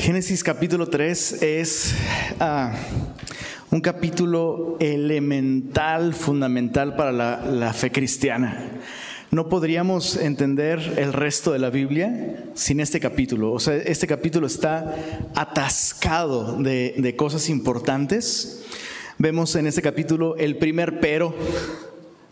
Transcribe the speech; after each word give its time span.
Génesis 0.00 0.42
capítulo 0.42 0.88
3 0.88 1.42
es 1.42 1.94
ah, 2.40 2.72
un 3.70 3.82
capítulo 3.82 4.78
elemental, 4.80 6.14
fundamental 6.14 6.96
para 6.96 7.12
la, 7.12 7.72
fe 7.74 7.92
cristiana. 7.92 8.80
No 9.30 9.50
podríamos 9.50 10.16
entender 10.16 10.94
el 10.96 11.12
resto 11.12 11.52
de 11.52 11.58
la 11.58 11.68
Biblia 11.68 12.46
sin 12.54 12.80
este 12.80 12.98
capítulo. 12.98 13.52
O 13.52 13.60
sea, 13.60 13.76
este 13.76 14.06
capítulo 14.06 14.46
está 14.46 14.96
atascado 15.34 16.56
de 16.62 17.14
cosas 17.14 17.50
importantes. 17.50 18.64
Vemos 19.18 19.54
en 19.54 19.66
este 19.66 19.82
capítulo 19.82 20.34
el 20.36 20.56
primer 20.56 20.98
pero 21.00 21.34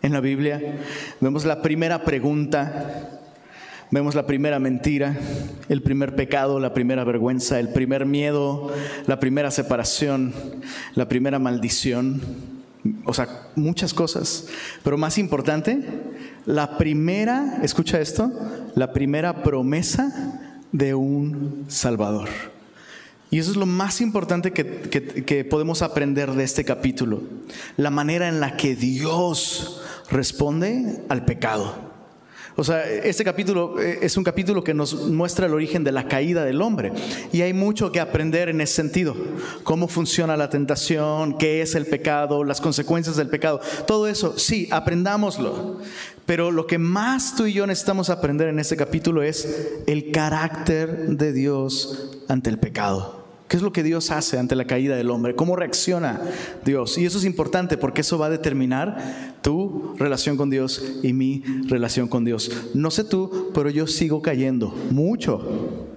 en 0.01 0.11
la 0.11 0.21
Biblia. 0.21 0.79
Vemos 1.21 1.45
la 1.45 1.61
primera 1.61 2.03
pregunta. 2.03 3.18
Vemos 3.91 4.13
la 4.13 4.27
primera 4.27 4.59
mentira, 4.59 5.17
el 5.67 5.81
primer 5.81 6.15
pecado, 6.15 6.59
la 6.59 6.75
primera 6.75 7.03
vergüenza, 7.03 7.59
el 7.59 7.69
primer 7.69 8.05
miedo, 8.05 8.71
la 9.07 9.19
primera 9.19 9.49
separación, 9.49 10.33
la 10.93 11.09
primera 11.09 11.39
maldición. 11.39 12.21
O 13.05 13.15
sea, 13.15 13.47
muchas 13.55 13.95
cosas. 13.95 14.45
Pero 14.83 14.97
más 14.97 15.17
importante, 15.17 15.83
la 16.45 16.77
primera, 16.77 17.59
escucha 17.63 17.99
esto, 17.99 18.31
la 18.75 18.93
primera 18.93 19.41
promesa 19.41 20.39
de 20.71 20.93
un 20.93 21.65
Salvador. 21.67 22.29
Y 23.31 23.39
eso 23.39 23.51
es 23.51 23.57
lo 23.57 23.65
más 23.65 24.01
importante 24.01 24.51
que, 24.53 24.65
que, 25.25 25.45
podemos 25.45 25.81
aprender 25.81 26.31
de 26.31 26.43
este 26.43 26.63
capítulo. 26.63 27.23
La 27.77 27.89
manera 27.89 28.27
en 28.27 28.39
la 28.39 28.55
que 28.55 28.75
Dios 28.75 29.81
responde 30.11 31.01
al 31.09 31.25
pecado. 31.25 31.88
O 32.59 32.63
sea, 32.65 32.85
este 32.85 33.23
capítulo 33.23 33.79
eh, 33.79 33.99
es 34.01 34.17
un 34.17 34.23
capítulo 34.25 34.65
que 34.65 34.73
nos 34.73 35.07
muestra 35.07 35.45
el 35.45 35.53
origen 35.53 35.85
de 35.85 35.93
la 35.93 36.09
caída 36.09 36.43
del 36.43 36.61
hombre. 36.61 36.91
Y 37.31 37.41
hay 37.41 37.53
mucho 37.53 37.89
que 37.93 38.01
aprender 38.01 38.49
en 38.49 38.59
ese 38.59 38.73
sentido. 38.73 39.15
Cómo 39.63 39.87
funciona 39.87 40.35
la 40.35 40.49
tentación, 40.49 41.37
qué 41.37 41.61
es 41.61 41.73
el 41.75 41.85
pecado, 41.85 42.43
las 42.43 42.59
consecuencias 42.59 43.15
del 43.15 43.29
pecado. 43.29 43.61
Todo 43.87 44.09
eso, 44.09 44.37
sí, 44.37 44.67
aprendámoslo. 44.71 45.79
Pero 46.25 46.51
lo 46.51 46.67
que 46.67 46.77
más 46.77 47.33
tú 47.33 47.45
y 47.45 47.53
yo 47.53 47.65
necesitamos 47.65 48.09
aprender 48.09 48.49
en 48.49 48.59
este 48.59 48.75
capítulo 48.75 49.23
es 49.23 49.77
el 49.87 50.11
carácter 50.11 51.07
de 51.15 51.31
Dios 51.31 52.09
ante 52.27 52.49
el 52.49 52.59
pecado. 52.59 53.18
¿Qué 53.49 53.57
es 53.57 53.63
lo 53.63 53.73
que 53.73 53.81
Dios 53.81 54.11
hace 54.11 54.37
ante 54.37 54.55
la 54.55 54.65
caída 54.65 54.95
del 54.95 55.09
hombre? 55.09 55.35
¿Cómo 55.35 55.55
reacciona 55.55 56.21
Dios? 56.63 56.99
Y 56.99 57.05
eso 57.05 57.17
es 57.17 57.25
importante 57.25 57.77
porque 57.77 58.01
eso 58.01 58.19
va 58.19 58.27
a 58.27 58.29
determinar 58.29 59.39
tu 59.41 59.95
relación 59.97 60.37
con 60.37 60.51
Dios 60.51 60.99
y 61.01 61.13
mi 61.13 61.43
relación 61.67 62.07
con 62.07 62.23
Dios. 62.23 62.51
No 62.75 62.91
sé 62.91 63.03
tú, 63.03 63.49
pero 63.55 63.71
yo 63.71 63.87
sigo 63.87 64.21
cayendo 64.21 64.71
mucho. 64.91 65.87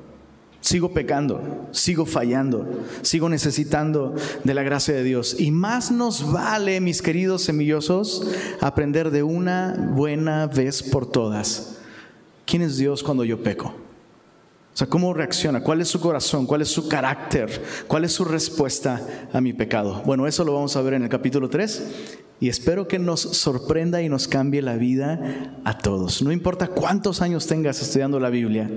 Sigo 0.62 0.94
pecando, 0.94 1.68
sigo 1.72 2.06
fallando, 2.06 2.84
sigo 3.02 3.28
necesitando 3.28 4.14
de 4.44 4.54
la 4.54 4.62
gracia 4.62 4.94
de 4.94 5.02
Dios. 5.02 5.38
Y 5.38 5.50
más 5.50 5.90
nos 5.90 6.32
vale, 6.32 6.80
mis 6.80 7.02
queridos 7.02 7.42
semillosos, 7.42 8.28
aprender 8.62 9.10
de 9.10 9.24
una 9.24 9.90
buena 9.94 10.46
vez 10.46 10.82
por 10.82 11.04
todas. 11.10 11.80
¿Quién 12.46 12.62
es 12.62 12.78
Dios 12.78 13.02
cuando 13.02 13.24
yo 13.24 13.42
peco? 13.42 13.81
O 14.74 14.76
sea, 14.76 14.86
¿cómo 14.86 15.12
reacciona? 15.12 15.60
¿Cuál 15.60 15.82
es 15.82 15.88
su 15.88 16.00
corazón? 16.00 16.46
¿Cuál 16.46 16.62
es 16.62 16.68
su 16.68 16.88
carácter? 16.88 17.62
¿Cuál 17.86 18.04
es 18.04 18.12
su 18.12 18.24
respuesta 18.24 19.28
a 19.30 19.40
mi 19.40 19.52
pecado? 19.52 20.02
Bueno, 20.06 20.26
eso 20.26 20.44
lo 20.44 20.54
vamos 20.54 20.76
a 20.76 20.82
ver 20.82 20.94
en 20.94 21.02
el 21.02 21.10
capítulo 21.10 21.50
3 21.50 21.82
y 22.40 22.48
espero 22.48 22.88
que 22.88 22.98
nos 22.98 23.20
sorprenda 23.20 24.00
y 24.00 24.08
nos 24.08 24.28
cambie 24.28 24.62
la 24.62 24.76
vida 24.76 25.60
a 25.64 25.76
todos. 25.76 26.22
No 26.22 26.32
importa 26.32 26.68
cuántos 26.68 27.20
años 27.20 27.46
tengas 27.46 27.82
estudiando 27.82 28.18
la 28.18 28.30
Biblia, 28.30 28.70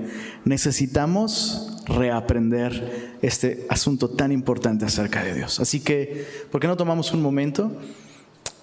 necesitamos 0.44 1.82
reaprender 1.86 3.16
este 3.22 3.66
asunto 3.70 4.10
tan 4.10 4.34
importante 4.34 4.84
acerca 4.84 5.24
de 5.24 5.34
Dios. 5.34 5.62
Así 5.62 5.80
que, 5.80 6.28
¿por 6.52 6.60
qué 6.60 6.68
no 6.68 6.76
tomamos 6.76 7.14
un 7.14 7.22
momento 7.22 7.72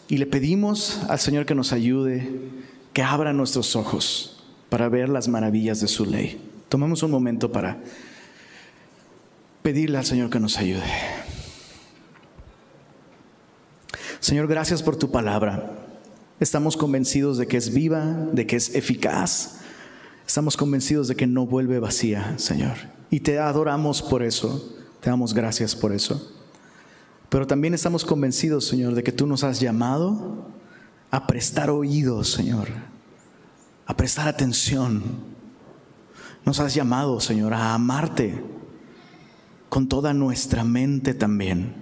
y 0.06 0.18
le 0.18 0.26
pedimos 0.26 1.00
al 1.08 1.18
Señor 1.18 1.46
que 1.46 1.54
nos 1.54 1.72
ayude, 1.72 2.28
que 2.92 3.02
abra 3.02 3.32
nuestros 3.32 3.74
ojos 3.74 4.44
para 4.68 4.90
ver 4.90 5.08
las 5.08 5.28
maravillas 5.28 5.80
de 5.80 5.88
su 5.88 6.04
ley? 6.04 6.51
Tomemos 6.72 7.02
un 7.02 7.10
momento 7.10 7.52
para 7.52 7.76
pedirle 9.60 9.98
al 9.98 10.06
Señor 10.06 10.30
que 10.30 10.40
nos 10.40 10.56
ayude. 10.56 10.80
Señor, 14.20 14.46
gracias 14.46 14.82
por 14.82 14.96
tu 14.96 15.10
palabra. 15.10 15.70
Estamos 16.40 16.78
convencidos 16.78 17.36
de 17.36 17.46
que 17.46 17.58
es 17.58 17.74
viva, 17.74 18.06
de 18.32 18.46
que 18.46 18.56
es 18.56 18.74
eficaz. 18.74 19.58
Estamos 20.26 20.56
convencidos 20.56 21.08
de 21.08 21.14
que 21.14 21.26
no 21.26 21.44
vuelve 21.44 21.78
vacía, 21.78 22.38
Señor. 22.38 22.78
Y 23.10 23.20
te 23.20 23.38
adoramos 23.38 24.00
por 24.00 24.22
eso. 24.22 24.74
Te 25.02 25.10
damos 25.10 25.34
gracias 25.34 25.76
por 25.76 25.92
eso. 25.92 26.34
Pero 27.28 27.46
también 27.46 27.74
estamos 27.74 28.02
convencidos, 28.02 28.66
Señor, 28.66 28.94
de 28.94 29.02
que 29.02 29.12
tú 29.12 29.26
nos 29.26 29.44
has 29.44 29.60
llamado 29.60 30.48
a 31.10 31.26
prestar 31.26 31.68
oídos, 31.68 32.32
Señor. 32.32 32.68
A 33.84 33.94
prestar 33.94 34.26
atención 34.26 35.31
nos 36.44 36.60
has 36.60 36.74
llamado, 36.74 37.20
Señor, 37.20 37.54
a 37.54 37.74
amarte 37.74 38.42
con 39.68 39.88
toda 39.88 40.12
nuestra 40.12 40.64
mente 40.64 41.14
también. 41.14 41.74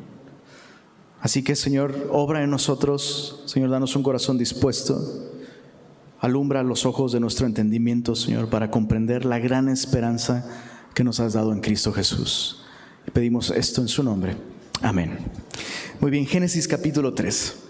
Así 1.21 1.43
que, 1.43 1.56
Señor, 1.56 2.09
obra 2.10 2.43
en 2.43 2.50
nosotros, 2.50 3.43
Señor, 3.47 3.71
danos 3.71 3.97
un 3.97 4.03
corazón 4.03 4.38
dispuesto. 4.38 4.98
Alumbra 6.21 6.62
los 6.62 6.87
ojos 6.87 7.12
de 7.12 7.21
nuestro 7.21 7.47
entendimiento, 7.47 8.15
Señor, 8.15 8.48
para 8.48 8.71
comprender 8.71 9.25
la 9.25 9.38
gran 9.38 9.69
esperanza 9.69 10.47
que 10.94 11.04
nos 11.04 11.21
has 11.21 11.32
dado 11.32 11.53
en 11.53 11.60
Cristo 11.60 11.92
Jesús. 11.92 12.62
Pedimos 13.12 13.50
esto 13.50 13.81
en 13.81 13.88
su 13.88 14.03
nombre. 14.03 14.37
Amén. 14.82 15.19
Muy 16.00 16.10
bien, 16.10 16.27
Génesis 16.27 16.69
capítulo 16.69 17.12
3. 17.12 17.70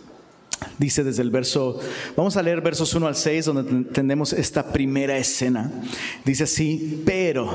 Dice 0.79 1.05
desde 1.05 1.23
el 1.23 1.31
verso, 1.31 1.79
vamos 2.17 2.37
a 2.37 2.43
leer 2.43 2.61
versos 2.61 2.95
1 2.95 3.07
al 3.07 3.17
6, 3.17 3.45
donde 3.47 3.85
tenemos 3.91 4.33
esta 4.33 4.73
primera 4.73 5.17
escena. 5.17 5.71
Dice 6.25 6.45
así, 6.45 7.03
pero 7.05 7.51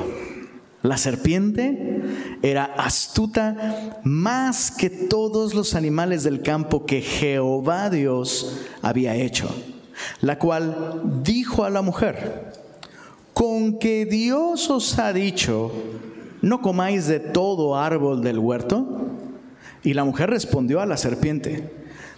la 0.82 0.98
serpiente 0.98 2.02
era 2.42 2.66
astuta 2.66 4.00
más 4.04 4.72
que 4.72 4.90
todos 4.90 5.54
los 5.54 5.74
animales 5.74 6.24
del 6.24 6.42
campo 6.42 6.86
que 6.86 7.02
Jehová 7.02 7.90
Dios 7.90 8.62
había 8.82 9.16
hecho, 9.16 9.50
la 10.22 10.38
cual 10.38 11.22
dijo 11.24 11.64
a 11.64 11.70
la 11.70 11.82
mujer, 11.82 12.54
con 13.34 13.80
que 13.80 14.06
Dios 14.06 14.70
os 14.70 14.98
ha 15.00 15.12
dicho, 15.12 15.72
no 16.42 16.62
comáis 16.62 17.08
de 17.08 17.20
todo 17.20 17.76
árbol 17.76 18.22
del 18.22 18.40
huerto. 18.40 19.02
Y 19.84 19.94
la 19.94 20.04
mujer 20.04 20.30
respondió 20.30 20.82
a 20.82 20.86
la 20.86 20.98
serpiente, 20.98 21.70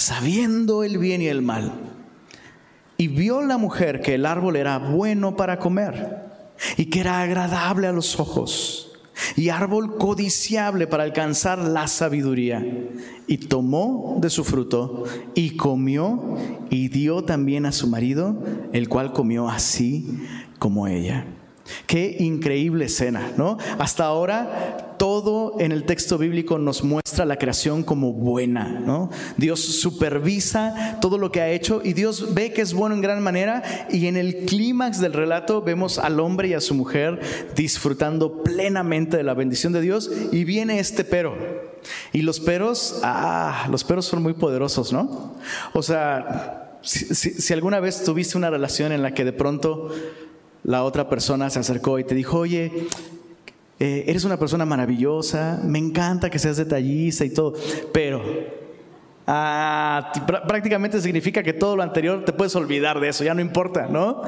sabiendo 0.00 0.82
el 0.82 0.98
bien 0.98 1.22
y 1.22 1.28
el 1.28 1.42
mal. 1.42 1.72
Y 2.96 3.08
vio 3.08 3.42
la 3.42 3.56
mujer 3.56 4.00
que 4.00 4.14
el 4.14 4.26
árbol 4.26 4.56
era 4.56 4.78
bueno 4.78 5.36
para 5.36 5.58
comer 5.58 6.26
y 6.76 6.86
que 6.86 7.00
era 7.00 7.20
agradable 7.20 7.86
a 7.86 7.92
los 7.92 8.18
ojos 8.18 8.92
y 9.36 9.50
árbol 9.50 9.96
codiciable 9.98 10.86
para 10.86 11.04
alcanzar 11.04 11.58
la 11.58 11.86
sabiduría. 11.86 12.66
Y 13.26 13.38
tomó 13.38 14.18
de 14.20 14.30
su 14.30 14.44
fruto 14.44 15.04
y 15.34 15.56
comió 15.56 16.36
y 16.68 16.88
dio 16.88 17.24
también 17.24 17.66
a 17.66 17.72
su 17.72 17.86
marido, 17.86 18.42
el 18.72 18.88
cual 18.88 19.12
comió 19.12 19.48
así 19.48 20.20
como 20.58 20.88
ella. 20.88 21.26
Qué 21.86 22.16
increíble 22.18 22.86
escena, 22.86 23.32
¿no? 23.36 23.56
Hasta 23.78 24.04
ahora 24.04 24.89
todo 25.00 25.58
en 25.58 25.72
el 25.72 25.84
texto 25.84 26.18
bíblico 26.18 26.58
nos 26.58 26.84
muestra 26.84 27.24
la 27.24 27.38
creación 27.38 27.84
como 27.84 28.12
buena, 28.12 28.68
¿no? 28.68 29.08
Dios 29.38 29.60
supervisa 29.60 30.98
todo 31.00 31.16
lo 31.16 31.32
que 31.32 31.40
ha 31.40 31.48
hecho 31.48 31.80
y 31.82 31.94
Dios 31.94 32.34
ve 32.34 32.52
que 32.52 32.60
es 32.60 32.74
bueno 32.74 32.94
en 32.94 33.00
gran 33.00 33.22
manera 33.22 33.62
y 33.90 34.08
en 34.08 34.18
el 34.18 34.44
clímax 34.44 35.00
del 35.00 35.14
relato 35.14 35.62
vemos 35.62 35.98
al 35.98 36.20
hombre 36.20 36.48
y 36.48 36.52
a 36.52 36.60
su 36.60 36.74
mujer 36.74 37.18
disfrutando 37.56 38.42
plenamente 38.42 39.16
de 39.16 39.22
la 39.22 39.32
bendición 39.32 39.72
de 39.72 39.80
Dios 39.80 40.10
y 40.32 40.44
viene 40.44 40.80
este 40.80 41.02
pero. 41.02 41.34
Y 42.12 42.20
los 42.20 42.38
peros, 42.38 43.00
ah, 43.02 43.68
los 43.70 43.84
peros 43.84 44.04
son 44.04 44.22
muy 44.22 44.34
poderosos, 44.34 44.92
¿no? 44.92 45.34
O 45.72 45.82
sea, 45.82 46.76
si, 46.82 47.54
alguna 47.54 47.80
vez 47.80 48.04
tuviste 48.04 48.36
una 48.36 48.50
relación 48.50 48.92
en 48.92 49.00
la 49.00 49.14
que 49.14 49.24
de 49.24 49.32
pronto 49.32 49.94
la 50.62 50.84
otra 50.84 51.08
persona 51.08 51.48
se 51.48 51.58
acercó 51.58 51.98
y 51.98 52.04
te 52.04 52.14
dijo, 52.14 52.40
oye, 52.40 52.86
eh, 53.80 54.04
eres 54.06 54.24
una 54.24 54.38
persona 54.38 54.64
maravillosa, 54.64 55.60
me 55.64 55.78
encanta 55.78 56.30
que 56.30 56.38
seas 56.38 56.56
detallista 56.56 57.24
y 57.24 57.30
todo, 57.30 57.54
pero 57.92 58.22
Ah, 59.32 60.10
prácticamente 60.48 61.00
significa 61.00 61.44
que 61.44 61.52
todo 61.52 61.76
lo 61.76 61.84
anterior 61.84 62.24
te 62.24 62.32
puedes 62.32 62.56
olvidar 62.56 62.98
de 62.98 63.10
eso, 63.10 63.22
ya 63.22 63.32
no 63.32 63.40
importa, 63.40 63.86
¿no? 63.86 64.22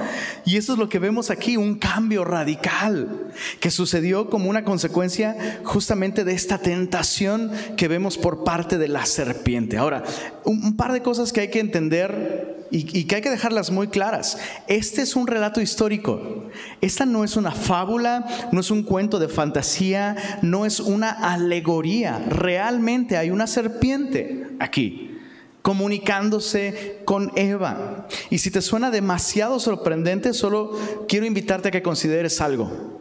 Y 0.45 0.59
eso 0.59 0.75
es 0.75 0.79
lo 0.79 0.89
que 0.89 1.01
vemos 1.01 1.29
aquí, 1.29 1.57
un 1.57 1.75
cambio 1.75 2.25
radical 2.25 3.33
que 3.59 3.73
sucedió 3.73 4.31
como 4.31 4.49
una 4.49 4.63
consecuencia 4.63 5.61
justamente 5.65 6.23
de 6.23 6.35
esta 6.35 6.59
tentación 6.59 7.51
que 7.77 7.89
vemos 7.89 8.17
por 8.17 8.45
parte 8.45 8.79
de 8.79 8.87
la 8.87 9.05
serpiente. 9.05 9.77
Ahora, 9.77 10.05
un, 10.45 10.77
par 10.77 10.93
de 10.93 11.03
cosas 11.03 11.33
que 11.33 11.41
hay 11.41 11.49
que 11.49 11.59
entender 11.59 12.62
y, 12.73 13.05
que 13.05 13.17
hay 13.17 13.23
que 13.23 13.31
dejarlas 13.31 13.71
muy 13.71 13.89
claras. 13.89 14.39
Este 14.67 15.03
es 15.03 15.15
un 15.15 15.27
relato 15.27 15.61
histórico. 15.61 16.45
Esta 16.81 17.05
no 17.05 17.23
es 17.23 17.37
una 17.37 17.53
fábula, 17.53 18.27
no 18.51 18.61
es 18.61 18.71
un 18.71 18.83
cuento 18.83 19.19
de 19.19 19.29
fantasía, 19.29 20.17
no 20.41 20.65
es 20.65 20.81
una 20.81 21.11
alegoría. 21.11 22.19
Realmente 22.31 23.19
hay 23.19 23.31
una 23.31 23.47
serpiente 23.47 24.47
aquí, 24.59 25.19
comunicándose 25.61 27.03
con 27.05 27.31
Eva. 27.37 28.09
Y 28.31 28.39
si 28.39 28.51
te 28.51 28.63
suena 28.63 28.91
demasiado 28.91 29.61
sorprendente, 29.61 30.33
solo 30.33 30.73
quiero 31.09 31.27
invitarte 31.27 31.69
a 31.69 31.73
que 31.73 31.83
consideres 31.83 32.41
algo. 32.41 33.01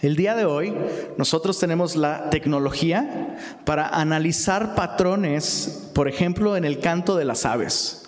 El 0.00 0.16
día 0.16 0.34
de 0.34 0.46
hoy 0.46 0.74
nosotros 1.16 1.60
tenemos 1.60 1.94
la 1.94 2.28
tecnología 2.28 3.38
para 3.64 3.88
analizar 3.88 4.74
patrones, 4.74 5.90
por 5.94 6.08
ejemplo, 6.08 6.56
en 6.56 6.64
el 6.64 6.80
canto 6.80 7.16
de 7.16 7.24
las 7.24 7.46
aves. 7.46 8.05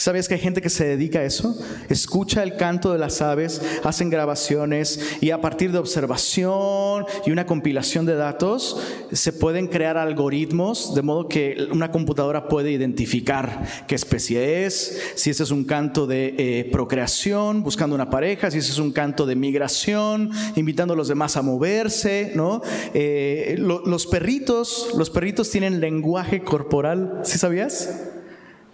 ¿Sabes 0.00 0.28
que 0.28 0.34
hay 0.34 0.40
gente 0.40 0.62
que 0.62 0.70
se 0.70 0.86
dedica 0.86 1.18
a 1.18 1.24
eso? 1.24 1.54
Escucha 1.90 2.42
el 2.42 2.56
canto 2.56 2.90
de 2.90 2.98
las 2.98 3.20
aves, 3.20 3.60
hacen 3.84 4.08
grabaciones 4.08 4.98
y 5.20 5.30
a 5.30 5.42
partir 5.42 5.72
de 5.72 5.78
observación 5.78 7.04
y 7.26 7.30
una 7.30 7.44
compilación 7.44 8.06
de 8.06 8.14
datos 8.14 8.80
se 9.12 9.34
pueden 9.34 9.66
crear 9.66 9.98
algoritmos 9.98 10.94
de 10.94 11.02
modo 11.02 11.28
que 11.28 11.68
una 11.70 11.90
computadora 11.90 12.48
puede 12.48 12.70
identificar 12.70 13.66
qué 13.86 13.94
especie 13.94 14.64
es, 14.64 15.12
si 15.16 15.28
ese 15.28 15.42
es 15.42 15.50
un 15.50 15.64
canto 15.64 16.06
de 16.06 16.34
eh, 16.38 16.70
procreación, 16.72 17.62
buscando 17.62 17.94
una 17.94 18.08
pareja, 18.08 18.50
si 18.50 18.56
ese 18.56 18.72
es 18.72 18.78
un 18.78 18.92
canto 18.92 19.26
de 19.26 19.36
migración, 19.36 20.30
invitando 20.56 20.94
a 20.94 20.96
los 20.96 21.08
demás 21.08 21.36
a 21.36 21.42
moverse, 21.42 22.32
¿no? 22.34 22.62
Eh, 22.94 23.56
los 23.58 24.06
perritos, 24.06 24.92
los 24.96 25.10
perritos 25.10 25.50
tienen 25.50 25.78
lenguaje 25.78 26.42
corporal, 26.42 27.20
¿sí 27.22 27.36
sabías? 27.36 28.16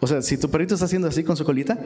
O 0.06 0.08
sea, 0.08 0.23
si 0.23 0.38
tu 0.38 0.49
perrito 0.49 0.75
está 0.75 0.85
haciendo 0.85 1.08
así 1.08 1.25
con 1.25 1.37
su 1.37 1.44
colita, 1.44 1.76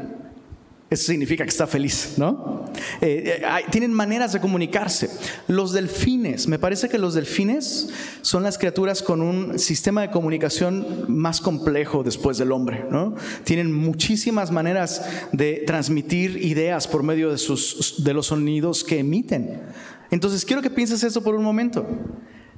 eso 0.91 1.07
significa 1.07 1.43
que 1.43 1.49
está 1.49 1.67
feliz, 1.67 2.17
¿no? 2.19 2.67
Eh, 3.01 3.41
eh, 3.41 3.65
tienen 3.71 3.95
maneras 3.95 4.35
de 4.35 4.41
comunicarse. 4.41 5.09
Los 5.49 5.73
delfines, 5.73 6.47
me 6.47 6.59
parece 6.59 6.91
que 6.91 6.99
los 6.99 7.15
delfines 7.15 7.89
son 8.21 8.43
las 8.43 8.59
criaturas 8.59 9.03
con 9.03 9.23
un 9.23 9.59
sistema 9.59 10.03
de 10.03 10.11
comunicación 10.11 11.07
más 11.09 11.41
complejo 11.41 12.03
después 12.03 12.37
del 12.37 12.53
hombre, 12.53 12.85
¿no? 12.91 13.15
Tienen 13.45 13.73
muchísimas 13.73 14.51
maneras 14.51 15.03
de 15.33 15.65
transmitir 15.67 16.45
ideas 16.45 16.87
por 16.87 17.03
medio 17.03 17.31
de, 17.31 17.39
sus, 17.39 18.05
de 18.05 18.13
los 18.13 18.27
sonidos 18.27 18.85
que 18.85 18.99
emiten. 18.99 19.63
Entonces, 20.11 20.45
quiero 20.45 20.61
que 20.61 20.69
pienses 20.69 21.03
eso 21.05 21.23
por 21.23 21.35
un 21.35 21.43
momento. 21.43 21.87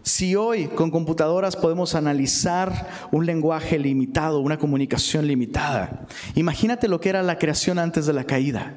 Si 0.03 0.35
hoy 0.35 0.67
con 0.67 0.91
computadoras 0.91 1.57
podemos 1.57 1.95
analizar 1.95 3.09
un 3.13 3.25
lenguaje 3.25 3.79
limitado, 3.79 4.41
una 4.41 4.59
comunicación 4.59 5.27
limitada, 5.27 6.07
imagínate 6.35 6.89
lo 6.89 7.01
que 7.01 7.09
era 7.09 7.23
la 7.23 7.39
creación 7.39 7.79
antes 7.79 8.07
de 8.07 8.13
la 8.13 8.25
caída. 8.25 8.75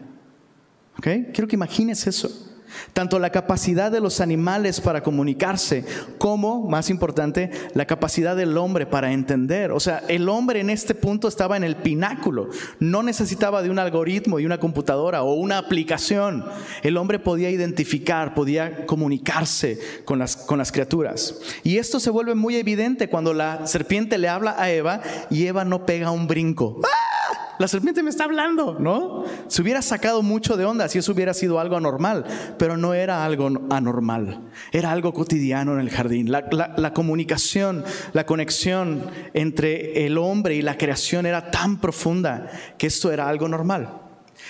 Quiero 1.02 1.48
que 1.48 1.56
imagines 1.56 2.08
eso. 2.08 2.55
Tanto 2.94 3.20
la 3.20 3.32
capacidad 3.32 3.92
de 3.92 4.00
los 4.00 4.22
animales 4.22 4.82
para 4.82 5.04
comunicarse 5.04 5.86
como, 6.18 6.68
más 6.68 6.90
importante, 6.90 7.52
la 7.74 7.86
capacidad 7.86 8.36
del 8.36 8.58
hombre 8.58 8.86
para 8.86 9.12
entender. 9.12 9.72
O 9.72 9.80
sea, 9.80 10.04
el 10.08 10.30
hombre 10.30 10.60
en 10.60 10.70
este 10.70 10.96
punto 10.96 11.28
estaba 11.28 11.58
en 11.58 11.64
el 11.64 11.76
pináculo. 11.76 12.50
No 12.80 13.04
necesitaba 13.04 13.62
de 13.62 13.70
un 13.70 13.80
algoritmo 13.80 14.40
y 14.40 14.46
una 14.46 14.60
computadora 14.60 15.24
o 15.24 15.34
una 15.34 15.58
aplicación. 15.58 16.46
El 16.84 16.98
hombre 16.98 17.20
podía 17.20 17.50
identificar, 17.50 18.34
podía 18.34 18.86
comunicarse 18.86 19.80
con 20.06 20.20
las, 20.20 20.36
con 20.36 20.58
las 20.58 20.72
criaturas. 20.72 21.40
Y 21.64 21.78
esto 21.78 22.00
se 22.00 22.10
vuelve 22.10 22.36
muy 22.36 22.56
evidente 22.56 23.10
cuando 23.10 23.34
la 23.34 23.68
serpiente 23.68 24.18
le 24.18 24.30
habla 24.30 24.56
a 24.58 24.70
Eva 24.72 25.02
y 25.30 25.46
Eva 25.46 25.66
no 25.66 25.86
pega 25.86 26.12
un 26.12 26.28
brinco. 26.28 26.80
¡Ah! 26.84 27.15
La 27.58 27.68
serpiente 27.68 28.04
me 28.04 28.10
está 28.10 28.26
hablando, 28.26 28.78
¿no? 28.80 29.24
Se 29.48 29.62
hubiera 29.62 29.82
sacado 29.82 30.22
mucho 30.22 30.58
de 30.58 30.66
onda 30.66 30.88
si 30.90 31.00
eso 31.00 31.12
hubiera 31.12 31.34
sido 31.34 31.60
algo 31.60 31.78
anormal, 31.78 32.26
pero 32.58 32.78
no 32.78 32.94
era 32.94 33.24
algo 33.24 33.50
anormal, 33.70 34.42
era 34.72 34.92
algo 34.92 35.14
cotidiano 35.14 35.74
en 35.74 35.80
el 35.80 35.90
jardín. 35.90 36.32
La, 36.32 36.94
comunicación, 36.94 37.84
la 38.14 38.26
conexión 38.26 39.04
entre 39.34 40.06
el 40.06 40.18
hombre 40.18 40.56
y 40.56 40.62
la 40.62 40.78
creación 40.78 41.26
era 41.26 41.52
tan 41.52 41.80
profunda 41.80 42.50
que 42.78 42.88
esto 42.88 43.12
era 43.12 43.30
algo 43.30 43.48
normal. 43.48 44.02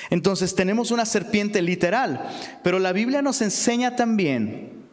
Entonces 0.10 0.56
tenemos 0.56 0.92
una 0.92 1.06
serpiente 1.06 1.62
literal, 1.62 2.28
pero 2.64 2.80
la 2.80 2.92
Biblia 2.92 3.22
nos 3.22 3.42
enseña 3.42 3.96
también 3.96 4.86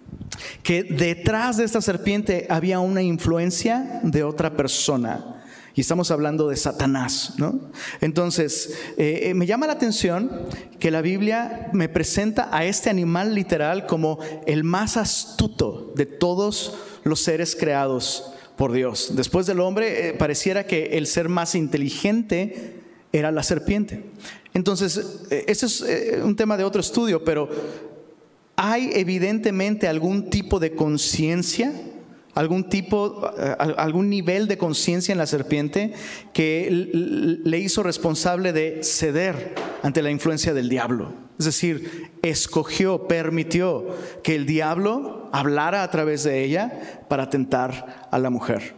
que 0.62 0.82
detrás 0.82 1.56
de 1.56 1.64
esta 1.64 1.81
serpiente 1.81 2.47
había 2.49 2.81
una 2.81 3.03
influencia 3.03 4.00
de 4.03 4.23
otra 4.23 4.56
persona. 4.56 5.42
Y 5.75 5.81
estamos 5.81 6.11
hablando 6.11 6.49
de 6.49 6.57
Satanás, 6.57 7.35
¿no? 7.39 7.59
Entonces, 8.03 8.75
eh, 8.99 9.21
eh, 9.25 9.35
me 9.35 9.47
llama 9.47 9.67
la 9.67 9.73
atención 9.73 10.31
que 10.79 10.91
la 10.91 11.01
Biblia 11.01 11.71
me 11.73 11.89
presenta 11.89 12.49
a 12.53 12.67
este 12.67 12.91
animal 12.91 13.35
literal 13.35 13.87
como 13.87 14.19
el 14.47 14.65
más 14.65 14.99
astuto 14.99 15.93
de 15.97 16.05
todos 16.05 16.75
los 17.05 17.21
seres 17.21 17.57
creados 17.57 18.33
por 18.57 18.73
Dios. 18.73 19.13
Después 19.17 19.47
del 19.47 19.61
hombre, 19.61 20.09
eh, 20.09 20.13
pareciera 20.13 20.67
que 20.67 20.99
el 20.99 21.07
ser 21.07 21.31
más 21.31 21.55
inteligente 21.55 22.81
era 23.11 23.33
la 23.33 23.43
serpiente. 23.43 24.05
Entonces, 24.53 25.25
ese 25.31 25.67
es 25.67 25.85
un 26.23 26.37
tema 26.37 26.59
de 26.59 26.65
otro 26.65 26.83
estudio, 26.83 27.25
pero 27.25 27.49
¿hay 28.57 28.91
evidentemente 28.93 29.89
algún 29.89 30.29
tipo 30.29 30.61
de 30.61 30.75
conciencia? 30.75 31.73
Algún 32.34 32.69
tipo, 32.69 33.31
eh, 33.38 33.56
algún 33.76 34.08
nivel 34.08 34.49
de 34.49 34.58
conciencia 34.58 35.12
en 35.12 35.19
la 35.19 35.26
serpiente 35.26 35.93
que 36.32 36.69
le 37.44 37.58
hizo 37.58 37.82
responsable 37.82 38.52
de 38.52 38.82
ceder 38.82 39.55
ante 39.82 40.02
la 40.02 40.11
influencia 40.11 40.55
del 40.55 40.69
diablo. 40.69 41.12
Es 41.38 41.46
decir, 41.46 42.11
escogió, 42.23 43.08
permitió 43.08 43.87
que 44.23 44.34
el 44.34 44.46
diablo 44.46 45.29
hablara 45.32 45.82
a 45.82 45.90
través 45.90 46.25
de 46.25 46.44
ella 46.44 47.05
para 47.08 47.29
tentar 47.31 48.08
a 48.11 48.19
la 48.19 48.31
mujer. 48.31 48.75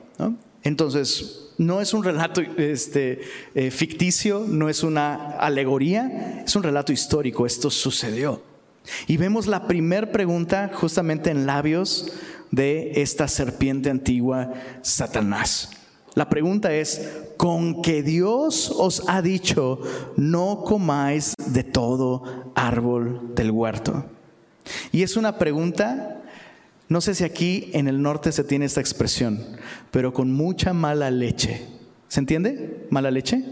Entonces, 0.63 1.51
no 1.59 1.83
es 1.83 1.93
un 1.93 2.03
relato 2.03 2.41
este, 2.57 3.21
eh, 3.55 3.71
ficticio, 3.71 4.47
no 4.49 4.71
es 4.71 4.83
una 4.83 5.33
alegoría, 5.33 6.43
es 6.45 6.57
un 6.57 6.63
relato 6.63 6.91
histórico, 6.91 7.45
esto 7.45 7.71
sucedió. 7.71 8.43
Y 9.07 9.19
vemos 9.19 9.47
la 9.47 9.67
primera 9.67 10.11
pregunta 10.11 10.71
justamente 10.73 11.31
en 11.31 11.47
labios 11.47 12.13
de 12.55 12.93
esta 13.03 13.29
serpiente 13.29 13.91
antigua, 13.91 14.53
Satanás. 14.83 15.71
La 16.15 16.29
pregunta 16.29 16.73
es, 16.73 17.09
¿con 17.37 17.83
que 17.83 18.03
Dios 18.03 18.73
os 18.77 19.03
ha 19.09 19.21
dicho, 19.21 19.81
no 20.17 20.63
comáis 20.65 21.35
de 21.47 21.65
todo 21.65 22.53
árbol 22.55 23.35
del 23.35 23.51
huerto? 23.51 24.05
Y 24.93 25.03
es 25.03 25.17
una 25.17 25.39
pregunta, 25.39 26.23
no 26.89 27.01
sé 27.01 27.15
si 27.15 27.25
aquí 27.25 27.71
en 27.73 27.89
el 27.89 28.01
norte 28.01 28.31
se 28.31 28.45
tiene 28.45 28.67
esta 28.67 28.81
expresión, 28.81 29.45
pero 29.91 30.13
con 30.13 30.33
mucha 30.33 30.73
mala 30.73 31.11
leche. 31.11 31.67
¿Se 32.07 32.21
entiende? 32.21 32.87
¿Mala 32.91 33.11
leche? 33.11 33.45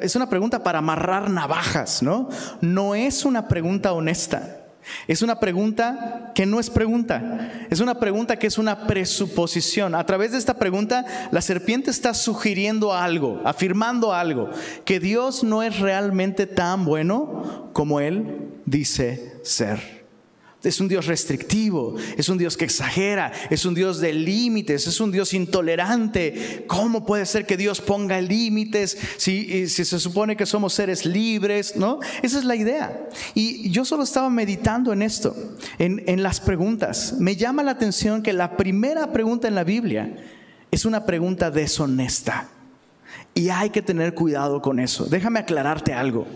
Es 0.00 0.16
una 0.16 0.28
pregunta 0.28 0.64
para 0.64 0.80
amarrar 0.80 1.30
navajas, 1.30 2.02
¿no? 2.02 2.28
No 2.60 2.96
es 2.96 3.24
una 3.24 3.46
pregunta 3.46 3.92
honesta. 3.92 4.64
Es 5.06 5.22
una 5.22 5.40
pregunta 5.40 6.32
que 6.34 6.46
no 6.46 6.60
es 6.60 6.70
pregunta, 6.70 7.66
es 7.70 7.80
una 7.80 7.98
pregunta 7.98 8.38
que 8.38 8.46
es 8.46 8.58
una 8.58 8.86
presuposición. 8.86 9.94
A 9.94 10.06
través 10.06 10.32
de 10.32 10.38
esta 10.38 10.54
pregunta, 10.54 11.04
la 11.30 11.40
serpiente 11.40 11.90
está 11.90 12.14
sugiriendo 12.14 12.92
algo, 12.92 13.40
afirmando 13.44 14.12
algo, 14.12 14.50
que 14.84 15.00
Dios 15.00 15.44
no 15.44 15.62
es 15.62 15.78
realmente 15.78 16.46
tan 16.46 16.84
bueno 16.84 17.70
como 17.72 18.00
Él 18.00 18.48
dice 18.66 19.36
ser. 19.42 19.97
Es 20.64 20.80
un 20.80 20.88
Dios 20.88 21.06
restrictivo, 21.06 21.94
es 22.16 22.28
un 22.28 22.36
Dios 22.36 22.56
que 22.56 22.64
exagera, 22.64 23.30
es 23.48 23.64
un 23.64 23.74
Dios 23.74 24.00
de 24.00 24.12
límites, 24.12 24.88
es 24.88 25.00
un 25.00 25.12
Dios 25.12 25.32
intolerante. 25.32 26.64
¿Cómo 26.66 27.06
puede 27.06 27.26
ser 27.26 27.46
que 27.46 27.56
Dios 27.56 27.80
ponga 27.80 28.20
límites 28.20 28.98
si, 29.18 29.68
se 29.68 29.84
supone 29.84 30.36
que 30.36 30.46
somos 30.46 30.72
seres 30.72 31.06
libres? 31.06 31.76
¿no? 31.76 32.00
Esa 32.22 32.38
es 32.40 32.44
la 32.44 32.56
idea. 32.56 33.08
Y 33.34 33.70
yo 33.70 33.84
solo 33.84 34.02
estaba 34.02 34.30
meditando 34.30 34.92
en 34.92 35.02
esto, 35.02 35.36
en 35.78 36.22
las 36.24 36.40
preguntas. 36.40 37.14
Me 37.20 37.36
llama 37.36 37.62
la 37.62 37.70
atención 37.70 38.20
que 38.20 38.32
la 38.32 38.56
primera 38.56 39.12
pregunta 39.12 39.46
en 39.46 39.54
la 39.54 39.62
Biblia 39.62 40.12
es 40.72 40.84
una 40.84 41.06
pregunta 41.06 41.52
deshonesta. 41.52 42.48
Y 43.32 43.50
hay 43.50 43.70
que 43.70 43.82
tener 43.82 44.14
cuidado 44.14 44.60
con 44.60 44.80
eso. 44.80 45.06
Déjame 45.06 45.38
aclararte 45.38 45.92
algo. 45.92 46.26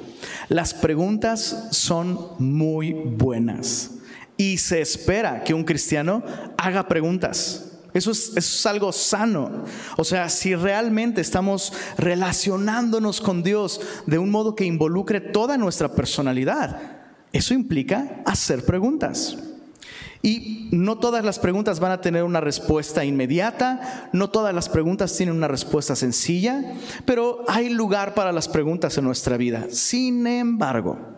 Las 0.48 0.74
preguntas 0.74 1.66
son 1.72 2.28
muy 2.38 2.92
buenas 2.92 3.90
y 4.36 4.58
se 4.58 4.80
espera 4.80 5.44
que 5.44 5.54
un 5.54 5.64
cristiano 5.64 6.22
haga 6.56 6.88
preguntas. 6.88 7.72
Eso 7.94 8.10
es, 8.10 8.66
algo 8.66 8.90
sano. 8.92 9.64
O 9.98 10.04
sea, 10.04 10.28
si 10.30 10.54
realmente 10.54 11.20
estamos 11.20 11.72
relacionándonos 11.98 13.20
con 13.20 13.42
Dios 13.42 13.80
de 14.06 14.18
un 14.18 14.30
modo 14.30 14.54
que 14.56 14.64
involucre 14.64 15.20
toda 15.20 15.58
nuestra 15.58 15.94
personalidad, 15.94 16.80
eso 17.32 17.52
implica 17.52 18.22
hacer 18.24 18.64
preguntas. 18.64 19.36
Y 20.22 20.68
no 20.70 20.98
todas 20.98 21.24
las 21.24 21.38
preguntas 21.38 21.80
van 21.80 21.92
a 21.92 22.00
tener 22.00 22.22
una 22.22 22.40
respuesta 22.40 23.04
inmediata, 23.04 24.08
no 24.12 24.30
todas 24.30 24.54
las 24.54 24.68
preguntas 24.68 25.14
tienen 25.16 25.34
una 25.34 25.48
respuesta 25.48 25.96
sencilla, 25.96 26.74
pero 27.04 27.44
hay 27.48 27.68
lugar 27.68 28.14
para 28.14 28.32
las 28.32 28.48
preguntas 28.48 28.96
en 28.96 29.04
nuestra 29.04 29.36
vida. 29.36 29.66
Sin 29.70 30.26
embargo, 30.28 31.11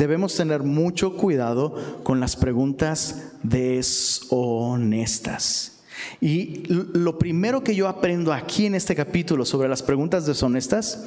debemos 0.00 0.34
tener 0.34 0.62
mucho 0.62 1.18
cuidado 1.18 2.00
con 2.02 2.20
las 2.20 2.34
preguntas 2.34 3.32
deshonestas. 3.42 5.82
Y 6.22 6.62
lo 6.68 7.18
primero 7.18 7.62
que 7.62 7.74
yo 7.74 7.86
aprendo 7.86 8.32
aquí 8.32 8.64
en 8.64 8.74
este 8.74 8.96
capítulo 8.96 9.44
sobre 9.44 9.68
las 9.68 9.82
preguntas 9.82 10.24
deshonestas 10.24 11.04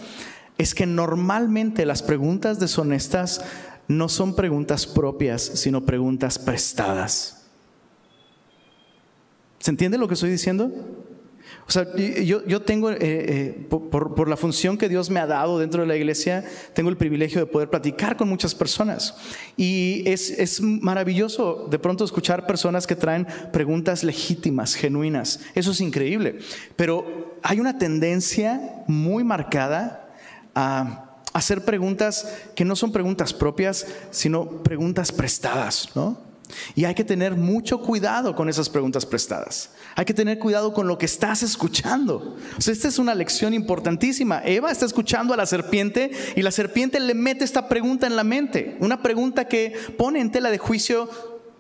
es 0.59 0.75
que 0.75 0.85
normalmente 0.85 1.87
las 1.87 2.03
preguntas 2.03 2.59
deshonestas 2.59 3.43
no 3.87 4.09
son 4.09 4.35
preguntas 4.35 4.85
propias, 4.85 5.41
sino 5.41 5.83
preguntas 5.83 6.37
prestadas. 6.37 7.47
¿Se 9.57 9.71
entiende 9.71 9.97
lo 9.97 10.07
que 10.07 10.13
estoy 10.13 10.29
diciendo? 10.29 10.69
O 11.67 11.71
sea, 11.71 11.87
yo, 11.95 12.61
tengo, 12.61 12.91
eh, 12.91 12.97
eh, 12.99 13.67
por, 13.69 14.27
la 14.27 14.35
función 14.35 14.77
que 14.77 14.89
Dios 14.89 15.09
me 15.09 15.19
ha 15.19 15.27
dado 15.27 15.59
dentro 15.59 15.81
de 15.81 15.87
la 15.87 15.95
iglesia, 15.95 16.43
tengo 16.73 16.89
el 16.89 16.97
privilegio 16.97 17.39
de 17.39 17.45
poder 17.45 17.69
platicar 17.69 18.17
con 18.17 18.27
muchas 18.27 18.53
personas. 18.53 19.15
Y 19.55 20.03
es, 20.05 20.29
es 20.29 20.61
maravilloso 20.61 21.67
de 21.71 21.79
pronto 21.79 22.03
escuchar 22.03 22.45
personas 22.45 22.85
que 22.85 22.95
traen 22.95 23.27
preguntas 23.51 24.03
legítimas, 24.03 24.75
genuinas. 24.75 25.39
Eso 25.55 25.71
es 25.71 25.79
increíble. 25.79 26.39
Pero 26.75 27.37
hay 27.41 27.59
una 27.59 27.77
tendencia 27.77 28.83
muy 28.87 29.23
marcada 29.23 30.09
a 30.53 31.17
hacer 31.33 31.63
preguntas 31.63 32.27
que 32.55 32.65
no 32.65 32.75
son 32.75 32.91
preguntas 32.91 33.33
propias, 33.33 33.87
sino 34.11 34.63
preguntas 34.63 35.11
prestadas, 35.11 35.89
¿no? 35.95 36.32
Y 36.75 36.85
hay 36.85 36.95
que 36.95 37.03
tener 37.03 37.35
mucho 37.35 37.81
cuidado 37.81 38.35
con 38.35 38.49
esas 38.49 38.69
preguntas 38.69 39.05
prestadas. 39.05 39.71
Hay 39.95 40.05
que 40.05 40.13
tener 40.13 40.39
cuidado 40.39 40.73
con 40.73 40.87
lo 40.87 40.97
que 40.97 41.05
estás 41.05 41.43
escuchando. 41.43 42.35
O 42.57 42.61
sea, 42.61 42.73
esta 42.73 42.87
es 42.87 42.99
una 42.99 43.15
lección 43.15 43.53
importantísima. 43.53 44.41
Eva 44.43 44.71
está 44.71 44.85
escuchando 44.85 45.33
a 45.33 45.37
la 45.37 45.45
serpiente 45.45 46.11
y 46.35 46.41
la 46.41 46.51
serpiente 46.51 46.99
le 46.99 47.13
mete 47.13 47.43
esta 47.43 47.67
pregunta 47.67 48.07
en 48.07 48.15
la 48.15 48.23
mente. 48.23 48.77
Una 48.79 49.01
pregunta 49.01 49.47
que 49.47 49.73
pone 49.97 50.19
en 50.19 50.31
tela 50.31 50.51
de 50.51 50.57
juicio 50.57 51.09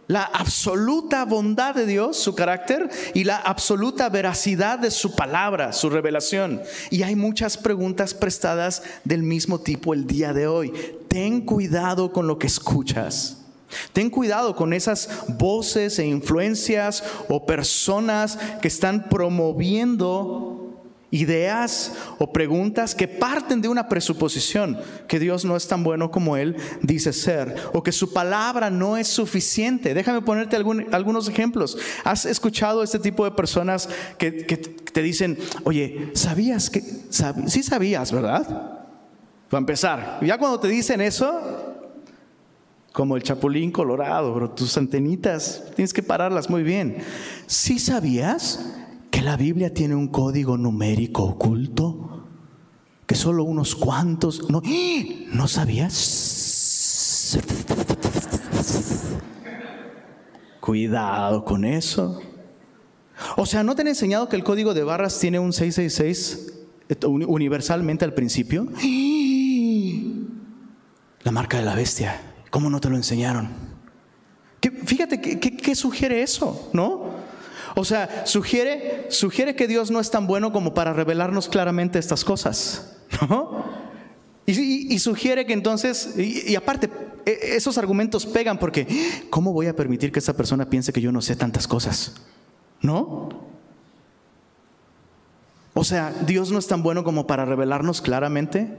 la 0.07 0.23
absoluta 0.23 1.23
bondad 1.25 1.75
de 1.75 1.85
Dios, 1.85 2.17
su 2.17 2.35
carácter, 2.35 2.89
y 3.13 3.23
la 3.23 3.37
absoluta 3.37 4.09
veracidad 4.09 4.79
de 4.79 4.91
su 4.91 5.15
palabra, 5.15 5.73
su 5.73 5.89
revelación. 5.89 6.61
Y 6.89 7.03
hay 7.03 7.15
muchas 7.15 7.57
preguntas 7.57 8.13
prestadas 8.13 8.83
del 9.03 9.23
mismo 9.23 9.59
tipo 9.61 9.93
el 9.93 10.05
día 10.05 10.33
de 10.33 10.47
hoy. 10.47 10.73
Ten 11.07 11.41
cuidado 11.41 12.11
con 12.11 12.27
lo 12.27 12.37
que 12.37 12.47
escuchas. 12.47 13.42
Ten 13.91 14.09
cuidado 14.09 14.55
con 14.55 14.73
esas 14.73 15.09
voces 15.27 15.99
e 15.99 16.05
influencias 16.05 17.03
o 17.29 17.45
personas 17.45 18.37
que 18.61 18.67
están 18.67 19.09
promoviendo 19.09 20.63
ideas 21.13 21.93
o 22.17 22.33
preguntas 22.33 22.95
que 22.95 23.07
parten 23.07 23.61
de 23.61 23.69
una 23.69 23.87
presuposición 23.87 24.79
que 25.07 25.19
Dios 25.19 25.45
no 25.45 25.55
es 25.55 25.67
tan 25.67 25.83
bueno 25.83 26.09
como 26.09 26.37
Él 26.37 26.57
dice 26.81 27.13
ser, 27.13 27.55
o 27.71 27.83
que 27.83 27.91
su 27.91 28.11
palabra 28.11 28.71
no 28.71 28.97
es 28.97 29.07
suficiente. 29.07 29.93
Déjame 29.93 30.21
ponerte 30.21 30.55
algunos 30.55 31.29
ejemplos. 31.29 31.77
¿Has 32.03 32.25
escuchado 32.25 32.81
este 32.81 32.97
tipo 32.97 33.25
de 33.25 33.31
personas 33.31 33.87
que, 34.17 34.31
te 34.31 35.01
dicen, 35.03 35.37
oye, 35.63 36.09
¿sabías 36.15 36.71
que? 36.71 36.81
sí 36.81 37.61
sabías, 37.61 38.11
¿verdad? 38.11 38.81
Para 39.49 39.59
empezar, 39.59 40.19
ya 40.23 40.39
cuando 40.39 40.59
te 40.59 40.67
dicen 40.67 40.99
eso, 40.99 41.72
como 42.93 43.17
el 43.17 43.23
chapulín 43.23 43.71
colorado, 43.71 44.33
pero 44.33 44.51
tus 44.51 44.77
antenitas 44.77 45.65
tienes 45.75 45.91
que 45.91 46.01
pararlas 46.01 46.49
muy 46.49 46.63
bien. 46.63 46.99
¿Sí 47.47 47.79
sabías? 47.79 48.73
que 49.13 49.21
la 49.21 49.37
Biblia 49.37 49.71
tiene 49.71 49.93
un 49.93 50.07
código 50.07 50.57
numérico 50.57 51.23
oculto, 51.23 52.25
que 53.05 53.13
solo 53.13 53.43
unos 53.43 53.75
cuantos... 53.75 54.49
No, 54.49 54.59
¿no 55.31 55.47
sabías? 55.47 57.37
Cuidado 60.59 61.45
con 61.45 61.63
eso. 61.63 62.19
O 63.37 63.45
sea, 63.45 63.61
¿no 63.61 63.75
te 63.75 63.83
han 63.83 63.89
enseñado 63.89 64.27
que 64.29 64.35
el 64.35 64.43
código 64.43 64.73
de 64.73 64.81
barras 64.83 65.19
tiene 65.19 65.37
un 65.37 65.53
666 65.53 66.65
universalmente 67.05 68.05
al 68.05 68.15
principio? 68.15 68.67
La 71.21 71.31
marca 71.31 71.57
de 71.57 71.65
la 71.65 71.75
bestia. 71.75 72.32
¿Cómo 72.53 72.69
no 72.69 72.79
te 72.79 72.87
lo 72.87 72.97
enseñaron? 72.97 73.49
fíjate, 74.85 75.19
¿qué, 75.19 75.75
sugiere 75.75 76.21
eso? 76.21 76.69
¿No? 76.71 77.09
O 77.75 77.83
sea, 77.83 78.27
sugiere, 78.27 79.07
sugiere 79.09 79.55
que 79.55 79.67
Dios 79.67 79.89
no 79.89 79.99
es 79.99 80.11
tan 80.11 80.27
bueno 80.27 80.53
como 80.53 80.75
para 80.75 80.93
revelarnos 80.93 81.49
claramente 81.49 81.97
estas 81.97 82.23
cosas. 82.23 82.95
Y, 84.45 84.99
sugiere 84.99 85.47
que 85.47 85.53
entonces, 85.53 86.13
y, 86.15 86.55
aparte, 86.55 86.91
e, 87.25 87.55
esos 87.55 87.79
argumentos 87.79 88.27
pegan 88.27 88.59
porque, 88.59 88.85
¿cómo 89.31 89.51
voy 89.51 89.65
a 89.65 89.75
permitir 89.75 90.11
que 90.11 90.19
esta 90.19 90.33
persona 90.33 90.69
piense 90.69 90.93
que 90.93 91.01
yo 91.01 91.11
no 91.11 91.23
sé 91.23 91.35
tantas 91.35 91.67
cosas? 91.67 92.21
¿No? 92.81 93.29
O 95.73 95.83
sea, 95.83 96.13
Dios 96.27 96.51
no 96.51 96.59
es 96.59 96.67
tan 96.67 96.83
bueno 96.83 97.03
como 97.03 97.25
para 97.25 97.45
revelarnos 97.45 97.99
claramente 97.99 98.77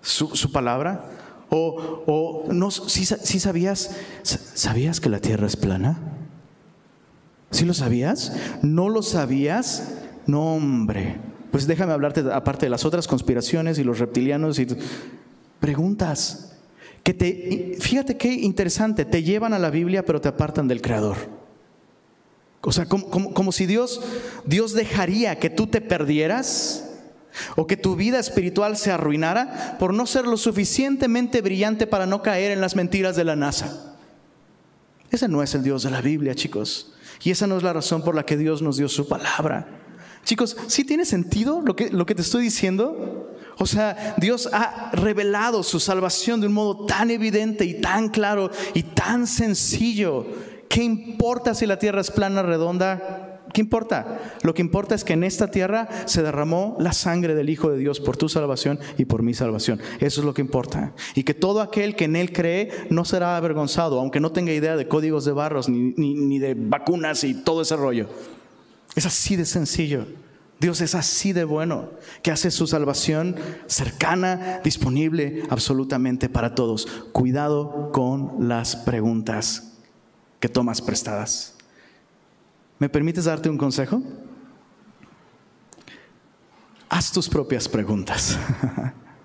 su, 0.00 0.50
palabra. 0.52 1.19
O, 1.50 2.04
o 2.06 2.52
no, 2.52 2.70
si, 2.70 3.04
si 3.04 3.40
sabías, 3.40 3.90
¿sabías 4.22 5.00
que 5.00 5.08
la 5.08 5.20
tierra 5.20 5.46
es 5.46 5.56
plana? 5.56 5.98
¿Sí 7.50 7.64
lo 7.64 7.74
sabías? 7.74 8.32
¿No 8.62 8.88
lo 8.88 9.02
sabías? 9.02 9.94
No, 10.26 10.54
hombre. 10.54 11.16
Pues 11.50 11.66
déjame 11.66 11.92
hablarte 11.92 12.22
aparte 12.32 12.66
de 12.66 12.70
las 12.70 12.84
otras 12.84 13.08
conspiraciones 13.08 13.78
y 13.78 13.84
los 13.84 13.98
reptilianos 13.98 14.58
y 14.60 14.68
preguntas 15.58 16.56
que 17.02 17.14
te 17.14 17.76
fíjate 17.80 18.16
qué 18.16 18.32
interesante, 18.32 19.04
te 19.04 19.22
llevan 19.22 19.52
a 19.52 19.58
la 19.58 19.70
Biblia 19.70 20.04
pero 20.04 20.20
te 20.20 20.28
apartan 20.28 20.68
del 20.68 20.80
creador. 20.80 21.16
O 22.62 22.72
sea, 22.72 22.86
como, 22.86 23.32
como 23.32 23.52
si 23.52 23.66
Dios 23.66 24.00
Dios 24.44 24.74
dejaría 24.74 25.38
que 25.38 25.50
tú 25.50 25.66
te 25.66 25.80
perdieras 25.80 26.89
o 27.56 27.66
que 27.66 27.76
tu 27.76 27.96
vida 27.96 28.18
espiritual 28.18 28.76
se 28.76 28.90
arruinara 28.90 29.76
por 29.78 29.94
no 29.94 30.06
ser 30.06 30.26
lo 30.26 30.36
suficientemente 30.36 31.40
brillante 31.40 31.86
para 31.86 32.06
no 32.06 32.22
caer 32.22 32.50
en 32.50 32.60
las 32.60 32.76
mentiras 32.76 33.16
de 33.16 33.24
la 33.24 33.36
NASA. 33.36 33.96
Ese 35.10 35.28
no 35.28 35.42
es 35.42 35.54
el 35.54 35.62
Dios 35.62 35.82
de 35.82 35.90
la 35.90 36.00
Biblia, 36.00 36.34
chicos. 36.34 36.92
Y 37.22 37.30
esa 37.30 37.46
no 37.46 37.56
es 37.56 37.62
la 37.62 37.72
razón 37.72 38.02
por 38.02 38.14
la 38.14 38.24
que 38.24 38.36
Dios 38.36 38.62
nos 38.62 38.76
dio 38.76 38.88
su 38.88 39.08
palabra. 39.08 39.66
Chicos, 40.24 40.56
¿sí 40.68 40.84
tiene 40.84 41.04
sentido 41.04 41.60
lo 41.60 41.74
que, 41.74 41.90
lo 41.90 42.06
que 42.06 42.14
te 42.14 42.22
estoy 42.22 42.42
diciendo? 42.42 43.36
O 43.58 43.66
sea, 43.66 44.14
Dios 44.16 44.48
ha 44.52 44.90
revelado 44.92 45.62
su 45.62 45.80
salvación 45.80 46.40
de 46.40 46.46
un 46.46 46.54
modo 46.54 46.86
tan 46.86 47.10
evidente 47.10 47.64
y 47.64 47.80
tan 47.80 48.08
claro 48.08 48.50
y 48.74 48.82
tan 48.82 49.26
sencillo. 49.26 50.26
¿Qué 50.68 50.82
importa 50.82 51.54
si 51.54 51.66
la 51.66 51.78
tierra 51.78 52.00
es 52.00 52.10
plana, 52.10 52.42
redonda? 52.42 53.29
¿Qué 53.52 53.60
importa? 53.60 54.36
Lo 54.42 54.54
que 54.54 54.62
importa 54.62 54.94
es 54.94 55.04
que 55.04 55.14
en 55.14 55.24
esta 55.24 55.50
tierra 55.50 55.88
se 56.06 56.22
derramó 56.22 56.76
la 56.78 56.92
sangre 56.92 57.34
del 57.34 57.50
Hijo 57.50 57.70
de 57.70 57.78
Dios 57.78 58.00
por 58.00 58.16
tu 58.16 58.28
salvación 58.28 58.78
y 58.98 59.04
por 59.04 59.22
mi 59.22 59.34
salvación. 59.34 59.80
Eso 60.00 60.20
es 60.20 60.24
lo 60.24 60.34
que 60.34 60.42
importa. 60.42 60.92
Y 61.14 61.24
que 61.24 61.34
todo 61.34 61.60
aquel 61.60 61.96
que 61.96 62.04
en 62.04 62.16
Él 62.16 62.32
cree 62.32 62.70
no 62.90 63.04
será 63.04 63.36
avergonzado, 63.36 63.98
aunque 64.00 64.20
no 64.20 64.32
tenga 64.32 64.52
idea 64.52 64.76
de 64.76 64.88
códigos 64.88 65.24
de 65.24 65.32
barros 65.32 65.68
ni, 65.68 65.92
ni 65.96 66.38
de 66.38 66.54
vacunas 66.54 67.24
y 67.24 67.34
todo 67.34 67.62
ese 67.62 67.76
rollo. 67.76 68.08
Es 68.94 69.06
así 69.06 69.36
de 69.36 69.44
sencillo. 69.44 70.06
Dios 70.60 70.82
es 70.82 70.94
así 70.94 71.32
de 71.32 71.44
bueno, 71.44 71.88
que 72.22 72.30
hace 72.30 72.50
su 72.50 72.66
salvación 72.66 73.36
cercana, 73.66 74.60
disponible 74.62 75.44
absolutamente 75.48 76.28
para 76.28 76.54
todos. 76.54 76.86
Cuidado 77.12 77.90
con 77.92 78.48
las 78.48 78.76
preguntas 78.76 79.78
que 80.38 80.50
tomas 80.50 80.82
prestadas. 80.82 81.54
¿Me 82.80 82.88
permites 82.88 83.26
darte 83.26 83.50
un 83.50 83.58
consejo? 83.58 84.02
Haz 86.88 87.12
tus 87.12 87.28
propias 87.28 87.68
preguntas. 87.68 88.38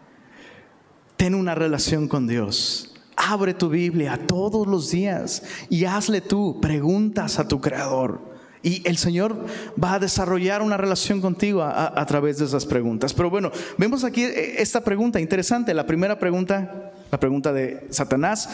Ten 1.17 1.33
una 1.33 1.55
relación 1.55 2.09
con 2.09 2.27
Dios. 2.27 2.93
Abre 3.15 3.53
tu 3.53 3.69
Biblia 3.69 4.19
todos 4.27 4.67
los 4.67 4.91
días 4.91 5.41
y 5.69 5.85
hazle 5.85 6.19
tú 6.19 6.59
preguntas 6.59 7.39
a 7.39 7.47
tu 7.47 7.61
Creador. 7.61 8.35
Y 8.61 8.85
el 8.85 8.97
Señor 8.97 9.45
va 9.81 9.93
a 9.93 9.99
desarrollar 9.99 10.61
una 10.61 10.75
relación 10.75 11.21
contigo 11.21 11.61
a, 11.61 11.97
a, 11.97 12.05
través 12.05 12.39
de 12.39 12.45
esas 12.45 12.65
preguntas. 12.65 13.13
Pero 13.13 13.29
bueno, 13.29 13.51
vemos 13.77 14.03
aquí 14.03 14.23
esta 14.23 14.83
pregunta 14.83 15.21
interesante. 15.21 15.73
La 15.73 15.85
primera 15.85 16.19
pregunta, 16.19 16.91
la 17.09 17.19
pregunta 17.21 17.53
de 17.53 17.87
Satanás, 17.89 18.49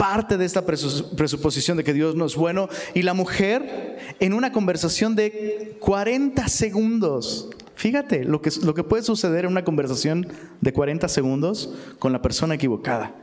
parte 0.00 0.38
de 0.38 0.46
esta 0.46 0.64
presuposición 0.64 1.76
de 1.76 1.84
que 1.84 1.92
Dios 1.92 2.16
no 2.16 2.24
es 2.24 2.34
bueno. 2.34 2.70
Y 2.94 3.02
la 3.02 3.12
mujer 3.12 3.98
en 4.18 4.32
una 4.32 4.50
conversación 4.50 5.14
de 5.14 5.76
40 5.78 6.48
segundos. 6.48 7.50
Fíjate 7.74 8.24
lo 8.24 8.40
que, 8.40 8.50
lo 8.62 8.72
que 8.72 8.82
puede 8.82 9.02
suceder 9.02 9.44
en 9.44 9.50
una 9.50 9.62
conversación 9.62 10.26
de 10.62 10.72
40 10.72 11.06
segundos 11.06 11.74
con 11.98 12.14
la 12.14 12.22
persona 12.22 12.54
equivocada. 12.54 13.14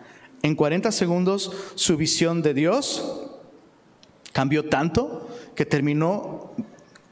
En 0.43 0.53
40 0.53 0.91
segundos 0.91 1.51
su 1.73 1.97
visión 1.97 2.43
de 2.43 2.53
Dios 2.53 3.27
cambió 4.31 4.69
tanto 4.69 5.27
que 5.55 5.65
terminó 5.65 6.53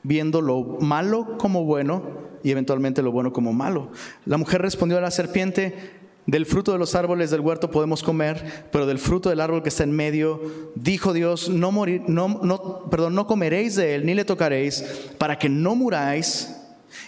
viendo 0.03 0.41
lo 0.41 0.77
malo 0.79 1.39
como 1.39 1.63
bueno 1.63 2.03
y 2.43 2.51
eventualmente 2.51 3.01
lo 3.01 3.12
bueno 3.12 3.34
como 3.34 3.51
malo. 3.51 3.89
La 4.25 4.38
mujer 4.38 4.62
respondió 4.62 5.00
a 5.00 5.01
la 5.01 5.10
serpiente, 5.10 5.94
del 6.27 6.46
fruto 6.46 6.72
de 6.72 6.79
los 6.79 6.96
árboles 6.96 7.29
del 7.29 7.41
huerto 7.41 7.70
podemos 7.70 8.01
comer, 8.01 8.65
pero 8.72 8.88
del 8.88 8.98
fruto 8.98 9.29
del 9.29 9.41
árbol 9.41 9.62
que 9.62 9.70
está 9.70 9.84
en 9.84 9.91
medio, 9.91 10.41
dijo 10.74 11.13
Dios, 11.13 11.50
no, 11.50 11.72
morir, 11.72 12.01
no, 12.08 12.39
no, 12.41 12.89
perdón, 12.89 13.13
no 13.13 13.27
comeréis 13.27 13.75
de 13.75 13.96
él, 13.96 14.05
ni 14.05 14.15
le 14.15 14.25
tocaréis, 14.25 14.84
para 15.20 15.38
que 15.38 15.50
no 15.50 15.75
muráis. 15.75 16.55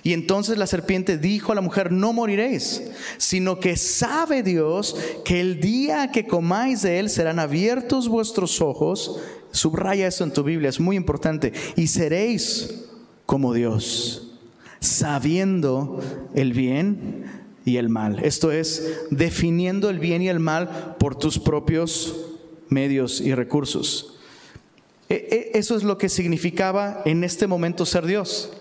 Y 0.03 0.13
entonces 0.13 0.57
la 0.57 0.67
serpiente 0.67 1.17
dijo 1.17 1.51
a 1.51 1.55
la 1.55 1.61
mujer, 1.61 1.91
no 1.91 2.13
moriréis, 2.13 2.83
sino 3.17 3.59
que 3.59 3.75
sabe 3.75 4.43
Dios 4.43 4.95
que 5.25 5.41
el 5.41 5.59
día 5.59 6.11
que 6.11 6.27
comáis 6.27 6.83
de 6.83 6.99
él 6.99 7.09
serán 7.09 7.39
abiertos 7.39 8.07
vuestros 8.07 8.61
ojos. 8.61 9.19
Subraya 9.51 10.07
eso 10.07 10.23
en 10.23 10.33
tu 10.33 10.43
Biblia, 10.43 10.69
es 10.69 10.79
muy 10.79 10.95
importante. 10.95 11.53
Y 11.75 11.87
seréis 11.87 12.85
como 13.25 13.53
Dios, 13.53 14.33
sabiendo 14.79 15.99
el 16.35 16.53
bien 16.53 17.36
y 17.67 17.75
el 17.75 17.89
mal. 17.89 18.19
Esto 18.23 18.49
es, 18.53 19.01
definiendo 19.11 19.89
el 19.89 19.99
bien 19.99 20.21
y 20.21 20.29
el 20.29 20.39
mal 20.39 20.95
por 20.97 21.15
tus 21.15 21.37
propios 21.37 22.15
medios 22.69 23.19
y 23.19 23.35
recursos. 23.35 24.17
E, 25.09 25.51
e, 25.53 25.57
eso 25.59 25.75
es 25.75 25.83
lo 25.83 25.97
que 25.97 26.07
significaba 26.07 27.01
en 27.03 27.25
este 27.25 27.45
momento 27.45 27.85
ser 27.85 28.05
Dios, 28.05 28.53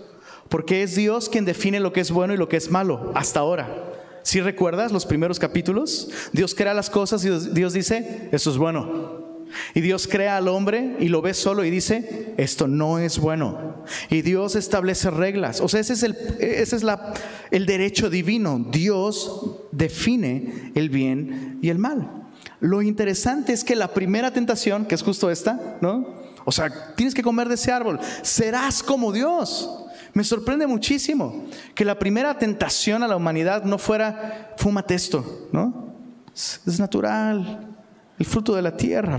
porque 0.48 0.82
es 0.82 0.96
Dios 0.96 1.28
quien 1.28 1.44
define 1.44 1.78
lo 1.78 1.92
que 1.92 2.00
es 2.00 2.10
bueno 2.10 2.34
y 2.34 2.36
lo 2.36 2.48
que 2.48 2.56
es 2.56 2.68
malo 2.68 3.12
hasta 3.14 3.38
ahora. 3.38 3.94
Si 4.24 4.40
recuerdas 4.40 4.90
los 4.90 5.06
primeros 5.06 5.38
capítulos, 5.38 6.10
Dios 6.32 6.52
crea 6.56 6.74
las 6.74 6.90
cosas 6.90 7.24
y 7.24 7.30
Dios 7.30 7.72
dice, 7.72 8.28
eso 8.32 8.50
es 8.50 8.58
bueno. 8.58 9.25
Y 9.74 9.80
Dios 9.80 10.08
crea 10.08 10.36
al 10.36 10.48
hombre 10.48 10.96
y 10.98 11.08
lo 11.08 11.22
ve 11.22 11.34
solo 11.34 11.64
y 11.64 11.70
dice, 11.70 12.34
esto 12.36 12.66
no 12.68 12.98
es 12.98 13.18
bueno. 13.18 13.84
Y 14.10 14.22
Dios 14.22 14.56
establece 14.56 15.10
reglas. 15.10 15.60
O 15.60 15.68
sea, 15.68 15.80
ese 15.80 15.94
es 15.94 16.02
el, 16.02 16.16
ese 16.40 16.76
es 16.76 16.82
la, 16.82 17.14
el 17.50 17.66
derecho 17.66 18.10
divino. 18.10 18.64
Dios 18.70 19.58
define 19.72 20.72
el 20.74 20.90
bien 20.90 21.58
y 21.62 21.68
el 21.68 21.78
mal. 21.78 22.28
Lo 22.60 22.82
interesante 22.82 23.52
es 23.52 23.64
que 23.64 23.76
la 23.76 23.92
primera 23.92 24.32
tentación, 24.32 24.86
que 24.86 24.94
es 24.94 25.02
justo 25.02 25.30
esta, 25.30 25.78
¿no? 25.80 26.26
O 26.44 26.52
sea, 26.52 26.94
tienes 26.94 27.14
que 27.14 27.22
comer 27.22 27.48
de 27.48 27.54
ese 27.54 27.72
árbol. 27.72 27.98
Serás 28.22 28.82
como 28.82 29.12
Dios. 29.12 29.68
Me 30.14 30.24
sorprende 30.24 30.66
muchísimo 30.66 31.44
que 31.74 31.84
la 31.84 31.98
primera 31.98 32.38
tentación 32.38 33.02
a 33.02 33.08
la 33.08 33.16
humanidad 33.16 33.64
no 33.64 33.76
fuera, 33.76 34.54
fúmate 34.56 34.94
esto, 34.94 35.48
¿no? 35.52 35.94
Es 36.34 36.78
natural, 36.78 37.76
el 38.18 38.24
fruto 38.26 38.54
de 38.54 38.62
la 38.62 38.76
tierra, 38.76 39.18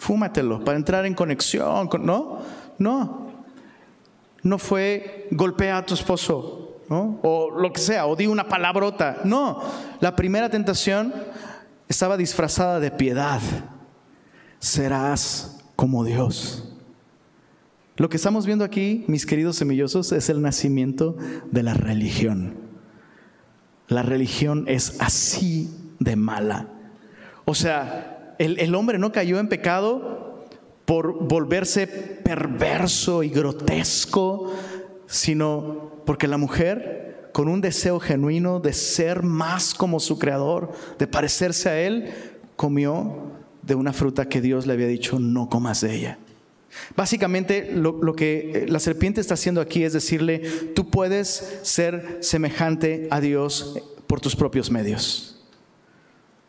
fúmatelo 0.00 0.64
para 0.64 0.78
entrar 0.78 1.04
en 1.04 1.14
conexión, 1.14 1.90
¿no? 2.00 2.38
No, 2.78 3.30
no 4.42 4.58
fue 4.58 5.28
golpea 5.30 5.76
a 5.76 5.84
tu 5.84 5.92
esposo, 5.92 6.80
¿no? 6.88 7.20
O 7.22 7.50
lo 7.50 7.70
que 7.70 7.80
sea, 7.80 8.06
o 8.06 8.16
di 8.16 8.26
una 8.26 8.48
palabrota, 8.48 9.18
no. 9.24 9.60
La 10.00 10.16
primera 10.16 10.48
tentación 10.48 11.12
estaba 11.86 12.16
disfrazada 12.16 12.80
de 12.80 12.90
piedad. 12.90 13.42
Serás 14.58 15.58
como 15.76 16.02
Dios. 16.02 16.66
Lo 17.96 18.08
que 18.08 18.16
estamos 18.16 18.46
viendo 18.46 18.64
aquí, 18.64 19.04
mis 19.06 19.26
queridos 19.26 19.56
semillosos, 19.56 20.12
es 20.12 20.30
el 20.30 20.40
nacimiento 20.40 21.18
de 21.50 21.62
la 21.62 21.74
religión. 21.74 22.54
La 23.88 24.02
religión 24.02 24.64
es 24.66 24.96
así 24.98 25.68
de 25.98 26.16
mala. 26.16 26.68
O 27.44 27.54
sea, 27.54 28.09
el, 28.40 28.74
hombre 28.74 28.98
no 28.98 29.12
cayó 29.12 29.38
en 29.38 29.48
pecado 29.48 30.46
por 30.86 31.28
volverse 31.28 31.86
perverso 31.86 33.22
y 33.22 33.28
grotesco, 33.28 34.52
sino 35.06 36.02
porque 36.06 36.26
la 36.26 36.38
mujer, 36.38 37.28
con 37.32 37.48
un 37.48 37.60
deseo 37.60 38.00
genuino 38.00 38.58
de 38.58 38.72
ser 38.72 39.22
más 39.22 39.74
como 39.74 40.00
su 40.00 40.18
creador, 40.18 40.72
de 40.98 41.06
parecerse 41.06 41.68
a 41.68 41.78
él, 41.80 42.10
comió 42.56 43.30
de 43.62 43.74
una 43.74 43.92
fruta 43.92 44.28
que 44.28 44.40
Dios 44.40 44.66
le 44.66 44.72
había 44.72 44.86
dicho, 44.86 45.18
no 45.18 45.50
comas 45.50 45.82
de 45.82 45.94
ella. 45.94 46.18
Básicamente 46.96 47.70
lo, 47.74 48.14
que 48.14 48.64
la 48.68 48.78
serpiente 48.78 49.20
está 49.20 49.34
haciendo 49.34 49.60
aquí 49.60 49.84
es 49.84 49.92
decirle, 49.92 50.38
tú 50.74 50.88
puedes 50.88 51.60
ser 51.62 52.18
semejante 52.20 53.06
a 53.10 53.20
Dios 53.20 53.78
por 54.06 54.20
tus 54.20 54.34
propios 54.34 54.70
medios. 54.70 55.39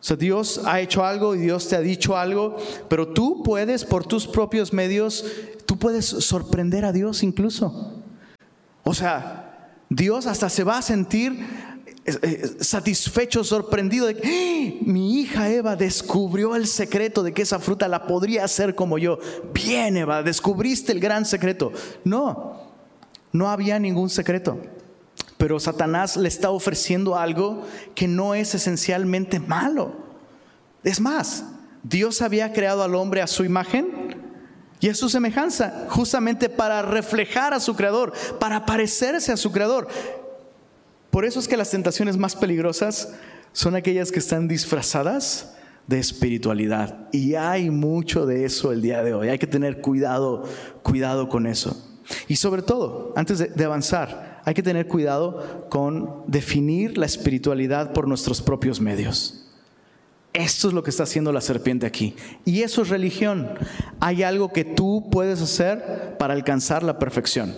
O 0.02 0.04
sea, 0.04 0.16
Dios 0.16 0.60
ha 0.64 0.80
hecho 0.80 1.04
algo 1.04 1.36
y 1.36 1.38
Dios 1.38 1.68
te 1.68 1.76
ha 1.76 1.80
dicho 1.80 2.16
algo, 2.16 2.56
pero 2.88 3.06
tú 3.06 3.44
puedes 3.44 3.84
por 3.84 4.04
tus 4.04 4.26
propios 4.26 4.72
medios, 4.72 5.24
tú 5.64 5.78
puedes 5.78 6.06
sorprender 6.06 6.84
a 6.84 6.90
Dios 6.90 7.22
incluso. 7.22 8.02
O 8.82 8.94
sea, 8.94 9.70
Dios 9.88 10.26
hasta 10.26 10.48
se 10.48 10.64
va 10.64 10.78
a 10.78 10.82
sentir 10.82 11.38
eh, 12.04 12.18
eh, 12.20 12.50
satisfecho, 12.58 13.44
sorprendido 13.44 14.06
de 14.06 14.16
que 14.16 14.80
¡Ah! 14.80 14.82
mi 14.84 15.20
hija 15.20 15.48
Eva 15.48 15.76
descubrió 15.76 16.56
el 16.56 16.66
secreto 16.66 17.22
de 17.22 17.32
que 17.32 17.42
esa 17.42 17.60
fruta 17.60 17.86
la 17.86 18.08
podría 18.08 18.44
hacer 18.44 18.74
como 18.74 18.98
yo. 18.98 19.20
Bien, 19.54 19.96
Eva, 19.96 20.24
descubriste 20.24 20.90
el 20.90 20.98
gran 20.98 21.24
secreto. 21.24 21.70
No, 22.02 22.60
no 23.30 23.48
había 23.48 23.78
ningún 23.78 24.10
secreto 24.10 24.58
pero 25.42 25.58
Satanás 25.58 26.16
le 26.16 26.28
está 26.28 26.50
ofreciendo 26.50 27.18
algo 27.18 27.66
que 27.96 28.06
no 28.06 28.36
es 28.36 28.54
esencialmente 28.54 29.40
malo. 29.40 29.92
Es 30.84 31.00
más, 31.00 31.44
Dios 31.82 32.22
había 32.22 32.52
creado 32.52 32.84
al 32.84 32.94
hombre 32.94 33.22
a 33.22 33.26
su 33.26 33.42
imagen 33.42 34.22
y 34.78 34.88
a 34.88 34.94
su 34.94 35.08
semejanza, 35.08 35.86
justamente 35.88 36.48
para 36.48 36.82
reflejar 36.82 37.54
a 37.54 37.58
su 37.58 37.74
creador, 37.74 38.12
para 38.38 38.64
parecerse 38.64 39.32
a 39.32 39.36
su 39.36 39.50
creador. 39.50 39.88
Por 41.10 41.24
eso 41.24 41.40
es 41.40 41.48
que 41.48 41.56
las 41.56 41.70
tentaciones 41.70 42.16
más 42.16 42.36
peligrosas 42.36 43.12
son 43.52 43.74
aquellas 43.74 44.12
que 44.12 44.20
están 44.20 44.46
disfrazadas 44.46 45.56
de 45.88 45.98
espiritualidad. 45.98 47.08
Y 47.10 47.34
hay 47.34 47.68
mucho 47.68 48.26
de 48.26 48.44
eso 48.44 48.70
el 48.70 48.80
día 48.80 49.02
de 49.02 49.12
hoy. 49.12 49.28
Hay 49.28 49.40
que 49.40 49.48
tener 49.48 49.80
cuidado, 49.80 50.44
cuidado 50.84 51.28
con 51.28 51.48
eso. 51.48 51.88
Y 52.28 52.36
sobre 52.36 52.62
todo, 52.62 53.12
antes 53.16 53.38
de, 53.56 53.64
avanzar, 53.64 54.31
hay 54.44 54.54
que 54.54 54.62
tener 54.62 54.86
cuidado 54.88 55.66
con 55.68 56.22
definir 56.26 56.98
la 56.98 57.06
espiritualidad 57.06 57.92
por 57.92 58.08
nuestros 58.08 58.42
propios 58.42 58.80
medios. 58.80 59.46
Esto 60.32 60.68
es 60.68 60.74
lo 60.74 60.82
que 60.82 60.90
está 60.90 61.02
haciendo 61.02 61.32
la 61.32 61.40
serpiente 61.40 61.86
aquí. 61.86 62.14
Y 62.44 62.62
eso 62.62 62.82
es 62.82 62.88
religión. 62.88 63.50
Hay 64.00 64.22
algo 64.22 64.52
que 64.52 64.64
tú 64.64 65.08
puedes 65.10 65.42
hacer 65.42 66.16
para 66.18 66.32
alcanzar 66.32 66.82
la 66.82 66.98
perfección. 66.98 67.54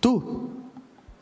Tú, 0.00 0.50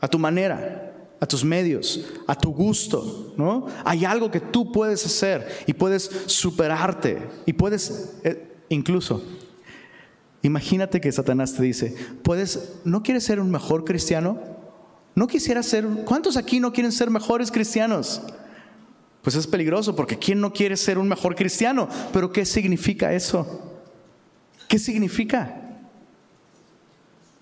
a 0.01 0.07
tu 0.07 0.17
manera, 0.17 0.93
a 1.19 1.25
tus 1.27 1.43
medios, 1.43 2.05
a 2.25 2.35
tu 2.35 2.51
gusto, 2.51 3.33
¿no? 3.37 3.67
Hay 3.85 4.05
algo 4.05 4.31
que 4.31 4.39
tú 4.39 4.71
puedes 4.71 5.05
hacer 5.05 5.47
y 5.67 5.73
puedes 5.73 6.09
superarte 6.25 7.21
y 7.45 7.53
puedes 7.53 8.15
eh, 8.23 8.47
incluso 8.69 9.21
Imagínate 10.41 11.01
que 11.01 11.11
Satanás 11.11 11.53
te 11.53 11.63
dice, 11.63 11.95
"Puedes, 12.23 12.79
¿no 12.85 13.03
quieres 13.03 13.23
ser 13.23 13.39
un 13.39 13.51
mejor 13.51 13.83
cristiano?" 13.83 14.39
No 15.15 15.27
quisiera 15.27 15.63
ser, 15.63 15.85
¿cuántos 16.05 16.37
aquí 16.37 16.59
no 16.59 16.71
quieren 16.71 16.91
ser 16.91 17.09
mejores 17.09 17.51
cristianos? 17.51 18.21
Pues 19.21 19.35
es 19.35 19.47
peligroso 19.47 19.95
porque 19.95 20.17
¿quién 20.17 20.39
no 20.39 20.53
quiere 20.53 20.77
ser 20.77 20.97
un 20.97 21.07
mejor 21.07 21.35
cristiano? 21.35 21.89
Pero 22.13 22.31
¿qué 22.31 22.45
significa 22.45 23.13
eso? 23.13 23.81
¿Qué 24.67 24.79
significa? 24.79 25.55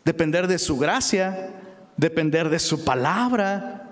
Depender 0.03 0.47
de 0.47 0.57
su 0.57 0.77
gracia, 0.77 1.53
depender 1.97 2.49
de 2.49 2.59
su 2.59 2.83
palabra, 2.83 3.86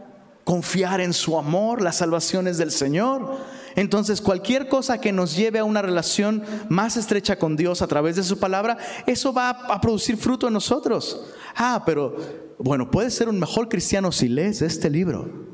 confiar 0.46 1.02
en 1.02 1.12
su 1.12 1.38
amor, 1.38 1.82
las 1.82 1.98
salvaciones 1.98 2.58
del 2.58 2.72
Señor. 2.72 3.38
Entonces, 3.76 4.22
cualquier 4.22 4.70
cosa 4.70 5.02
que 5.02 5.12
nos 5.12 5.36
lleve 5.36 5.60
a 5.60 5.66
una 5.66 5.82
relación 5.82 6.44
más 6.70 6.96
estrecha 6.96 7.38
con 7.38 7.58
Dios 7.58 7.82
a 7.82 7.88
través 7.88 8.16
de 8.16 8.24
su 8.24 8.40
palabra, 8.40 8.78
eso 9.06 9.34
va 9.34 9.50
a 9.50 9.82
producir 9.82 10.16
fruto 10.16 10.48
en 10.48 10.54
nosotros. 10.54 11.26
Ah, 11.56 11.84
pero 11.86 12.16
bueno, 12.60 12.90
puedes 12.90 13.14
ser 13.14 13.28
un 13.28 13.40
mejor 13.40 13.68
cristiano 13.68 14.14
si 14.14 14.30
lees 14.30 14.62
este 14.62 14.90
libro. 14.90 15.46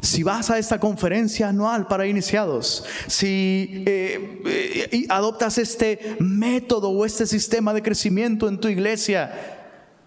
Si 0.00 0.22
vas 0.22 0.50
a 0.50 0.58
esta 0.58 0.78
conferencia 0.78 1.48
anual 1.48 1.88
para 1.88 2.06
iniciados, 2.06 2.84
si 3.08 3.82
eh, 3.86 4.42
eh, 4.46 5.06
adoptas 5.08 5.58
este 5.58 6.16
método 6.20 6.90
o 6.90 7.04
este 7.04 7.26
sistema 7.26 7.74
de 7.74 7.82
crecimiento 7.82 8.46
en 8.46 8.60
tu 8.60 8.68
iglesia, 8.68 9.57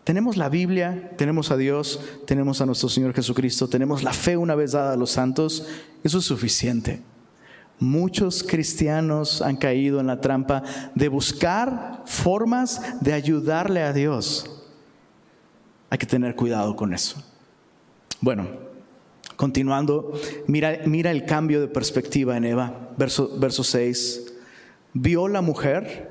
tenemos 0.04 0.38
la 0.38 0.50
Biblia, 0.50 1.12
tenemos 1.18 1.52
a 1.52 1.58
Dios, 1.58 2.00
tenemos 2.26 2.62
a 2.62 2.66
nuestro 2.66 2.90
Señor 2.90 3.14
Jesucristo, 3.14 3.68
tenemos 3.68 4.04
la 4.04 4.14
fe 4.14 4.36
una 4.36 4.56
vez 4.56 4.72
dada 4.72 4.94
a 4.94 4.98
los 4.98 5.12
santos, 5.12 5.68
eso 6.04 6.18
es 6.18 6.26
suficiente. 6.26 7.02
Muchos 7.80 8.44
cristianos 8.44 9.42
han 9.42 9.58
caído 9.58 10.00
en 10.00 10.08
la 10.08 10.22
trampa 10.22 10.64
de 10.96 11.08
buscar 11.08 12.04
formas 12.06 12.82
de 13.02 13.14
ayudarle 13.14 13.82
a 13.82 13.94
Dios. 13.94 14.64
Hay 15.90 15.98
que 15.98 16.06
tener 16.06 16.36
cuidado 16.36 16.76
con 16.76 16.94
eso. 16.94 17.24
Bueno, 18.22 18.48
continuando, 19.36 20.14
mira, 20.48 20.80
mira 20.86 21.10
el 21.10 21.26
cambio 21.26 21.60
de 21.60 21.68
perspectiva 21.68 22.38
en 22.38 22.46
Eva, 22.46 22.92
verso, 22.98 23.36
verso 23.40 23.64
6. 23.64 24.34
Vio 24.94 25.28
la 25.28 25.42
mujer 25.42 26.11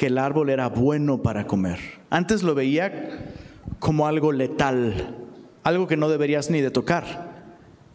que 0.00 0.06
el 0.06 0.16
árbol 0.16 0.48
era 0.48 0.70
bueno 0.70 1.20
para 1.20 1.46
comer. 1.46 1.78
Antes 2.08 2.42
lo 2.42 2.54
veía 2.54 3.34
como 3.80 4.06
algo 4.06 4.32
letal, 4.32 5.14
algo 5.62 5.86
que 5.86 5.98
no 5.98 6.08
deberías 6.08 6.48
ni 6.48 6.62
de 6.62 6.70
tocar. 6.70 7.44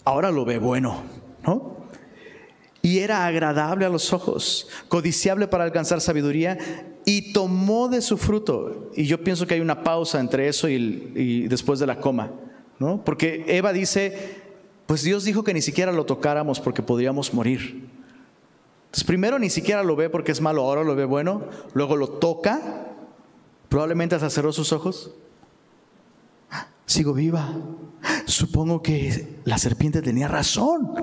Ahora 0.03 0.29
lo 0.29 0.45
ve 0.45 0.59
bueno, 0.59 1.01
¿no? 1.47 1.77
y 2.83 2.99
era 2.99 3.25
agradable 3.25 3.87
a 3.87 3.89
los 3.89 4.13
ojos, 4.13 4.67
codiciable 4.87 5.47
para 5.47 5.63
alcanzar 5.63 5.99
sabiduría, 5.99 6.59
y 7.05 7.33
tomó 7.33 7.87
de 7.87 8.03
su 8.03 8.17
fruto. 8.19 8.91
Y 8.95 9.05
yo 9.05 9.23
pienso 9.23 9.47
que 9.47 9.55
hay 9.55 9.59
una 9.59 9.81
pausa 9.81 10.19
entre 10.19 10.47
eso 10.47 10.69
y, 10.69 11.47
después 11.47 11.79
de 11.79 11.87
la 11.87 11.99
coma, 11.99 12.31
¿no? 12.77 13.03
Porque 13.03 13.45
Eva 13.47 13.73
dice, 13.73 14.35
pues 14.85 15.01
Dios 15.01 15.23
dijo 15.23 15.43
que 15.43 15.55
ni 15.55 15.63
siquiera 15.63 15.91
lo 15.91 16.05
tocáramos 16.05 16.59
porque 16.59 16.83
podríamos 16.83 17.33
morir. 17.33 17.94
Primero 19.03 19.39
ni 19.39 19.49
siquiera 19.49 19.83
lo 19.83 19.95
ve 19.95 20.09
porque 20.09 20.31
es 20.31 20.41
malo, 20.41 20.63
ahora 20.63 20.83
lo 20.83 20.95
ve 20.95 21.05
bueno, 21.05 21.43
luego 21.73 21.95
lo 21.95 22.07
toca, 22.07 22.85
probablemente 23.69 24.15
hasta 24.15 24.29
cerró 24.29 24.53
sus 24.53 24.71
ojos. 24.71 25.11
Sigo 26.85 27.13
viva. 27.13 27.53
Supongo 28.25 28.81
que 28.81 29.39
la 29.43 29.57
serpiente 29.57 30.01
tenía 30.01 30.27
razón, 30.27 30.93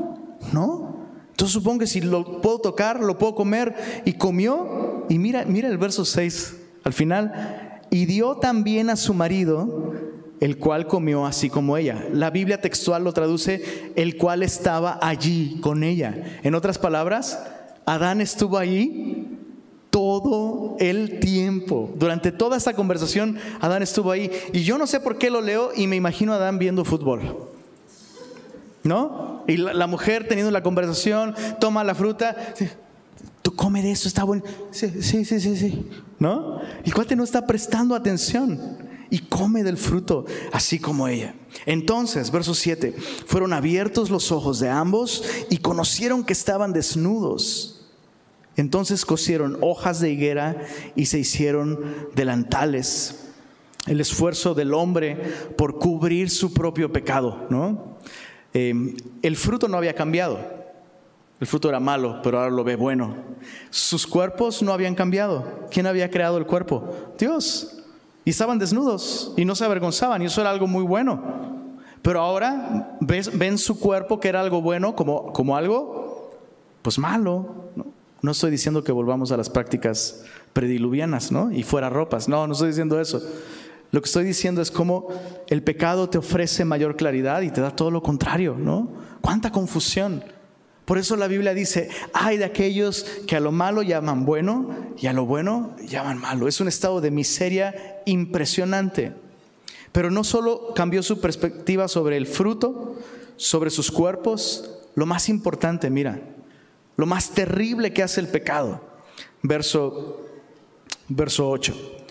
¿no? 0.52 1.02
Entonces 1.30 1.54
supongo 1.54 1.80
que 1.80 1.86
si 1.86 2.00
lo 2.00 2.40
puedo 2.40 2.60
tocar, 2.60 3.00
lo 3.00 3.18
puedo 3.18 3.34
comer. 3.34 4.02
Y 4.04 4.12
comió. 4.14 5.06
Y 5.08 5.18
mira, 5.18 5.44
mira 5.44 5.68
el 5.68 5.78
verso 5.78 6.04
6 6.04 6.56
al 6.84 6.92
final. 6.92 7.80
Y 7.90 8.06
dio 8.06 8.36
también 8.36 8.90
a 8.90 8.96
su 8.96 9.12
marido, 9.12 9.92
el 10.40 10.58
cual 10.58 10.86
comió 10.86 11.26
así 11.26 11.50
como 11.50 11.76
ella. 11.76 12.06
La 12.12 12.30
Biblia 12.30 12.60
textual 12.60 13.04
lo 13.04 13.12
traduce, 13.12 13.92
el 13.96 14.16
cual 14.16 14.42
estaba 14.42 14.98
allí 15.02 15.58
con 15.60 15.82
ella. 15.82 16.38
En 16.42 16.54
otras 16.54 16.78
palabras, 16.78 17.38
Adán 17.86 18.20
estuvo 18.20 18.58
allí 18.58 19.38
todo 19.90 20.76
el 20.80 21.20
tiempo. 21.20 21.92
Durante 21.96 22.32
toda 22.32 22.56
esta 22.56 22.74
conversación, 22.74 23.38
Adán 23.60 23.82
estuvo 23.82 24.10
ahí. 24.10 24.30
Y 24.52 24.62
yo 24.62 24.78
no 24.78 24.86
sé 24.86 25.00
por 25.00 25.18
qué 25.18 25.30
lo 25.30 25.40
leo 25.40 25.70
y 25.76 25.86
me 25.86 25.96
imagino 25.96 26.32
a 26.32 26.36
Adán 26.36 26.58
viendo 26.58 26.84
fútbol. 26.84 27.48
¿No? 28.84 29.44
Y 29.46 29.58
la, 29.58 29.86
mujer 29.86 30.26
teniendo 30.26 30.50
la 30.50 30.62
conversación, 30.62 31.34
toma 31.60 31.84
la 31.84 31.94
fruta, 31.94 32.34
tú 33.42 33.54
come 33.54 33.82
de 33.82 33.92
eso, 33.92 34.08
está 34.08 34.24
bueno. 34.24 34.42
Sí, 34.70 34.90
sí, 35.02 35.24
sí, 35.24 35.40
sí, 35.40 35.56
sí. 35.56 35.90
¿No? 36.18 36.60
Y 36.84 36.90
cuate 36.90 37.14
no 37.14 37.22
está 37.22 37.46
prestando 37.46 37.94
atención 37.94 38.91
y 39.12 39.18
come 39.18 39.62
del 39.62 39.76
fruto, 39.76 40.24
así 40.52 40.78
como 40.78 41.06
ella. 41.06 41.34
Entonces, 41.66 42.30
verso 42.32 42.54
7, 42.54 42.94
fueron 43.26 43.52
abiertos 43.52 44.08
los 44.08 44.32
ojos 44.32 44.58
de 44.58 44.70
ambos 44.70 45.22
y 45.50 45.58
conocieron 45.58 46.24
que 46.24 46.32
estaban 46.32 46.72
desnudos. 46.72 47.90
Entonces 48.56 49.04
cosieron 49.04 49.58
hojas 49.60 50.00
de 50.00 50.10
higuera 50.10 50.62
y 50.96 51.06
se 51.06 51.18
hicieron 51.18 52.08
delantales. 52.14 53.26
El 53.86 54.00
esfuerzo 54.00 54.54
del 54.54 54.72
hombre 54.72 55.16
por 55.58 55.78
cubrir 55.78 56.30
su 56.30 56.54
propio 56.54 56.90
pecado, 56.90 57.46
¿no? 57.50 57.98
Em, 58.54 58.96
el 59.20 59.36
fruto 59.36 59.68
no 59.68 59.76
había 59.76 59.94
cambiado. 59.94 60.40
El 61.38 61.46
fruto 61.46 61.68
era 61.68 61.80
malo, 61.80 62.20
pero 62.22 62.38
ahora 62.38 62.50
lo 62.50 62.64
ve 62.64 62.76
bueno. 62.76 63.14
Sus 63.68 64.06
cuerpos 64.06 64.62
no 64.62 64.72
habían 64.72 64.94
cambiado. 64.94 65.66
¿Quién 65.70 65.86
había 65.86 66.10
creado 66.10 66.38
el 66.38 66.46
cuerpo? 66.46 67.12
Dios. 67.18 67.81
Y 68.24 68.30
estaban 68.30 68.58
desnudos 68.58 69.32
y 69.36 69.44
no 69.44 69.54
se 69.54 69.64
avergonzaban 69.64 70.22
y 70.22 70.26
eso 70.26 70.40
era 70.40 70.50
algo 70.50 70.66
muy 70.66 70.84
bueno. 70.84 71.22
Pero 72.02 72.20
ahora 72.20 72.96
ven 73.00 73.58
su 73.58 73.78
cuerpo 73.78 74.18
que 74.18 74.28
era 74.28 74.40
algo 74.40 74.60
bueno 74.60 74.94
como, 74.94 75.32
como 75.32 75.56
algo 75.56 76.30
pues 76.82 76.98
malo. 76.98 77.70
¿no? 77.76 77.86
no 78.22 78.30
estoy 78.30 78.50
diciendo 78.50 78.84
que 78.84 78.92
volvamos 78.92 79.32
a 79.32 79.36
las 79.36 79.50
prácticas 79.50 80.24
prediluvianas 80.52 81.32
¿no? 81.32 81.52
y 81.52 81.62
fuera 81.62 81.90
ropas. 81.90 82.28
No, 82.28 82.46
no 82.46 82.52
estoy 82.52 82.68
diciendo 82.68 83.00
eso. 83.00 83.22
Lo 83.90 84.00
que 84.00 84.06
estoy 84.06 84.24
diciendo 84.24 84.62
es 84.62 84.70
cómo 84.70 85.08
el 85.48 85.62
pecado 85.62 86.08
te 86.08 86.18
ofrece 86.18 86.64
mayor 86.64 86.96
claridad 86.96 87.42
y 87.42 87.50
te 87.50 87.60
da 87.60 87.70
todo 87.70 87.90
lo 87.90 88.02
contrario, 88.02 88.56
¿no? 88.58 88.88
¿Cuánta 89.20 89.52
confusión? 89.52 90.24
Por 90.84 90.98
eso 90.98 91.16
la 91.16 91.28
Biblia 91.28 91.54
dice, 91.54 91.88
hay 92.12 92.38
de 92.38 92.44
aquellos 92.44 93.04
que 93.26 93.36
a 93.36 93.40
lo 93.40 93.52
malo 93.52 93.82
llaman 93.82 94.24
bueno 94.24 94.68
y 94.98 95.06
a 95.06 95.12
lo 95.12 95.26
bueno 95.26 95.76
llaman 95.86 96.18
malo. 96.18 96.48
Es 96.48 96.60
un 96.60 96.68
estado 96.68 97.00
de 97.00 97.10
miseria 97.10 98.00
impresionante. 98.04 99.12
Pero 99.92 100.10
no 100.10 100.24
solo 100.24 100.72
cambió 100.74 101.02
su 101.02 101.20
perspectiva 101.20 101.86
sobre 101.86 102.16
el 102.16 102.26
fruto, 102.26 102.96
sobre 103.36 103.70
sus 103.70 103.90
cuerpos, 103.90 104.70
lo 104.94 105.06
más 105.06 105.28
importante, 105.28 105.88
mira, 105.90 106.20
lo 106.96 107.06
más 107.06 107.30
terrible 107.30 107.92
que 107.92 108.02
hace 108.02 108.20
el 108.20 108.28
pecado. 108.28 108.80
Verso, 109.42 110.26
verso 111.08 111.48
8 111.48 112.02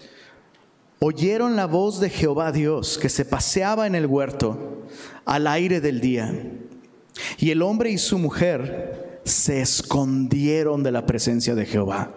oyeron 1.03 1.55
la 1.55 1.65
voz 1.65 1.99
de 1.99 2.11
Jehová 2.11 2.51
Dios 2.51 2.99
que 2.99 3.09
se 3.09 3.25
paseaba 3.25 3.87
en 3.87 3.95
el 3.95 4.05
huerto 4.05 4.85
al 5.25 5.47
aire 5.47 5.81
del 5.81 5.99
día. 5.99 6.31
Y 7.37 7.51
el 7.51 7.61
hombre 7.61 7.91
y 7.91 7.97
su 7.97 8.17
mujer 8.17 9.19
se 9.23 9.61
escondieron 9.61 10.83
de 10.83 10.91
la 10.91 11.05
presencia 11.05 11.55
de 11.55 11.65
Jehová. 11.65 12.11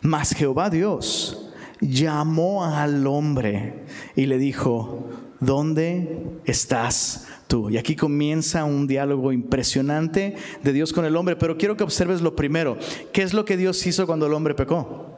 Mas 0.00 0.34
Jehová 0.34 0.70
Dios 0.70 1.50
llamó 1.80 2.64
al 2.64 3.06
hombre 3.06 3.84
y 4.16 4.26
le 4.26 4.38
dijo, 4.38 5.08
¿dónde 5.40 6.22
estás 6.44 7.26
tú? 7.46 7.70
Y 7.70 7.76
aquí 7.76 7.96
comienza 7.96 8.64
un 8.64 8.86
diálogo 8.86 9.32
impresionante 9.32 10.36
de 10.62 10.72
Dios 10.72 10.92
con 10.92 11.04
el 11.04 11.16
hombre, 11.16 11.36
pero 11.36 11.58
quiero 11.58 11.76
que 11.76 11.84
observes 11.84 12.20
lo 12.20 12.36
primero. 12.36 12.78
¿Qué 13.12 13.22
es 13.22 13.34
lo 13.34 13.44
que 13.44 13.56
Dios 13.56 13.86
hizo 13.86 14.06
cuando 14.06 14.26
el 14.26 14.34
hombre 14.34 14.54
pecó? 14.54 15.12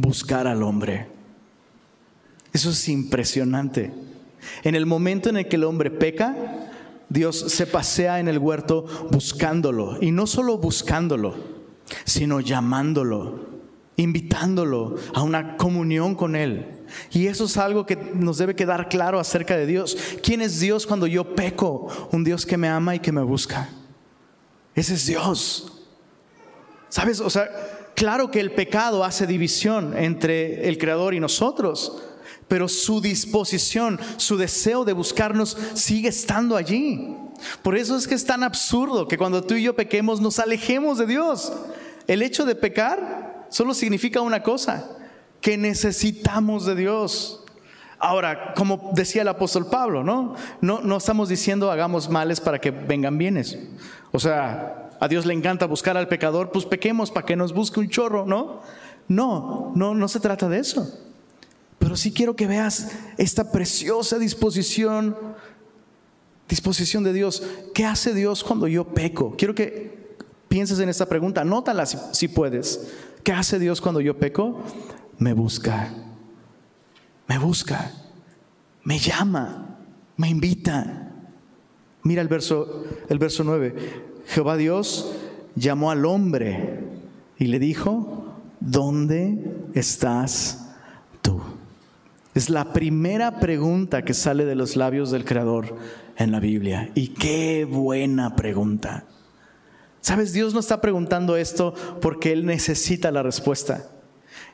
buscar 0.00 0.46
al 0.46 0.62
hombre. 0.62 1.08
Eso 2.52 2.70
es 2.70 2.88
impresionante. 2.88 3.92
En 4.62 4.74
el 4.74 4.86
momento 4.86 5.28
en 5.28 5.36
el 5.36 5.48
que 5.48 5.56
el 5.56 5.64
hombre 5.64 5.90
peca, 5.90 6.34
Dios 7.08 7.38
se 7.48 7.66
pasea 7.66 8.20
en 8.20 8.28
el 8.28 8.38
huerto 8.38 8.86
buscándolo. 9.10 9.98
Y 10.00 10.10
no 10.10 10.26
solo 10.26 10.58
buscándolo, 10.58 11.34
sino 12.04 12.40
llamándolo, 12.40 13.46
invitándolo 13.96 14.96
a 15.14 15.22
una 15.22 15.56
comunión 15.56 16.14
con 16.14 16.36
Él. 16.36 16.66
Y 17.12 17.26
eso 17.26 17.44
es 17.44 17.56
algo 17.56 17.86
que 17.86 17.96
nos 17.96 18.38
debe 18.38 18.56
quedar 18.56 18.88
claro 18.88 19.18
acerca 19.20 19.56
de 19.56 19.66
Dios. 19.66 19.96
¿Quién 20.22 20.40
es 20.40 20.60
Dios 20.60 20.86
cuando 20.86 21.06
yo 21.06 21.34
peco? 21.34 21.88
Un 22.12 22.24
Dios 22.24 22.46
que 22.46 22.56
me 22.56 22.68
ama 22.68 22.94
y 22.94 23.00
que 23.00 23.12
me 23.12 23.22
busca. 23.22 23.68
Ese 24.74 24.94
es 24.94 25.06
Dios. 25.06 25.72
¿Sabes? 26.88 27.20
O 27.20 27.30
sea, 27.30 27.48
Claro 28.00 28.30
que 28.30 28.40
el 28.40 28.52
pecado 28.52 29.04
hace 29.04 29.26
división 29.26 29.94
entre 29.94 30.66
el 30.70 30.78
Creador 30.78 31.12
y 31.12 31.20
nosotros, 31.20 32.02
pero 32.50 32.66
su 32.66 33.00
disposición, 33.00 34.00
su 34.16 34.36
deseo 34.36 34.84
de 34.84 34.92
buscarnos 34.92 35.56
sigue 35.74 36.08
estando 36.08 36.56
allí. 36.56 37.16
Por 37.62 37.78
eso 37.78 37.96
es 37.96 38.08
que 38.08 38.16
es 38.16 38.26
tan 38.26 38.42
absurdo 38.42 39.06
que 39.06 39.16
cuando 39.16 39.44
tú 39.44 39.54
y 39.54 39.62
yo 39.62 39.76
pequemos 39.76 40.20
nos 40.20 40.40
alejemos 40.40 40.98
de 40.98 41.06
Dios. 41.06 41.52
El 42.08 42.22
hecho 42.22 42.44
de 42.44 42.56
pecar 42.56 43.46
solo 43.50 43.72
significa 43.72 44.20
una 44.20 44.42
cosa, 44.42 44.84
que 45.40 45.56
necesitamos 45.56 46.66
de 46.66 46.74
Dios. 46.74 47.44
Ahora, 48.00 48.52
como 48.54 48.90
decía 48.94 49.22
el 49.22 49.28
apóstol 49.28 49.68
Pablo, 49.70 50.02
¿no? 50.02 50.34
No, 50.60 50.80
no 50.80 50.96
estamos 50.96 51.28
diciendo 51.28 51.70
hagamos 51.70 52.08
males 52.08 52.40
para 52.40 52.60
que 52.60 52.72
vengan 52.72 53.16
bienes. 53.16 53.60
O 54.10 54.18
sea, 54.18 54.90
a 54.98 55.06
Dios 55.06 55.24
le 55.24 55.34
encanta 55.34 55.66
buscar 55.66 55.96
al 55.96 56.08
pecador, 56.08 56.50
pues 56.50 56.64
pequemos 56.66 57.12
para 57.12 57.26
que 57.26 57.36
nos 57.36 57.52
busque 57.52 57.78
un 57.78 57.88
chorro, 57.88 58.26
¿no? 58.26 58.62
No, 59.06 59.70
no, 59.76 59.94
no 59.94 60.08
se 60.08 60.18
trata 60.18 60.48
de 60.48 60.58
eso. 60.58 61.09
Pero 61.80 61.96
sí 61.96 62.12
quiero 62.12 62.36
que 62.36 62.46
veas 62.46 62.88
esta 63.16 63.50
preciosa 63.50 64.18
disposición, 64.18 65.16
disposición 66.46 67.02
de 67.02 67.14
Dios. 67.14 67.42
¿Qué 67.74 67.86
hace 67.86 68.12
Dios 68.12 68.44
cuando 68.44 68.68
yo 68.68 68.84
peco? 68.84 69.34
Quiero 69.36 69.54
que 69.54 70.18
pienses 70.46 70.78
en 70.78 70.90
esta 70.90 71.06
pregunta, 71.06 71.40
anótala 71.40 71.86
si, 71.86 72.28
puedes. 72.28 72.92
¿Qué 73.24 73.32
hace 73.32 73.58
Dios 73.58 73.80
cuando 73.80 74.02
yo 74.02 74.18
peco? 74.18 74.62
Me 75.18 75.32
busca, 75.32 75.90
me 77.26 77.38
busca, 77.38 77.90
me 78.84 78.98
llama, 78.98 79.78
me 80.18 80.28
invita. 80.28 81.12
Mira 82.02 82.20
el 82.20 82.28
verso, 82.28 82.84
el 83.08 83.18
verso 83.18 83.42
9. 83.42 84.20
Jehová 84.26 84.58
Dios 84.58 85.12
llamó 85.56 85.90
al 85.90 86.04
hombre 86.04 86.84
y 87.38 87.46
le 87.46 87.58
dijo, 87.58 88.34
¿dónde 88.60 89.56
estás? 89.72 90.59
Es 92.34 92.48
la 92.48 92.72
primera 92.72 93.40
pregunta 93.40 94.04
que 94.04 94.14
sale 94.14 94.44
de 94.44 94.54
los 94.54 94.76
labios 94.76 95.10
del 95.10 95.24
Creador 95.24 95.76
en 96.16 96.30
la 96.30 96.38
Biblia. 96.38 96.90
Y 96.94 97.08
qué 97.08 97.64
buena 97.64 98.36
pregunta. 98.36 99.04
Sabes, 100.00 100.32
Dios 100.32 100.54
no 100.54 100.60
está 100.60 100.80
preguntando 100.80 101.36
esto 101.36 101.74
porque 102.00 102.32
Él 102.32 102.46
necesita 102.46 103.10
la 103.10 103.24
respuesta. 103.24 103.90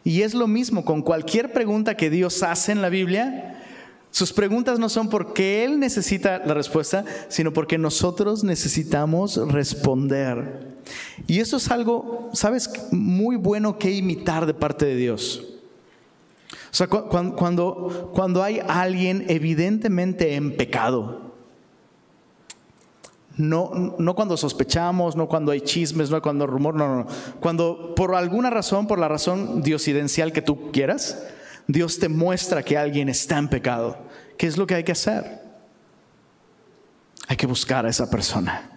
Y 0.04 0.22
es 0.22 0.32
lo 0.32 0.46
mismo 0.46 0.84
con 0.84 1.02
cualquier 1.02 1.52
pregunta 1.52 1.96
que 1.96 2.08
Dios 2.08 2.42
hace 2.42 2.72
en 2.72 2.80
la 2.80 2.88
Biblia. 2.88 3.62
Sus 4.10 4.32
preguntas 4.32 4.78
no 4.78 4.88
son 4.88 5.10
porque 5.10 5.62
Él 5.62 5.78
necesita 5.78 6.38
la 6.46 6.54
respuesta, 6.54 7.04
sino 7.28 7.52
porque 7.52 7.76
nosotros 7.76 8.42
necesitamos 8.42 9.36
responder. 9.52 10.76
Y 11.26 11.40
eso 11.40 11.58
es 11.58 11.70
algo, 11.70 12.30
sabes, 12.32 12.70
muy 12.90 13.36
bueno 13.36 13.78
que 13.78 13.90
imitar 13.90 14.46
de 14.46 14.54
parte 14.54 14.86
de 14.86 14.96
Dios. 14.96 15.55
O 16.76 16.78
sea, 16.78 16.88
cuando, 16.88 18.10
cuando 18.12 18.42
hay 18.42 18.60
alguien 18.68 19.24
evidentemente 19.28 20.34
en 20.34 20.58
pecado, 20.58 21.32
no, 23.38 23.94
no 23.98 24.14
cuando 24.14 24.36
sospechamos, 24.36 25.16
no 25.16 25.26
cuando 25.26 25.52
hay 25.52 25.62
chismes, 25.62 26.10
no 26.10 26.20
cuando 26.20 26.44
hay 26.44 26.50
rumor, 26.50 26.74
no, 26.74 26.94
no. 26.94 27.06
Cuando 27.40 27.94
por 27.94 28.14
alguna 28.14 28.50
razón, 28.50 28.86
por 28.86 28.98
la 28.98 29.08
razón 29.08 29.62
diosidencial 29.62 30.34
que 30.34 30.42
tú 30.42 30.70
quieras, 30.70 31.26
Dios 31.66 31.98
te 31.98 32.10
muestra 32.10 32.62
que 32.62 32.76
alguien 32.76 33.08
está 33.08 33.38
en 33.38 33.48
pecado. 33.48 33.96
¿Qué 34.36 34.46
es 34.46 34.58
lo 34.58 34.66
que 34.66 34.74
hay 34.74 34.84
que 34.84 34.92
hacer? 34.92 35.40
Hay 37.26 37.38
que 37.38 37.46
buscar 37.46 37.86
a 37.86 37.88
esa 37.88 38.10
persona. 38.10 38.70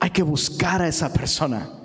Hay 0.00 0.08
que 0.08 0.22
buscar 0.22 0.80
a 0.80 0.88
esa 0.88 1.12
persona. 1.12 1.83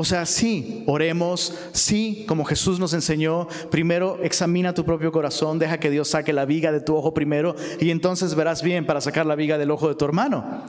O 0.00 0.04
sea, 0.04 0.26
sí, 0.26 0.84
oremos, 0.86 1.58
sí, 1.72 2.24
como 2.28 2.44
Jesús 2.44 2.78
nos 2.78 2.92
enseñó, 2.92 3.48
primero 3.68 4.20
examina 4.22 4.72
tu 4.72 4.84
propio 4.84 5.10
corazón, 5.10 5.58
deja 5.58 5.80
que 5.80 5.90
Dios 5.90 6.06
saque 6.06 6.32
la 6.32 6.44
viga 6.44 6.70
de 6.70 6.80
tu 6.80 6.94
ojo 6.94 7.12
primero 7.12 7.56
y 7.80 7.90
entonces 7.90 8.36
verás 8.36 8.62
bien 8.62 8.86
para 8.86 9.00
sacar 9.00 9.26
la 9.26 9.34
viga 9.34 9.58
del 9.58 9.72
ojo 9.72 9.88
de 9.88 9.96
tu 9.96 10.04
hermano. 10.04 10.62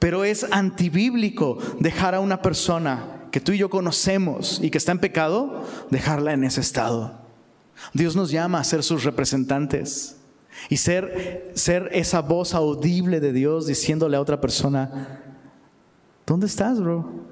Pero 0.00 0.24
es 0.24 0.44
antibíblico 0.50 1.58
dejar 1.78 2.16
a 2.16 2.20
una 2.20 2.42
persona 2.42 3.28
que 3.30 3.38
tú 3.38 3.52
y 3.52 3.58
yo 3.58 3.70
conocemos 3.70 4.58
y 4.60 4.70
que 4.70 4.78
está 4.78 4.90
en 4.90 4.98
pecado, 4.98 5.62
dejarla 5.88 6.32
en 6.32 6.42
ese 6.42 6.60
estado. 6.60 7.20
Dios 7.94 8.16
nos 8.16 8.32
llama 8.32 8.58
a 8.58 8.64
ser 8.64 8.82
sus 8.82 9.04
representantes 9.04 10.16
y 10.68 10.78
ser, 10.78 11.52
ser 11.54 11.90
esa 11.92 12.22
voz 12.22 12.54
audible 12.54 13.20
de 13.20 13.32
Dios 13.32 13.68
diciéndole 13.68 14.16
a 14.16 14.20
otra 14.20 14.40
persona, 14.40 15.22
¿dónde 16.26 16.46
estás, 16.46 16.80
bro? 16.80 17.27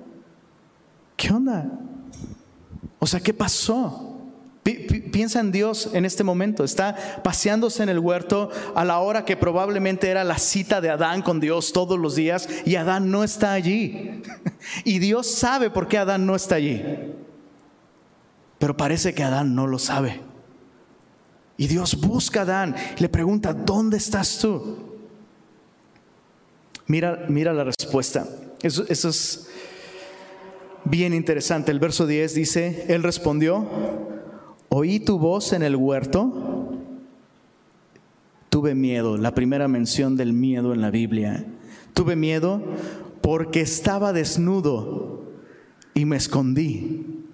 ¿Qué 1.17 1.33
onda? 1.33 1.71
O 2.99 3.07
sea, 3.07 3.21
¿qué 3.21 3.33
pasó? 3.33 4.17
piensa 5.13 5.39
en 5.41 5.53
Dios 5.53 5.91
en 5.93 6.05
este 6.05 6.25
momento. 6.25 6.65
Está 6.65 7.21
paseándose 7.23 7.83
en 7.83 7.89
el 7.89 7.99
huerto 7.99 8.51
a 8.75 8.85
la 8.85 8.99
hora 8.99 9.25
que 9.25 9.37
probablemente 9.37 10.09
era 10.09 10.25
la 10.25 10.39
cita 10.39 10.81
de 10.81 10.91
Adán 10.91 11.23
con 11.23 11.39
Dios 11.39 11.73
todos 11.73 11.99
los 11.99 12.17
días 12.17 12.49
y 12.65 12.77
Adán 12.77 13.11
no 13.11 13.25
está 13.25 13.53
allí. 13.53 14.23
Y 14.85 14.99
Dios 14.99 15.31
sabe 15.31 15.71
por 15.71 15.87
qué 15.87 15.97
Adán 15.97 16.27
no 16.27 16.35
está 16.35 16.57
allí. 16.57 16.83
Pero 18.59 18.77
parece 18.77 19.15
que 19.15 19.23
Adán 19.23 19.55
no 19.55 19.69
lo 19.69 19.79
sabe. 19.79 20.21
Y 21.57 21.69
Dios 21.69 22.01
busca 22.01 22.41
a 22.41 22.43
Adán 22.43 22.75
y 22.97 23.01
le 23.01 23.09
pregunta, 23.09 23.53
¿dónde 23.53 23.97
estás 23.97 24.41
tú? 24.41 24.99
Mira, 26.89 27.27
mira 27.29 27.53
la 27.53 27.63
respuesta. 27.63 28.27
Eso, 28.61 28.85
eso 28.89 29.09
es 29.09 29.49
bien 30.91 31.13
interesante. 31.13 31.71
El 31.71 31.79
verso 31.79 32.07
10 32.07 32.35
dice, 32.35 32.87
Él 32.89 33.03
respondió, 33.03 33.67
oí 34.69 35.01
tu 35.01 35.19
voz 35.19 35.53
en 35.53 35.63
el 35.63 35.77
huerto, 35.77 36.73
tuve 38.49 38.75
miedo, 38.75 39.17
la 39.19 39.35
primera 39.35 39.69
mención 39.69 40.17
del 40.17 40.33
miedo 40.33 40.73
en 40.73 40.81
la 40.81 40.91
Biblia. 40.91 41.45
Tuve 41.93 42.17
miedo 42.17 42.63
porque 43.21 43.61
estaba 43.61 44.13
desnudo 44.13 45.23
y 45.95 46.05
me 46.05 46.17
escondí. 46.17 47.25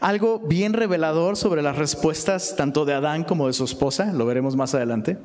Algo 0.00 0.38
bien 0.38 0.74
revelador 0.74 1.36
sobre 1.36 1.62
las 1.62 1.76
respuestas 1.76 2.56
tanto 2.56 2.84
de 2.84 2.94
Adán 2.94 3.24
como 3.24 3.46
de 3.46 3.54
su 3.54 3.64
esposa, 3.64 4.12
lo 4.12 4.26
veremos 4.26 4.54
más 4.54 4.74
adelante. 4.74 5.18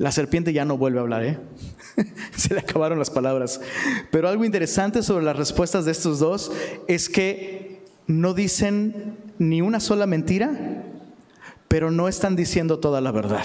La 0.00 0.10
serpiente 0.10 0.54
ya 0.54 0.64
no 0.64 0.78
vuelve 0.78 0.98
a 0.98 1.02
hablar, 1.02 1.24
¿eh? 1.24 1.38
se 2.34 2.54
le 2.54 2.60
acabaron 2.60 2.98
las 2.98 3.10
palabras. 3.10 3.60
Pero 4.10 4.30
algo 4.30 4.46
interesante 4.46 5.02
sobre 5.02 5.26
las 5.26 5.36
respuestas 5.36 5.84
de 5.84 5.92
estos 5.92 6.20
dos 6.20 6.50
es 6.88 7.10
que 7.10 7.84
no 8.06 8.32
dicen 8.32 9.18
ni 9.36 9.60
una 9.60 9.78
sola 9.78 10.06
mentira, 10.06 10.84
pero 11.68 11.90
no 11.90 12.08
están 12.08 12.34
diciendo 12.34 12.78
toda 12.78 13.02
la 13.02 13.12
verdad. 13.12 13.44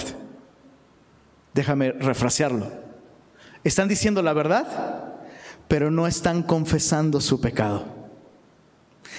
Déjame 1.52 1.92
refrasearlo. 1.92 2.72
Están 3.62 3.86
diciendo 3.86 4.22
la 4.22 4.32
verdad, 4.32 5.12
pero 5.68 5.90
no 5.90 6.06
están 6.06 6.42
confesando 6.42 7.20
su 7.20 7.38
pecado. 7.38 7.84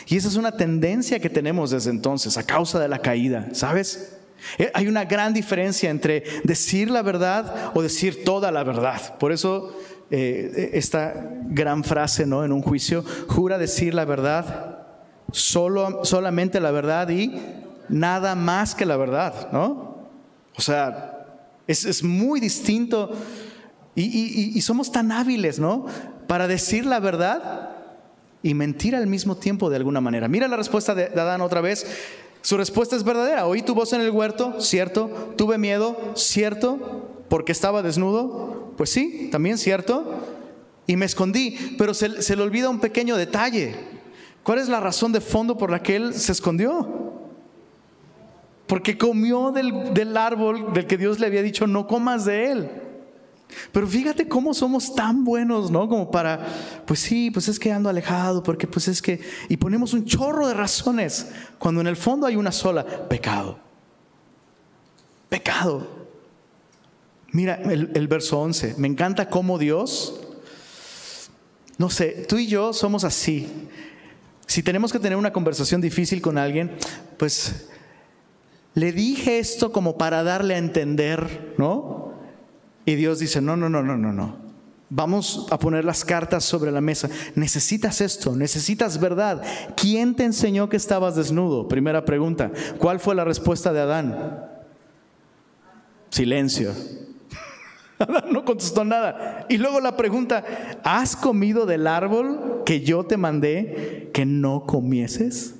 Y 0.07 0.17
esa 0.17 0.27
es 0.27 0.37
una 0.37 0.53
tendencia 0.53 1.19
que 1.19 1.29
tenemos 1.29 1.69
desde 1.69 1.91
entonces 1.91 2.35
a 2.35 2.47
causa 2.47 2.79
de 2.79 2.87
la 2.87 2.97
caída, 2.97 3.49
¿sabes? 3.53 4.16
Eh, 4.57 4.71
hay 4.73 4.87
una 4.87 5.05
gran 5.05 5.33
diferencia 5.33 5.89
entre 5.89 6.23
decir 6.43 6.89
la 6.89 7.01
verdad 7.01 7.71
o 7.73 7.81
decir 7.81 8.23
toda 8.23 8.51
la 8.51 8.63
verdad. 8.63 9.17
Por 9.17 9.31
eso 9.31 9.75
eh, 10.09 10.71
esta 10.73 11.13
gran 11.49 11.83
frase 11.83 12.25
¿no? 12.25 12.43
en 12.45 12.51
un 12.51 12.61
juicio, 12.61 13.03
jura 13.27 13.57
decir 13.57 13.93
la 13.93 14.05
verdad, 14.05 14.79
solo, 15.31 16.05
solamente 16.05 16.59
la 16.59 16.71
verdad 16.71 17.09
y 17.09 17.33
nada 17.89 18.35
más 18.35 18.75
que 18.75 18.85
la 18.85 18.97
verdad, 18.97 19.51
¿no? 19.51 20.07
O 20.55 20.61
sea, 20.61 21.25
es, 21.67 22.03
muy 22.03 22.39
distinto 22.39 23.11
y, 23.95 24.57
y 24.57 24.61
somos 24.61 24.91
tan 24.91 25.11
hábiles, 25.11 25.59
¿no? 25.59 25.85
Para 26.27 26.47
decir 26.47 26.85
la 26.85 26.99
verdad 26.99 27.77
y 28.43 28.53
mentir 28.53 28.95
al 28.95 29.07
mismo 29.07 29.35
tiempo 29.35 29.69
de 29.69 29.75
alguna 29.75 30.01
manera. 30.01 30.27
Mira 30.27 30.47
la 30.47 30.57
respuesta 30.57 30.95
de 30.95 31.05
Adán 31.05 31.41
otra 31.41 31.61
vez. 31.61 31.85
Su 32.47 32.55
respuesta 32.55 32.95
es 32.95 33.03
verdadera. 33.03 33.45
Oí 33.45 33.61
tu 33.61 33.75
voz 33.75 33.91
en 33.91 33.99
el 33.99 34.09
huerto, 34.09 34.61
cierto. 34.61 35.09
Tuve 35.35 35.57
miedo, 35.57 36.13
cierto. 36.15 37.25
Porque 37.27 37.51
estaba 37.51 37.81
desnudo, 37.81 38.71
pues 38.77 38.89
sí, 38.89 39.27
también 39.33 39.57
cierto. 39.57 40.15
Y 40.85 40.95
me 40.95 41.05
escondí, 41.05 41.75
pero 41.77 41.93
se, 41.93 42.07
le 42.07 42.41
olvida 42.41 42.69
un 42.69 42.79
pequeño 42.79 43.17
detalle. 43.17 43.75
¿Cuál 44.43 44.59
es 44.59 44.69
la 44.69 44.79
razón 44.79 45.11
de 45.11 45.19
fondo 45.19 45.57
por 45.57 45.69
la 45.69 45.83
que 45.83 45.97
él 45.97 46.13
se 46.13 46.31
escondió? 46.31 47.19
Porque 48.65 48.97
comió 48.97 49.51
del, 49.51 49.93
del 49.93 50.15
árbol 50.15 50.71
del 50.73 50.87
que 50.87 50.95
Dios 50.95 51.19
le 51.19 51.27
había 51.27 51.41
dicho, 51.41 51.67
no 51.67 51.85
comas 51.85 52.23
de 52.23 52.51
él. 52.53 52.69
Pero 53.71 53.87
fíjate 53.87 54.27
cómo 54.27 54.53
somos 54.53 54.93
tan 54.93 55.23
buenos, 55.23 55.71
¿no? 55.71 55.87
Como 55.87 56.11
para, 56.11 56.45
pues 56.85 56.99
sí, 56.99 57.31
pues 57.31 57.47
es 57.47 57.59
que 57.59 57.71
ando 57.71 57.89
alejado, 57.89 58.43
porque 58.43 58.67
pues 58.67 58.87
es 58.87 59.01
que, 59.01 59.19
y 59.49 59.57
ponemos 59.57 59.93
un 59.93 60.05
chorro 60.05 60.47
de 60.47 60.53
razones, 60.53 61.29
cuando 61.57 61.81
en 61.81 61.87
el 61.87 61.95
fondo 61.95 62.27
hay 62.27 62.35
una 62.35 62.51
sola, 62.51 62.85
pecado. 63.07 63.59
Pecado. 65.29 66.07
Mira 67.31 67.55
el, 67.55 67.91
el 67.93 68.07
verso 68.07 68.39
11, 68.39 68.75
me 68.77 68.87
encanta 68.87 69.29
cómo 69.29 69.57
Dios, 69.57 70.19
no 71.77 71.89
sé, 71.89 72.25
tú 72.27 72.37
y 72.37 72.47
yo 72.47 72.73
somos 72.73 73.03
así. 73.03 73.47
Si 74.45 74.63
tenemos 74.63 74.91
que 74.91 74.99
tener 74.99 75.17
una 75.17 75.33
conversación 75.33 75.81
difícil 75.81 76.21
con 76.21 76.37
alguien, 76.37 76.71
pues 77.17 77.67
le 78.73 78.91
dije 78.91 79.39
esto 79.39 79.71
como 79.71 79.97
para 79.97 80.23
darle 80.23 80.55
a 80.55 80.57
entender, 80.57 81.53
¿no? 81.57 82.06
Y 82.87 82.95
Dios 82.95 83.19
dice, 83.19 83.41
no, 83.41 83.57
no, 83.57 83.67
no, 83.67 83.83
no, 83.83 83.97
no, 83.97 84.13
no. 84.13 84.37
Vamos 84.89 85.45
a 85.51 85.59
poner 85.59 85.83
las 85.83 86.05
cartas 86.05 86.45
sobre 86.45 86.71
la 86.71 86.79
mesa. 86.79 87.09
Necesitas 87.35 87.99
esto, 87.99 88.33
necesitas 88.33 88.97
verdad. 89.01 89.43
¿Quién 89.75 90.15
te 90.15 90.23
enseñó 90.23 90.69
que 90.69 90.77
estabas 90.77 91.17
desnudo? 91.17 91.67
Primera 91.67 92.05
pregunta. 92.05 92.49
¿Cuál 92.77 93.01
fue 93.01 93.13
la 93.13 93.25
respuesta 93.25 93.73
de 93.73 93.81
Adán? 93.81 94.45
Silencio. 96.11 96.71
Adán 97.99 98.31
no 98.31 98.45
contestó 98.45 98.85
nada. 98.85 99.45
Y 99.49 99.57
luego 99.57 99.81
la 99.81 99.97
pregunta, 99.97 100.45
¿has 100.85 101.17
comido 101.17 101.65
del 101.65 101.87
árbol 101.87 102.63
que 102.65 102.79
yo 102.79 103.03
te 103.03 103.17
mandé 103.17 104.11
que 104.13 104.25
no 104.25 104.63
comieses? 104.65 105.56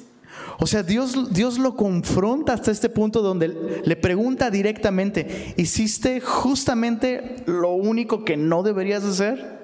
O 0.60 0.66
sea, 0.66 0.84
Dios, 0.84 1.34
Dios 1.34 1.60
lo 1.60 1.76
confronta 1.76 2.54
hasta 2.54 2.72
este 2.72 2.90
punto 2.90 3.22
donde 3.22 3.82
le 3.84 3.96
pregunta 3.96 4.50
directamente, 4.50 5.54
¿hiciste 5.58 6.20
justamente 6.20 7.44
lo 7.46 7.74
único 7.74 8.26
que 8.26 8.38
no 8.38 8.64
deberías 8.64 9.04
hacer? 9.04 9.58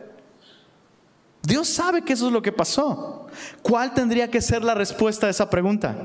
Dios 1.42 1.68
sabe 1.68 2.04
que 2.04 2.14
eso 2.14 2.28
es 2.28 2.34
lo 2.34 2.42
que 2.42 2.52
pasó. 2.52 3.28
¿Cuál 3.62 3.94
tendría 3.94 4.30
que 4.30 4.42
ser 4.42 4.64
la 4.64 4.76
respuesta 4.76 5.28
a 5.28 5.30
esa 5.30 5.50
pregunta? 5.50 5.98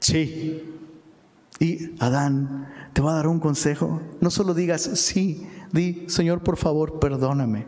Sí. 0.00 0.62
Y 1.58 1.90
Adán, 2.00 2.68
te 2.92 3.00
va 3.00 3.12
a 3.12 3.16
dar 3.16 3.28
un 3.28 3.38
consejo. 3.38 4.02
No 4.20 4.30
solo 4.30 4.52
digas 4.52 4.82
sí, 4.82 5.46
di, 5.70 6.04
Señor, 6.08 6.42
por 6.42 6.56
favor, 6.56 6.98
perdóname. 6.98 7.66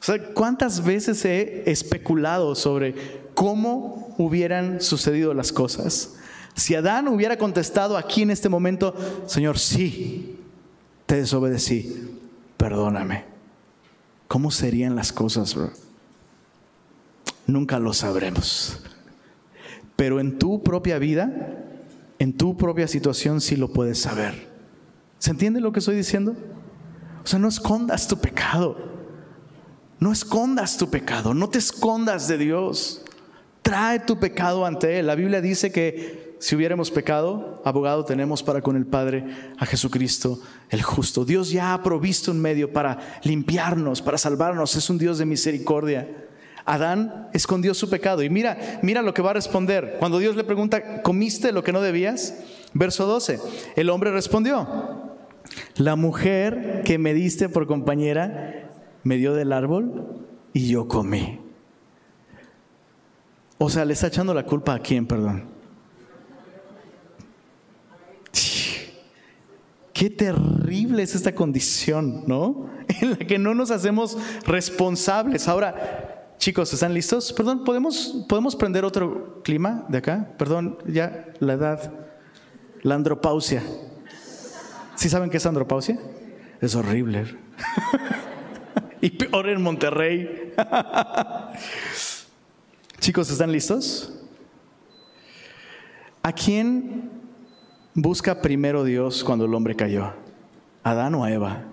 O 0.00 0.04
sea, 0.04 0.34
¿cuántas 0.34 0.84
veces 0.84 1.24
he 1.24 1.70
especulado 1.70 2.56
sobre 2.56 3.21
cómo 3.34 4.14
hubieran 4.18 4.80
sucedido 4.80 5.34
las 5.34 5.52
cosas? 5.52 6.14
Si 6.54 6.74
Adán 6.74 7.08
hubiera 7.08 7.38
contestado 7.38 7.96
aquí 7.96 8.22
en 8.22 8.30
este 8.30 8.48
momento, 8.48 8.94
Señor, 9.26 9.58
sí, 9.58 10.38
te 11.06 11.16
desobedecí, 11.16 12.18
perdóname. 12.56 13.24
¿Cómo 14.28 14.50
serían 14.50 14.96
las 14.96 15.12
cosas, 15.12 15.54
bro? 15.54 15.70
Nunca 17.46 17.78
lo 17.78 17.92
sabremos. 17.92 18.78
Pero 19.96 20.20
en 20.20 20.38
tu 20.38 20.62
propia 20.62 20.98
vida, 20.98 21.64
en 22.18 22.36
tu 22.36 22.56
propia 22.56 22.88
situación 22.88 23.40
sí 23.40 23.56
lo 23.56 23.68
puedes 23.68 24.00
saber. 24.00 24.48
¿Se 25.18 25.30
entiende 25.30 25.60
lo 25.60 25.72
que 25.72 25.80
estoy 25.80 25.96
diciendo? 25.96 26.34
O 27.22 27.26
sea, 27.26 27.38
no 27.38 27.48
escondas 27.48 28.08
tu 28.08 28.18
pecado. 28.18 28.76
No 30.00 30.12
escondas 30.12 30.76
tu 30.76 30.90
pecado. 30.90 31.34
No 31.34 31.48
te 31.48 31.58
escondas 31.58 32.26
de 32.26 32.38
Dios. 32.38 33.01
Trae 33.62 34.00
tu 34.00 34.18
pecado 34.18 34.66
ante 34.66 34.98
Él. 34.98 35.06
La 35.06 35.14
Biblia 35.14 35.40
dice 35.40 35.70
que 35.70 36.36
si 36.42 36.56
hubiéramos 36.56 36.90
pecado, 36.90 37.62
abogado 37.64 38.04
tenemos 38.04 38.42
para 38.42 38.62
con 38.62 38.76
el 38.76 38.84
Padre 38.84 39.24
a 39.58 39.64
Jesucristo 39.64 40.40
el 40.70 40.82
justo. 40.82 41.24
Dios 41.24 41.50
ya 41.50 41.72
ha 41.72 41.82
provisto 41.84 42.32
un 42.32 42.40
medio 42.40 42.72
para 42.72 43.20
limpiarnos, 43.22 44.02
para 44.02 44.18
salvarnos. 44.18 44.74
Es 44.74 44.90
un 44.90 44.98
Dios 44.98 45.18
de 45.18 45.26
misericordia. 45.26 46.08
Adán 46.64 47.28
escondió 47.32 47.74
su 47.74 47.88
pecado. 47.88 48.24
Y 48.24 48.30
mira, 48.30 48.80
mira 48.82 49.02
lo 49.02 49.14
que 49.14 49.22
va 49.22 49.30
a 49.30 49.34
responder. 49.34 49.96
Cuando 50.00 50.18
Dios 50.18 50.34
le 50.34 50.42
pregunta, 50.42 51.02
¿comiste 51.02 51.52
lo 51.52 51.62
que 51.62 51.72
no 51.72 51.80
debías? 51.80 52.36
Verso 52.74 53.06
12. 53.06 53.38
El 53.76 53.90
hombre 53.90 54.10
respondió, 54.10 54.66
la 55.76 55.96
mujer 55.96 56.82
que 56.84 56.98
me 56.98 57.14
diste 57.14 57.48
por 57.48 57.66
compañera 57.68 58.68
me 59.04 59.16
dio 59.16 59.34
del 59.34 59.52
árbol 59.52 60.26
y 60.52 60.68
yo 60.68 60.88
comí. 60.88 61.38
O 63.64 63.70
sea, 63.70 63.84
le 63.84 63.92
está 63.92 64.08
echando 64.08 64.34
la 64.34 64.44
culpa 64.44 64.74
a 64.74 64.80
quién, 64.80 65.06
perdón. 65.06 65.44
Qué 69.92 70.10
terrible 70.10 71.04
es 71.04 71.14
esta 71.14 71.32
condición, 71.32 72.24
¿no? 72.26 72.68
En 73.00 73.10
la 73.10 73.18
que 73.18 73.38
no 73.38 73.54
nos 73.54 73.70
hacemos 73.70 74.18
responsables. 74.44 75.46
Ahora, 75.46 76.34
chicos, 76.38 76.72
¿están 76.72 76.92
listos? 76.92 77.32
Perdón, 77.32 77.62
¿podemos, 77.62 78.24
¿podemos 78.28 78.56
prender 78.56 78.84
otro 78.84 79.40
clima 79.44 79.86
de 79.88 79.98
acá? 79.98 80.34
Perdón, 80.38 80.78
ya 80.88 81.32
la 81.38 81.52
edad, 81.52 81.92
la 82.82 82.96
andropausia. 82.96 83.62
¿Sí 84.96 85.08
saben 85.08 85.30
qué 85.30 85.36
es 85.36 85.46
andropausia? 85.46 86.00
Es 86.60 86.74
horrible. 86.74 87.36
y 89.00 89.10
peor 89.10 89.48
en 89.48 89.62
Monterrey. 89.62 90.52
Chicos, 93.02 93.28
¿están 93.32 93.50
listos? 93.50 94.12
¿A 96.22 96.32
quién 96.32 97.10
busca 97.94 98.40
primero 98.40 98.84
Dios 98.84 99.24
cuando 99.24 99.44
el 99.44 99.54
hombre 99.54 99.74
cayó? 99.74 100.12
¿Adán 100.84 101.16
o 101.16 101.24
a 101.24 101.32
Eva? 101.32 101.64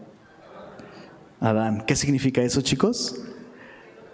Adán. 1.40 1.84
¿Qué 1.86 1.96
significa 1.96 2.42
eso, 2.42 2.62
chicos? 2.62 3.22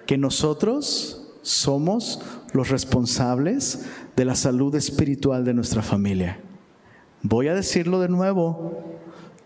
Que 0.06 0.17
nosotros 0.17 1.25
somos 1.41 2.19
los 2.51 2.67
responsables 2.67 3.86
de 4.17 4.25
la 4.25 4.36
salud 4.36 4.75
espiritual 4.75 5.45
de 5.45 5.54
nuestra 5.54 5.82
familia. 5.82 6.41
Voy 7.21 7.47
a 7.47 7.56
decirlo 7.56 8.01
de 8.01 8.10
nuevo. 8.10 8.84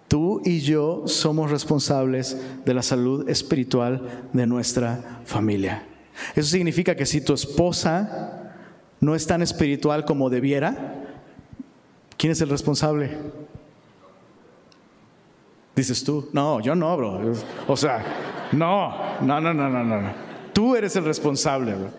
Tú 0.08 0.42
y 0.44 0.62
yo 0.62 1.04
somos 1.06 1.52
responsables 1.52 2.36
de 2.66 2.74
la 2.74 2.82
salud 2.82 3.30
espiritual 3.30 4.26
de 4.34 4.48
nuestra 4.48 5.22
familia. 5.24 5.86
Eso 6.36 6.50
significa 6.50 6.96
que 6.96 7.06
si 7.06 7.22
tu 7.22 7.34
esposa 7.34 8.54
no 9.00 9.16
es 9.16 9.26
tan 9.26 9.42
espiritual 9.42 10.06
como 10.06 10.30
debiera, 10.30 10.96
¿quién 12.18 12.32
es 12.32 12.42
el 12.42 12.50
responsable? 12.50 13.18
Dices 15.76 16.04
tú, 16.04 16.30
no, 16.34 16.60
yo 16.60 16.76
no, 16.76 16.98
bro. 16.98 17.34
O 17.68 17.78
sea, 17.78 18.04
no, 18.52 19.22
no, 19.22 19.40
no, 19.40 19.54
no, 19.54 19.70
no, 19.70 19.84
no. 19.84 20.12
Tú 20.54 20.76
eres 20.76 20.96
el 20.96 21.06
responsable, 21.06 21.74
bro. 21.74 21.90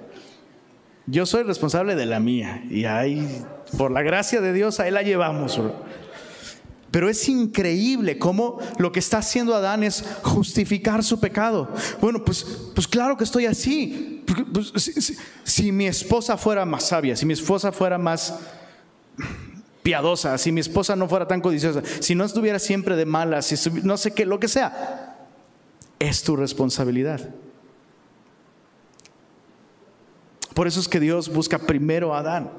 Yo 1.06 1.24
soy 1.26 1.42
responsable 1.42 1.94
de 1.94 2.06
la 2.06 2.20
mía 2.20 2.62
y 2.68 2.84
ahí, 2.84 3.42
por 3.78 3.90
la 3.90 4.02
gracia 4.02 4.40
de 4.40 4.52
Dios, 4.52 4.80
ahí 4.80 4.90
la 4.90 5.02
llevamos, 5.02 5.58
bro. 5.58 5.74
Pero 6.90 7.08
es 7.08 7.28
increíble 7.28 8.18
cómo 8.18 8.58
lo 8.78 8.90
que 8.90 8.98
está 8.98 9.18
haciendo 9.18 9.54
Adán 9.54 9.84
es 9.84 10.04
justificar 10.22 11.04
su 11.04 11.20
pecado. 11.20 11.68
Bueno, 12.00 12.24
pues, 12.24 12.44
pues 12.74 12.88
claro 12.88 13.16
que 13.16 13.24
estoy 13.24 13.46
así. 13.46 14.24
Pues, 14.52 14.72
si, 15.44 15.72
mi 15.72 15.86
esposa 15.86 16.36
fuera 16.36 16.64
más 16.64 16.88
sabia, 16.88 17.14
si 17.14 17.26
mi 17.26 17.34
esposa 17.34 17.70
fuera 17.70 17.96
más 17.96 18.34
piadosa, 19.82 20.36
si 20.36 20.50
mi 20.50 20.60
esposa 20.60 20.96
no 20.96 21.08
fuera 21.08 21.28
tan 21.28 21.40
codiciosa, 21.40 21.82
si 22.00 22.14
no 22.14 22.24
estuviera 22.24 22.58
siempre 22.58 22.96
de 22.96 23.06
malas, 23.06 23.46
si 23.46 23.70
no 23.82 23.96
sé 23.96 24.12
qué, 24.12 24.26
lo 24.26 24.40
que 24.40 24.48
sea, 24.48 25.16
es 26.00 26.22
tu 26.22 26.34
responsabilidad. 26.34 27.30
Por 30.54 30.66
eso 30.66 30.80
es 30.80 30.88
que 30.88 30.98
Dios 30.98 31.32
busca 31.32 31.58
primero 31.58 32.14
a 32.14 32.18
Adán. 32.18 32.50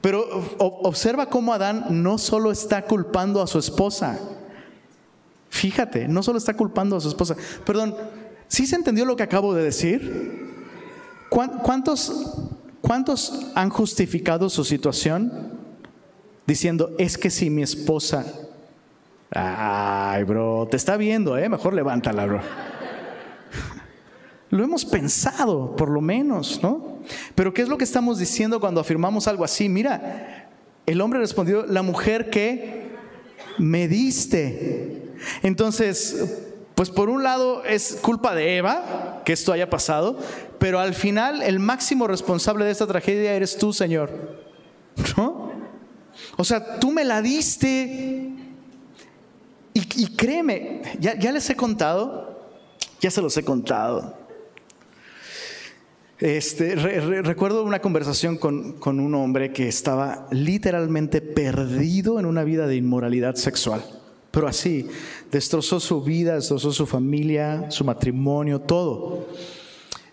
Pero 0.00 0.26
observa 0.58 1.26
cómo 1.26 1.52
Adán 1.52 1.86
no 2.02 2.18
solo 2.18 2.50
está 2.50 2.84
culpando 2.84 3.42
a 3.42 3.46
su 3.46 3.58
esposa. 3.58 4.18
Fíjate, 5.50 6.08
no 6.08 6.22
solo 6.22 6.38
está 6.38 6.54
culpando 6.54 6.96
a 6.96 7.00
su 7.00 7.08
esposa. 7.08 7.36
Perdón, 7.64 7.94
¿sí 8.48 8.66
se 8.66 8.76
entendió 8.76 9.04
lo 9.04 9.16
que 9.16 9.22
acabo 9.22 9.54
de 9.54 9.64
decir? 9.64 10.48
¿Cuántos, 11.28 12.34
cuántos 12.80 13.46
han 13.54 13.70
justificado 13.70 14.48
su 14.48 14.64
situación 14.64 15.60
diciendo, 16.50 16.90
es 16.98 17.16
que 17.16 17.30
si 17.30 17.48
mi 17.48 17.62
esposa... 17.62 18.24
Ay, 19.32 20.24
bro, 20.24 20.66
te 20.68 20.76
está 20.76 20.96
viendo, 20.96 21.38
¿eh? 21.38 21.48
Mejor 21.48 21.72
levántala, 21.72 22.26
bro. 22.26 22.40
Lo 24.50 24.64
hemos 24.64 24.84
pensado, 24.84 25.76
por 25.76 25.88
lo 25.88 26.00
menos, 26.00 26.60
¿no? 26.62 26.98
Pero 27.34 27.54
¿qué 27.54 27.62
es 27.62 27.68
lo 27.68 27.78
que 27.78 27.84
estamos 27.84 28.18
diciendo 28.18 28.60
cuando 28.60 28.80
afirmamos 28.80 29.28
algo 29.28 29.44
así? 29.44 29.68
Mira, 29.68 30.48
el 30.86 31.00
hombre 31.00 31.20
respondió, 31.20 31.64
la 31.66 31.82
mujer 31.82 32.30
que 32.30 32.90
me 33.58 33.86
diste. 33.86 35.12
Entonces, 35.42 36.42
pues 36.74 36.90
por 36.90 37.10
un 37.10 37.22
lado 37.22 37.64
es 37.64 37.98
culpa 38.02 38.34
de 38.34 38.56
Eva 38.56 39.22
que 39.24 39.32
esto 39.32 39.52
haya 39.52 39.70
pasado, 39.70 40.18
pero 40.58 40.80
al 40.80 40.94
final 40.94 41.42
el 41.42 41.60
máximo 41.60 42.08
responsable 42.08 42.64
de 42.64 42.72
esta 42.72 42.86
tragedia 42.86 43.34
eres 43.34 43.56
tú, 43.56 43.72
Señor. 43.72 44.40
¿No? 45.16 45.52
O 46.36 46.44
sea, 46.44 46.80
tú 46.80 46.90
me 46.90 47.04
la 47.04 47.22
diste. 47.22 48.30
Y, 49.72 50.06
créeme, 50.16 50.82
ya, 50.98 51.16
ya 51.18 51.30
les 51.32 51.48
he 51.48 51.54
contado, 51.54 52.50
ya 53.00 53.10
se 53.10 53.22
los 53.22 53.36
he 53.36 53.44
contado. 53.44 54.19
Este, 56.20 56.74
recuerdo 56.74 57.64
una 57.64 57.80
conversación 57.80 58.36
con, 58.36 58.74
con, 58.74 59.00
un 59.00 59.14
hombre 59.14 59.52
que 59.52 59.68
estaba 59.68 60.28
literalmente 60.30 61.22
perdido 61.22 62.20
en 62.20 62.26
una 62.26 62.44
vida 62.44 62.66
de 62.66 62.76
inmoralidad 62.76 63.36
sexual. 63.36 63.82
Pero 64.30 64.46
así, 64.46 64.86
destrozó 65.32 65.80
su 65.80 66.02
vida, 66.02 66.34
destrozó 66.34 66.72
su 66.72 66.86
familia, 66.86 67.70
su 67.70 67.86
matrimonio, 67.86 68.60
todo. 68.60 69.28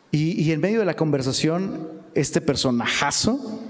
Y, 0.10 0.42
y 0.42 0.54
en 0.54 0.62
medio 0.62 0.80
de 0.80 0.86
la 0.86 0.96
conversación, 0.96 1.90
este 2.16 2.40
personajazo 2.40 3.62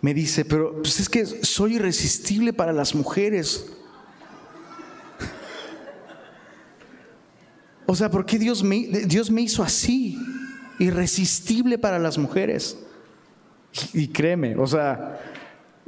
me 0.00 0.12
dice, 0.12 0.44
pero 0.44 0.82
pues 0.82 0.98
es 0.98 1.08
que 1.08 1.24
soy 1.24 1.76
irresistible 1.76 2.52
para 2.52 2.72
las 2.72 2.94
mujeres. 2.94 3.66
O 7.86 7.94
sea, 7.94 8.10
¿por 8.10 8.24
qué 8.24 8.38
Dios 8.38 8.64
me, 8.64 8.78
Dios 9.04 9.30
me 9.30 9.42
hizo 9.42 9.62
así? 9.62 10.18
Irresistible 10.78 11.78
para 11.78 11.98
las 11.98 12.18
mujeres. 12.18 12.78
Y, 13.92 14.08
créeme, 14.08 14.56
o 14.56 14.66
sea, 14.66 15.20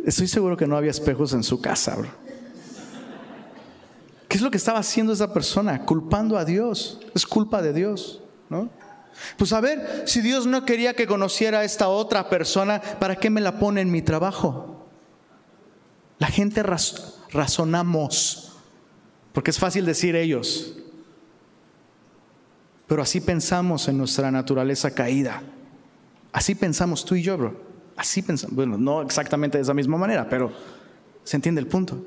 estoy 0.05 0.27
seguro 0.27 0.57
que 0.57 0.67
no 0.67 0.77
había 0.77 0.91
espejos 0.91 1.33
en 1.33 1.43
su 1.43 1.61
casa. 1.61 1.97
¿Qué 4.29 4.37
es 4.37 4.43
lo 4.43 4.51
que 4.51 4.57
estaba 4.57 4.81
haciendo 4.81 5.13
esa 5.13 5.33
persona? 5.33 5.85
Culpando 5.85 6.37
a 6.37 6.45
Dios. 6.45 7.01
Es 7.15 7.25
culpa 7.25 7.63
de 7.63 7.73
Dios, 7.73 8.23
¿no? 8.49 8.69
Pues 9.39 9.53
a 9.53 9.61
ver, 9.61 10.03
si 10.07 10.21
Dios 10.21 10.47
no 10.47 10.65
quería 10.65 10.95
que 10.95 11.07
conociera 11.07 11.61
a 11.61 11.65
esta 11.65 11.89
otra 11.89 12.29
persona, 12.29 12.81
¿para 12.81 13.17
qué 13.17 13.31
me 13.31 13.41
la 13.41 13.59
pone 13.59 13.81
en 13.81 13.91
mi 13.91 14.03
trabajo? 14.03 14.89
La 16.19 16.27
gente 16.27 16.63
razonamos, 17.31 18.53
porque 19.33 19.51
es 19.51 19.59
fácil 19.59 19.87
decir 19.87 20.17
ellos, 20.17 20.77
pero 22.87 23.03
así 23.03 23.21
pensamos 23.21 23.89
en 23.89 23.99
nuestra 23.99 24.31
naturaleza 24.31 24.93
caída. 24.93 25.43
Así 26.33 26.55
pensamos 26.55 27.05
tú 27.05 27.15
y 27.15 27.23
yo, 27.23 27.37
bro. 27.37 27.61
Así 27.97 28.23
pensamos. 28.23 28.55
Bueno, 28.55 28.79
no 28.79 29.03
exactamente 29.03 29.59
de 29.59 29.63
esa 29.63 29.75
misma 29.75 29.97
manera, 29.97 30.29
pero 30.29 30.53
se 31.25 31.37
entiende 31.37 31.61
el 31.61 31.67
punto. 31.67 32.05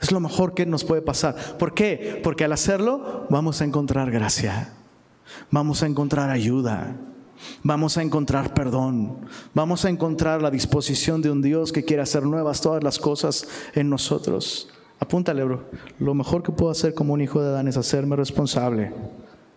Es 0.00 0.12
lo 0.12 0.20
mejor 0.20 0.54
que 0.54 0.66
nos 0.66 0.84
puede 0.84 1.02
pasar. 1.02 1.34
¿Por 1.58 1.74
qué? 1.74 2.20
Porque 2.22 2.44
al 2.44 2.52
hacerlo 2.52 3.26
vamos 3.30 3.60
a 3.60 3.64
encontrar 3.64 4.10
gracia, 4.10 4.72
vamos 5.50 5.82
a 5.82 5.86
encontrar 5.86 6.30
ayuda, 6.30 6.96
vamos 7.62 7.96
a 7.96 8.02
encontrar 8.02 8.54
perdón, 8.54 9.18
vamos 9.54 9.84
a 9.84 9.88
encontrar 9.88 10.42
la 10.42 10.50
disposición 10.50 11.22
de 11.22 11.30
un 11.30 11.42
Dios 11.42 11.72
que 11.72 11.84
quiere 11.84 12.02
hacer 12.02 12.24
nuevas 12.24 12.60
todas 12.60 12.82
las 12.82 12.98
cosas 12.98 13.48
en 13.74 13.88
nosotros. 13.88 14.68
Apúntale, 14.98 15.44
bro. 15.44 15.68
Lo 15.98 16.14
mejor 16.14 16.42
que 16.42 16.52
puedo 16.52 16.70
hacer 16.70 16.94
como 16.94 17.12
un 17.12 17.20
hijo 17.20 17.42
de 17.42 17.48
Adán 17.48 17.68
es 17.68 17.76
hacerme 17.76 18.16
responsable. 18.16 18.92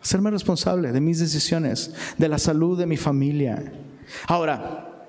Hacerme 0.01 0.31
responsable 0.31 0.91
de 0.91 1.01
mis 1.01 1.19
decisiones, 1.19 1.93
de 2.17 2.29
la 2.29 2.37
salud 2.37 2.77
de 2.77 2.85
mi 2.85 2.97
familia. 2.97 3.71
Ahora, 4.27 5.07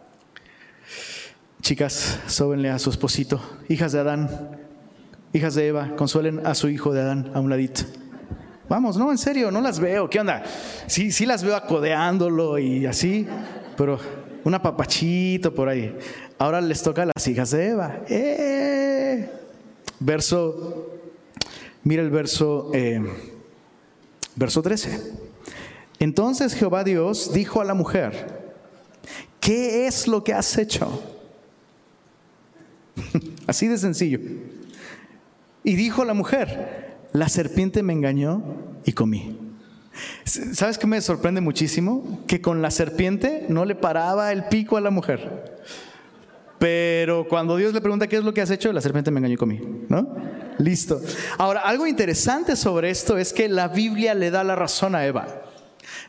chicas, 1.62 2.18
sóbenle 2.26 2.70
a 2.70 2.78
su 2.78 2.90
esposito. 2.90 3.40
Hijas 3.68 3.92
de 3.92 4.00
Adán, 4.00 4.59
hijas 5.32 5.54
de 5.54 5.68
Eva, 5.68 5.94
consuelen 5.96 6.46
a 6.46 6.54
su 6.54 6.68
hijo 6.68 6.92
de 6.92 7.00
Adán 7.00 7.30
a 7.34 7.40
un 7.40 7.50
ladito. 7.50 7.82
Vamos, 8.68 8.96
no, 8.96 9.10
en 9.10 9.18
serio, 9.18 9.50
no 9.50 9.60
las 9.60 9.80
veo. 9.80 10.08
¿Qué 10.08 10.20
onda? 10.20 10.44
Sí, 10.86 11.10
sí 11.10 11.26
las 11.26 11.42
veo 11.42 11.56
acodeándolo 11.56 12.58
y 12.58 12.86
así, 12.86 13.26
pero 13.76 13.98
un 14.44 14.54
apapachito 14.54 15.52
por 15.52 15.68
ahí. 15.68 15.96
Ahora 16.38 16.60
les 16.60 16.82
toca 16.82 17.02
a 17.02 17.06
las 17.06 17.26
hijas 17.26 17.50
de 17.50 17.68
Eva. 17.68 18.00
¡Eh! 18.08 19.28
Verso, 19.98 21.00
mira 21.82 22.02
el 22.02 22.10
verso, 22.10 22.70
eh, 22.72 23.02
verso 24.36 24.62
13. 24.62 25.14
Entonces 25.98 26.54
Jehová 26.54 26.84
Dios 26.84 27.32
dijo 27.32 27.60
a 27.60 27.64
la 27.64 27.74
mujer, 27.74 28.54
¿qué 29.40 29.86
es 29.86 30.06
lo 30.06 30.24
que 30.24 30.32
has 30.32 30.56
hecho? 30.56 31.02
Así 33.46 33.66
de 33.66 33.76
sencillo. 33.76 34.20
Y 35.64 35.74
dijo 35.74 36.04
la 36.04 36.14
mujer, 36.14 36.96
la 37.12 37.28
serpiente 37.28 37.82
me 37.82 37.92
engañó 37.92 38.42
y 38.84 38.92
comí. 38.92 39.38
¿Sabes 40.24 40.78
qué 40.78 40.86
me 40.86 41.00
sorprende 41.00 41.40
muchísimo? 41.40 42.22
Que 42.26 42.40
con 42.40 42.62
la 42.62 42.70
serpiente 42.70 43.46
no 43.48 43.64
le 43.64 43.74
paraba 43.74 44.32
el 44.32 44.44
pico 44.44 44.76
a 44.76 44.80
la 44.80 44.90
mujer. 44.90 45.60
Pero 46.58 47.26
cuando 47.26 47.56
Dios 47.56 47.72
le 47.72 47.80
pregunta 47.80 48.06
qué 48.06 48.16
es 48.16 48.24
lo 48.24 48.34
que 48.34 48.42
has 48.42 48.50
hecho, 48.50 48.72
la 48.72 48.80
serpiente 48.80 49.10
me 49.10 49.18
engañó 49.18 49.34
y 49.34 49.38
comí, 49.38 49.60
¿no? 49.88 50.14
Listo. 50.58 51.00
Ahora, 51.38 51.60
algo 51.60 51.86
interesante 51.86 52.54
sobre 52.54 52.90
esto 52.90 53.16
es 53.16 53.32
que 53.32 53.48
la 53.48 53.68
Biblia 53.68 54.14
le 54.14 54.30
da 54.30 54.44
la 54.44 54.56
razón 54.56 54.94
a 54.94 55.06
Eva. 55.06 55.26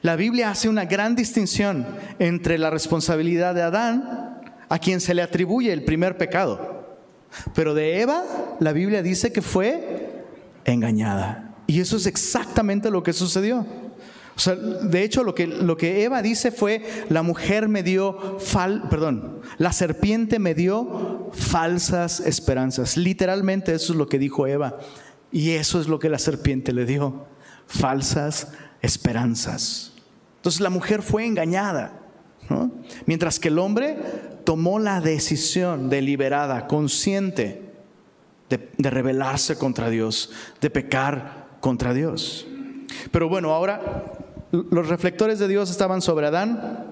La 0.01 0.15
Biblia 0.15 0.49
hace 0.49 0.67
una 0.67 0.85
gran 0.85 1.15
distinción 1.15 1.87
entre 2.19 2.57
la 2.57 2.69
responsabilidad 2.69 3.55
de 3.55 3.61
Adán, 3.61 4.41
a 4.67 4.79
quien 4.79 4.99
se 4.99 5.13
le 5.13 5.21
atribuye 5.21 5.71
el 5.71 5.83
primer 5.83 6.17
pecado. 6.17 6.80
Pero 7.53 7.73
de 7.73 8.01
Eva, 8.01 8.23
la 8.59 8.73
Biblia 8.73 9.01
dice 9.01 9.31
que 9.31 9.41
fue 9.41 10.23
engañada. 10.65 11.55
Y 11.67 11.79
eso 11.79 11.97
es 11.97 12.05
exactamente 12.05 12.91
lo 12.91 13.03
que 13.03 13.13
sucedió. 13.13 13.65
O 14.35 14.39
sea, 14.39 14.55
de 14.55 15.03
hecho, 15.03 15.23
lo 15.23 15.35
que, 15.35 15.45
lo 15.45 15.77
que 15.77 16.03
Eva 16.03 16.21
dice 16.21 16.51
fue, 16.51 16.83
la 17.09 17.21
mujer 17.21 17.67
me 17.67 17.83
dio, 17.83 18.39
fal, 18.39 18.87
perdón, 18.89 19.41
la 19.57 19.71
serpiente 19.71 20.39
me 20.39 20.55
dio 20.55 21.29
falsas 21.33 22.21
esperanzas. 22.21 22.97
Literalmente 22.97 23.73
eso 23.73 23.93
es 23.93 23.99
lo 23.99 24.07
que 24.07 24.19
dijo 24.19 24.47
Eva. 24.47 24.79
Y 25.31 25.51
eso 25.51 25.79
es 25.79 25.87
lo 25.87 25.99
que 25.99 26.09
la 26.09 26.19
serpiente 26.19 26.73
le 26.73 26.85
dio, 26.85 27.25
falsas 27.67 28.49
esperanzas. 28.81 29.93
Entonces 30.37 30.61
la 30.61 30.69
mujer 30.69 31.03
fue 31.03 31.25
engañada, 31.25 32.00
mientras 33.05 33.39
que 33.39 33.49
el 33.49 33.59
hombre 33.59 33.97
tomó 34.43 34.79
la 34.79 35.01
decisión 35.01 35.89
deliberada, 35.89 36.67
consciente, 36.67 37.61
de, 38.49 38.89
rebelarse 38.89 39.57
contra 39.57 39.89
Dios, 39.89 40.31
de 40.59 40.69
pecar 40.69 41.47
contra 41.59 41.93
Dios. 41.93 42.47
Pero 43.11 43.29
bueno, 43.29 43.51
ahora 43.51 44.05
los 44.51 44.87
reflectores 44.87 45.39
de 45.39 45.47
Dios 45.47 45.69
estaban 45.69 46.01
sobre 46.01 46.27
Adán. 46.27 46.87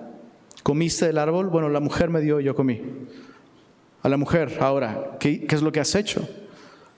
¿Comiste 0.63 1.07
del 1.07 1.17
árbol? 1.17 1.49
Bueno, 1.49 1.69
la 1.69 1.79
mujer 1.79 2.09
me 2.09 2.21
dio 2.21 2.39
y 2.39 2.45
yo 2.45 2.55
comí. 2.55 2.81
A 4.01 4.09
la 4.09 4.17
mujer, 4.17 4.57
ahora, 4.61 5.17
¿qué, 5.19 5.45
¿qué, 5.45 5.55
es 5.55 5.61
lo 5.61 5.71
que 5.71 5.79
has 5.79 5.93
hecho? 5.95 6.27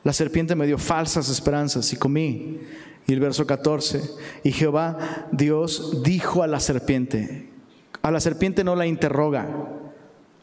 La 0.03 0.13
serpiente 0.13 0.55
me 0.55 0.67
dio 0.67 0.77
falsas 0.77 1.29
esperanzas 1.29 1.91
y 1.93 1.97
comí. 1.97 2.59
Y 3.07 3.13
el 3.13 3.19
verso 3.19 3.47
14, 3.47 4.01
y 4.43 4.51
Jehová 4.51 5.27
Dios 5.31 6.03
dijo 6.03 6.43
a 6.43 6.47
la 6.47 6.59
serpiente, 6.59 7.50
a 8.01 8.11
la 8.11 8.19
serpiente 8.19 8.63
no 8.63 8.75
la 8.75 8.87
interroga, 8.87 9.47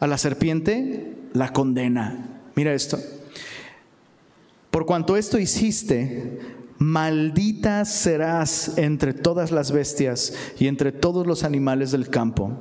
a 0.01 0.07
la 0.07 0.19
serpiente 0.19 1.17
la 1.33 1.53
condena. 1.53 2.41
Mira 2.55 2.73
esto. 2.73 2.99
Por 4.71 4.87
cuanto 4.87 5.17
esto 5.17 5.39
hiciste, 5.39 6.39
maldita 6.79 7.85
serás 7.85 8.79
entre 8.79 9.13
todas 9.13 9.51
las 9.51 9.73
bestias 9.73 10.35
y 10.59 10.69
entre 10.69 10.93
todos 10.93 11.27
los 11.27 11.43
animales 11.43 11.91
del 11.91 12.09
campo. 12.09 12.53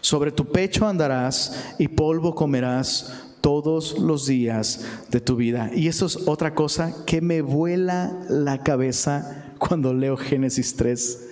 Sobre 0.00 0.32
tu 0.32 0.46
pecho 0.50 0.86
andarás 0.86 1.74
y 1.78 1.88
polvo 1.88 2.34
comerás 2.34 3.30
todos 3.40 3.98
los 3.98 4.26
días 4.26 4.84
de 5.10 5.20
tu 5.20 5.36
vida. 5.36 5.70
Y 5.74 5.88
eso 5.88 6.06
es 6.06 6.16
otra 6.26 6.54
cosa 6.54 7.04
que 7.06 7.20
me 7.20 7.40
vuela 7.40 8.18
la 8.28 8.62
cabeza 8.62 9.54
cuando 9.58 9.94
leo 9.94 10.16
Génesis 10.16 10.76
3. 10.76 11.29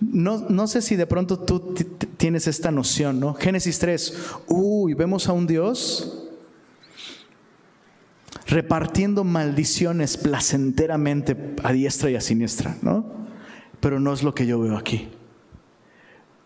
No, 0.00 0.46
no 0.48 0.66
sé 0.68 0.80
si 0.80 0.94
de 0.96 1.06
pronto 1.06 1.40
tú 1.40 1.74
tienes 2.16 2.46
esta 2.46 2.70
noción, 2.70 3.18
¿no? 3.18 3.34
Génesis 3.34 3.78
3, 3.78 4.14
uy, 4.46 4.94
vemos 4.94 5.28
a 5.28 5.32
un 5.32 5.46
Dios 5.46 6.28
repartiendo 8.46 9.24
maldiciones 9.24 10.16
placenteramente 10.16 11.54
a 11.62 11.72
diestra 11.72 12.10
y 12.10 12.16
a 12.16 12.20
siniestra, 12.20 12.76
¿no? 12.80 13.04
Pero 13.80 14.00
no 14.00 14.12
es 14.12 14.22
lo 14.22 14.34
que 14.34 14.46
yo 14.46 14.60
veo 14.60 14.76
aquí. 14.76 15.08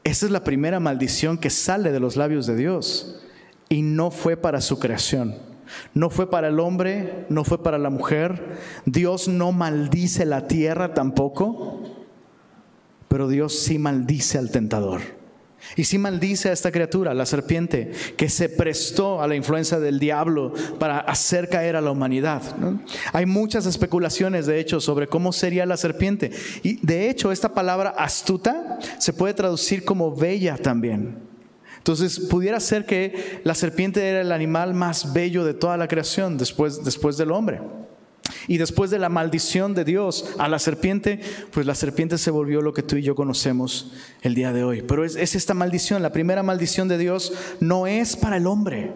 Esa 0.04 0.26
es 0.26 0.32
la 0.32 0.42
primera 0.42 0.80
maldición 0.80 1.38
que 1.38 1.50
sale 1.50 1.92
de 1.92 2.00
los 2.00 2.16
labios 2.16 2.46
de 2.46 2.56
Dios 2.56 3.22
y 3.68 3.82
no 3.82 4.10
fue 4.10 4.36
para 4.36 4.60
su 4.60 4.78
creación. 4.78 5.36
No 5.94 6.10
fue 6.10 6.28
para 6.28 6.48
el 6.48 6.58
hombre, 6.60 7.24
no 7.28 7.44
fue 7.44 7.62
para 7.62 7.78
la 7.78 7.88
mujer. 7.88 8.58
Dios 8.84 9.28
no 9.28 9.52
maldice 9.52 10.26
la 10.26 10.48
tierra 10.48 10.92
tampoco, 10.92 11.82
pero 13.12 13.28
Dios 13.28 13.58
sí 13.58 13.78
maldice 13.78 14.38
al 14.38 14.50
tentador. 14.50 15.02
Y 15.76 15.84
si 15.84 15.98
maldice 15.98 16.48
a 16.48 16.52
esta 16.52 16.72
criatura, 16.72 17.12
la 17.12 17.26
serpiente, 17.26 17.92
que 18.16 18.30
se 18.30 18.48
prestó 18.48 19.20
a 19.20 19.28
la 19.28 19.34
influencia 19.34 19.78
del 19.78 19.98
diablo 19.98 20.54
para 20.78 21.00
hacer 21.00 21.50
caer 21.50 21.76
a 21.76 21.82
la 21.82 21.90
humanidad. 21.90 22.40
Hay 23.12 23.26
muchas 23.26 23.66
especulaciones, 23.66 24.46
de 24.46 24.58
hecho, 24.58 24.80
sobre 24.80 25.08
cómo 25.08 25.34
sería 25.34 25.66
la 25.66 25.76
serpiente. 25.76 26.30
Y 26.62 26.78
de 26.84 27.10
hecho, 27.10 27.32
esta 27.32 27.52
palabra 27.52 27.90
astuta 27.90 28.78
se 28.96 29.12
puede 29.12 29.34
traducir 29.34 29.84
como 29.84 30.16
bella 30.16 30.56
también. 30.56 31.18
Entonces, 31.76 32.18
pudiera 32.18 32.60
ser 32.60 32.86
que 32.86 33.42
la 33.44 33.54
serpiente 33.54 34.08
era 34.08 34.22
el 34.22 34.32
animal 34.32 34.72
más 34.72 35.12
bello 35.12 35.44
de 35.44 35.52
toda 35.52 35.76
la 35.76 35.86
creación 35.86 36.38
después, 36.38 36.82
después 36.82 37.18
del 37.18 37.30
hombre. 37.30 37.60
Y 38.48 38.58
después 38.58 38.90
de 38.90 38.98
la 38.98 39.08
maldición 39.08 39.74
de 39.74 39.84
Dios 39.84 40.26
a 40.38 40.48
la 40.48 40.58
serpiente, 40.58 41.20
pues 41.52 41.66
la 41.66 41.74
serpiente 41.74 42.18
se 42.18 42.30
volvió 42.30 42.60
lo 42.60 42.72
que 42.72 42.82
tú 42.82 42.96
y 42.96 43.02
yo 43.02 43.14
conocemos 43.14 43.92
el 44.22 44.34
día 44.34 44.52
de 44.52 44.64
hoy. 44.64 44.82
Pero 44.82 45.04
es, 45.04 45.16
esta 45.16 45.54
maldición, 45.54 46.02
la 46.02 46.12
primera 46.12 46.42
maldición 46.42 46.88
de 46.88 46.98
Dios 46.98 47.32
no 47.60 47.86
es 47.86 48.16
para 48.16 48.36
el 48.36 48.46
hombre. 48.46 48.92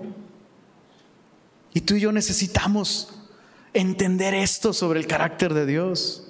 Y 1.75 1.83
tú 1.83 1.95
y 1.95 2.01
yo 2.01 2.13
necesitamos 2.13 3.15
entender 3.75 4.35
esto 4.35 4.73
sobre 4.73 5.01
el 5.01 5.07
carácter 5.07 5.55
de 5.55 5.67
Dios. 5.67 6.25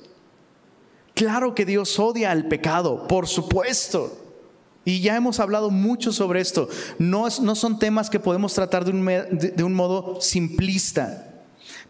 Claro 1.14 1.54
que 1.54 1.64
Dios 1.64 1.98
odia 1.98 2.30
al 2.30 2.48
pecado, 2.48 3.06
por 3.08 3.26
supuesto. 3.26 4.22
Y 4.84 5.00
ya 5.00 5.16
hemos 5.16 5.40
hablado 5.40 5.70
mucho 5.70 6.12
sobre 6.12 6.40
esto. 6.40 6.68
No, 6.98 7.30
son 7.30 7.78
temas 7.78 8.10
que 8.10 8.20
podemos 8.20 8.54
tratar 8.54 8.84
de 8.84 9.64
un 9.64 9.74
modo 9.74 10.20
simplista. 10.20 11.35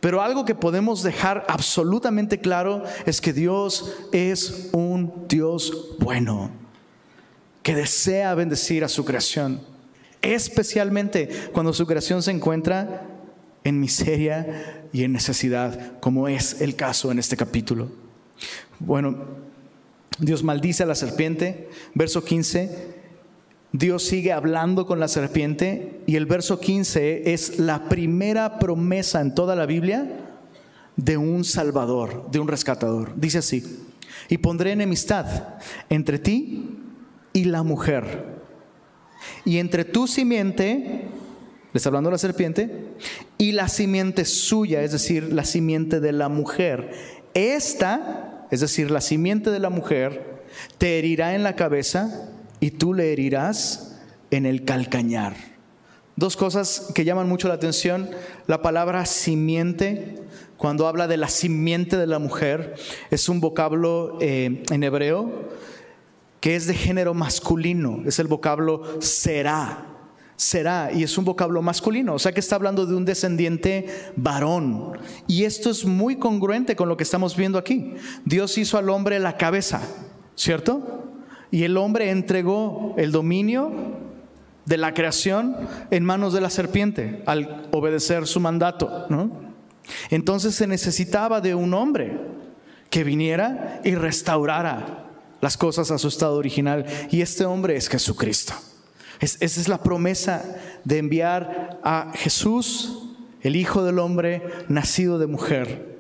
Pero 0.01 0.22
algo 0.22 0.44
que 0.44 0.55
podemos 0.55 1.03
dejar 1.03 1.44
absolutamente 1.49 2.40
claro 2.40 2.82
es 3.07 3.20
que 3.20 3.32
Dios 3.32 3.92
es 4.12 4.68
un 4.72 5.26
Dios 5.28 5.97
bueno, 5.99 6.51
que 7.62 7.74
desea 7.74 8.34
bendecir 8.34 8.84
a 8.84 8.88
su 8.88 9.05
creación, 9.05 9.61
especialmente 10.22 11.28
cuando 11.53 11.72
su 11.72 11.86
creación 11.86 12.22
se 12.22 12.30
encuentra 12.30 13.07
en 13.64 13.80
miseria 13.80 14.86
y 14.92 15.03
en 15.03 15.12
necesidad, 15.12 15.99
como 16.01 16.28
es 16.28 16.61
el 16.61 16.76
caso 16.76 17.11
en 17.11 17.18
este 17.18 17.36
capítulo. 17.36 17.90
Bueno, 18.78 19.16
Dios 20.18 20.42
maldice 20.42 20.82
a 20.82 20.86
la 20.86 20.94
serpiente, 20.94 21.68
verso 21.94 22.24
15, 22.24 22.95
Dios 23.72 24.04
sigue 24.04 24.32
hablando 24.32 24.86
con 24.86 25.00
la 25.00 25.08
serpiente 25.08 26.00
y 26.06 26.16
el 26.16 26.26
verso 26.26 26.60
15 26.60 27.32
es 27.32 27.58
la 27.58 27.88
primera 27.88 28.58
promesa 28.58 29.20
en 29.20 29.34
toda 29.34 29.56
la 29.56 29.66
Biblia 29.66 30.26
de 30.96 31.16
un 31.16 31.44
salvador, 31.44 32.30
de 32.30 32.38
un 32.38 32.48
rescatador. 32.48 33.12
Dice 33.16 33.38
así, 33.38 33.84
y 34.28 34.38
pondré 34.38 34.72
enemistad 34.72 35.26
entre 35.90 36.18
ti 36.18 36.70
y 37.32 37.44
la 37.44 37.62
mujer, 37.62 38.36
y 39.44 39.58
entre 39.58 39.84
tu 39.84 40.06
simiente, 40.06 41.08
le 41.72 41.76
está 41.78 41.88
hablando 41.88 42.10
la 42.10 42.18
serpiente, 42.18 42.88
y 43.36 43.52
la 43.52 43.68
simiente 43.68 44.24
suya, 44.24 44.82
es 44.82 44.92
decir, 44.92 45.32
la 45.32 45.44
simiente 45.44 46.00
de 46.00 46.12
la 46.12 46.28
mujer. 46.28 46.90
Esta, 47.34 48.46
es 48.50 48.60
decir, 48.60 48.90
la 48.90 49.00
simiente 49.00 49.50
de 49.50 49.58
la 49.58 49.68
mujer, 49.68 50.44
te 50.78 50.98
herirá 50.98 51.34
en 51.34 51.42
la 51.42 51.56
cabeza 51.56 52.30
y 52.61 52.72
tú 52.72 52.94
le 52.94 53.12
herirás 53.12 53.98
en 54.30 54.46
el 54.46 54.64
calcañar. 54.64 55.34
Dos 56.16 56.36
cosas 56.36 56.90
que 56.94 57.04
llaman 57.04 57.28
mucho 57.28 57.48
la 57.48 57.54
atención. 57.54 58.09
La 58.46 58.62
palabra 58.62 59.04
simiente, 59.04 60.16
cuando 60.57 60.88
habla 60.88 61.07
de 61.07 61.18
la 61.18 61.28
simiente 61.28 61.96
de 61.96 62.07
la 62.07 62.18
mujer, 62.18 62.74
es 63.11 63.28
un 63.28 63.40
vocablo 63.40 64.18
eh, 64.20 64.62
en 64.70 64.82
hebreo 64.82 65.50
que 66.40 66.54
es 66.54 66.66
de 66.66 66.74
género 66.74 67.12
masculino. 67.12 68.02
Es 68.07 68.18
el 68.18 68.28
vocablo 68.28 69.00
será 69.00 69.92
será, 70.36 70.90
y 70.92 71.02
es 71.02 71.16
un 71.16 71.24
vocablo 71.24 71.62
masculino, 71.62 72.14
o 72.14 72.18
sea 72.18 72.32
que 72.32 72.40
está 72.40 72.57
hablando 72.57 72.86
de 72.86 72.94
un 72.94 73.04
descendiente 73.04 73.86
varón. 74.16 74.92
Y 75.26 75.44
esto 75.44 75.70
es 75.70 75.84
muy 75.84 76.16
congruente 76.16 76.76
con 76.76 76.88
lo 76.88 76.96
que 76.96 77.04
estamos 77.04 77.36
viendo 77.36 77.59
aquí. 77.59 77.94
Dios 78.24 78.57
hizo 78.59 78.78
al 78.78 78.90
hombre 78.90 79.18
la 79.18 79.36
cabeza, 79.36 79.80
¿cierto? 80.34 81.15
Y 81.51 81.64
el 81.64 81.76
hombre 81.76 82.11
entregó 82.11 82.94
el 82.97 83.12
dominio 83.12 83.72
de 84.64 84.76
la 84.76 84.94
creación 84.94 85.57
en 85.90 86.05
manos 86.05 86.32
de 86.32 86.40
la 86.40 86.51
serpiente 86.51 87.22
al 87.26 87.68
obedecer 87.72 88.26
su 88.26 88.40
mandato. 88.40 89.07
Entonces 90.11 90.55
se 90.55 90.66
necesitaba 90.66 91.40
de 91.40 91.55
un 91.55 91.72
hombre 91.74 92.18
que 92.90 93.05
viniera 93.05 93.80
y 93.84 93.94
restaurara 93.94 95.05
las 95.40 95.57
cosas 95.57 95.90
a 95.90 95.99
su 95.99 96.09
estado 96.09 96.36
original. 96.36 96.86
Y 97.11 97.20
este 97.20 97.44
hombre 97.44 97.76
es 97.76 97.88
Jesucristo 97.88 98.55
esa 99.20 99.44
es 99.61 99.68
la 99.68 99.82
promesa 99.82 100.44
de 100.84 100.99
enviar 100.99 101.80
a 101.82 102.12
Jesús, 102.14 103.14
el 103.40 103.57
Hijo 103.57 103.82
del 103.82 103.99
Hombre, 103.99 104.42
nacido 104.68 105.18
de 105.18 105.26
mujer, 105.26 105.95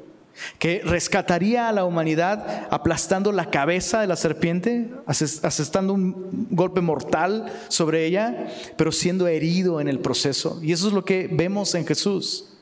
que 0.58 0.82
rescataría 0.84 1.68
a 1.68 1.72
la 1.72 1.84
humanidad 1.84 2.66
aplastando 2.70 3.32
la 3.32 3.50
cabeza 3.50 4.00
de 4.00 4.06
la 4.06 4.16
serpiente, 4.16 4.90
asestando 5.06 5.92
un 5.92 6.46
golpe 6.50 6.80
mortal 6.80 7.46
sobre 7.68 8.06
ella, 8.06 8.48
pero 8.76 8.92
siendo 8.92 9.26
herido 9.26 9.80
en 9.80 9.88
el 9.88 10.00
proceso. 10.00 10.58
Y 10.62 10.72
eso 10.72 10.88
es 10.88 10.92
lo 10.92 11.04
que 11.04 11.28
vemos 11.30 11.74
en 11.74 11.86
Jesús. 11.86 12.52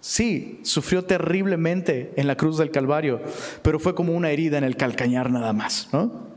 Sí, 0.00 0.60
sufrió 0.64 1.04
terriblemente 1.04 2.12
en 2.16 2.26
la 2.26 2.36
cruz 2.36 2.58
del 2.58 2.72
Calvario, 2.72 3.20
pero 3.62 3.78
fue 3.78 3.94
como 3.94 4.14
una 4.14 4.30
herida 4.30 4.58
en 4.58 4.64
el 4.64 4.76
calcañar 4.76 5.30
nada 5.30 5.52
más, 5.52 5.88
¿no? 5.92 6.32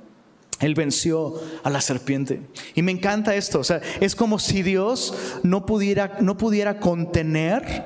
Él 0.60 0.76
venció 0.76 1.34
a 1.64 1.70
la 1.70 1.82
serpiente. 1.82 2.42
Y 2.76 2.82
me 2.82 2.92
encanta 2.92 3.36
esto. 3.36 3.60
O 3.60 3.64
sea, 3.64 3.82
es 4.00 4.16
como 4.16 4.40
si 4.40 4.64
Dios 4.64 5.14
no 5.44 5.66
pudiera, 5.66 6.18
no 6.22 6.38
pudiera 6.38 6.80
contener 6.80 7.84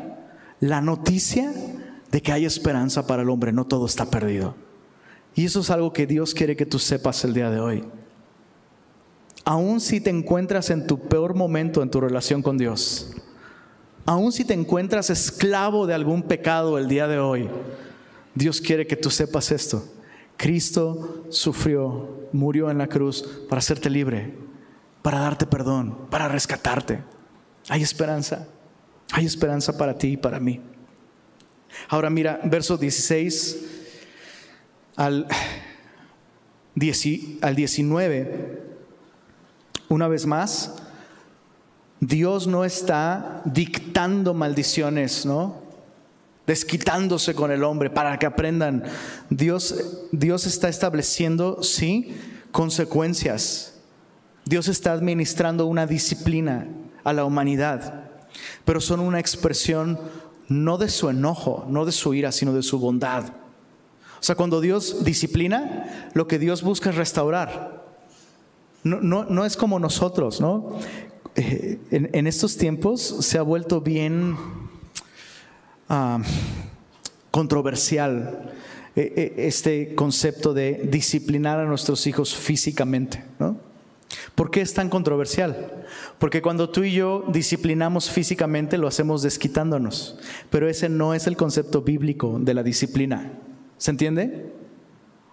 la 0.59 0.81
noticia 0.81 1.51
de 2.11 2.21
que 2.21 2.31
hay 2.31 2.45
esperanza 2.45 3.07
para 3.07 3.23
el 3.23 3.29
hombre. 3.29 3.51
No 3.51 3.65
todo 3.65 3.85
está 3.85 4.05
perdido. 4.09 4.55
Y 5.35 5.45
eso 5.45 5.59
es 5.61 5.69
algo 5.69 5.93
que 5.93 6.07
Dios 6.07 6.33
quiere 6.33 6.55
que 6.55 6.65
tú 6.65 6.79
sepas 6.79 7.23
el 7.23 7.33
día 7.33 7.49
de 7.49 7.59
hoy. 7.59 7.83
Aún 9.45 9.79
si 9.79 10.01
te 10.01 10.09
encuentras 10.09 10.69
en 10.69 10.85
tu 10.85 10.99
peor 11.07 11.33
momento 11.33 11.81
en 11.81 11.89
tu 11.89 12.01
relación 12.01 12.41
con 12.41 12.57
Dios, 12.57 13.15
aún 14.05 14.31
si 14.31 14.43
te 14.43 14.53
encuentras 14.53 15.09
esclavo 15.09 15.87
de 15.87 15.93
algún 15.93 16.23
pecado 16.23 16.77
el 16.77 16.87
día 16.87 17.07
de 17.07 17.19
hoy, 17.19 17.49
Dios 18.35 18.61
quiere 18.61 18.85
que 18.85 18.95
tú 18.95 19.09
sepas 19.09 19.51
esto 19.51 19.83
Cristo 20.39 21.25
sufrió, 21.27 22.29
murió 22.31 22.71
en 22.71 22.77
la 22.77 22.87
cruz 22.87 23.43
para 23.49 23.59
hacerte 23.59 23.89
libre, 23.89 24.37
para 25.01 25.19
darte 25.19 25.45
perdón, 25.45 26.07
para 26.09 26.29
rescatarte. 26.29 27.03
Hay 27.67 27.83
esperanza, 27.83 28.47
hay 29.11 29.25
esperanza 29.25 29.77
para 29.77 29.97
ti 29.97 30.13
y 30.13 30.17
para 30.17 30.39
mí. 30.39 30.61
Ahora 31.87 32.09
mira, 32.09 32.39
verso 32.43 32.77
16 32.77 33.65
al, 34.95 35.27
al 37.41 37.55
19, 37.55 38.61
una 39.89 40.07
vez 40.07 40.25
más, 40.25 40.75
Dios 41.99 42.47
no 42.47 42.65
está 42.65 43.41
dictando 43.45 44.33
maldiciones, 44.33 45.25
¿no? 45.25 45.69
desquitándose 46.49 47.35
con 47.35 47.51
el 47.51 47.63
hombre 47.63 47.91
para 47.91 48.17
que 48.17 48.25
aprendan. 48.25 48.83
Dios, 49.29 50.07
Dios 50.11 50.47
está 50.47 50.67
estableciendo, 50.67 51.61
sí, 51.61 52.17
consecuencias. 52.51 53.75
Dios 54.45 54.67
está 54.67 54.93
administrando 54.93 55.67
una 55.67 55.85
disciplina 55.85 56.67
a 57.03 57.13
la 57.13 57.23
humanidad, 57.23 58.09
pero 58.65 58.81
son 58.81 58.99
una 58.99 59.19
expresión 59.19 59.99
no 60.49 60.77
de 60.77 60.89
su 60.89 61.09
enojo, 61.09 61.65
no 61.69 61.85
de 61.85 61.91
su 61.91 62.13
ira, 62.13 62.31
sino 62.31 62.53
de 62.53 62.63
su 62.63 62.79
bondad. 62.79 63.25
O 64.19 64.23
sea, 64.23 64.35
cuando 64.35 64.59
Dios 64.59 65.05
disciplina, 65.05 66.11
lo 66.13 66.27
que 66.27 66.39
Dios 66.39 66.61
busca 66.61 66.89
es 66.89 66.95
restaurar. 66.95 67.85
No, 68.83 68.99
no, 69.25 69.45
es 69.45 69.55
como 69.55 69.79
nosotros, 69.79 70.41
¿no? 70.41 70.77
Eh, 71.35 71.79
en, 71.91 72.09
en 72.13 72.27
estos 72.27 72.57
tiempos 72.57 73.01
se 73.01 73.37
ha 73.37 73.41
vuelto 73.41 73.81
bien 73.81 74.35
Ah, 75.91 76.21
controversial 77.31 78.53
eh, 78.95 79.13
eh, 79.15 79.33
este 79.47 79.95
concepto 79.95 80.53
de 80.53 80.87
disciplinar 80.91 81.59
a 81.59 81.65
nuestros 81.65 82.05
hijos 82.05 82.35
físicamente. 82.35 83.23
¿no? 83.39 83.57
¿Por 84.35 84.51
qué 84.51 84.61
es 84.61 84.71
tan 84.75 84.87
controversial? 84.87 85.78
Porque 86.19 86.41
cuando 86.41 86.69
tú 86.69 86.83
y 86.83 86.91
yo 86.91 87.23
disciplinamos 87.29 88.09
físicamente 88.11 88.77
lo 88.77 88.87
hacemos 88.87 89.21
desquitándonos, 89.21 90.19
pero 90.49 90.67
ese 90.67 90.89
no 90.89 91.13
es 91.13 91.27
el 91.27 91.37
concepto 91.37 91.81
bíblico 91.81 92.37
de 92.39 92.53
la 92.53 92.61
disciplina. 92.61 93.39
¿Se 93.77 93.91
entiende? 93.91 94.53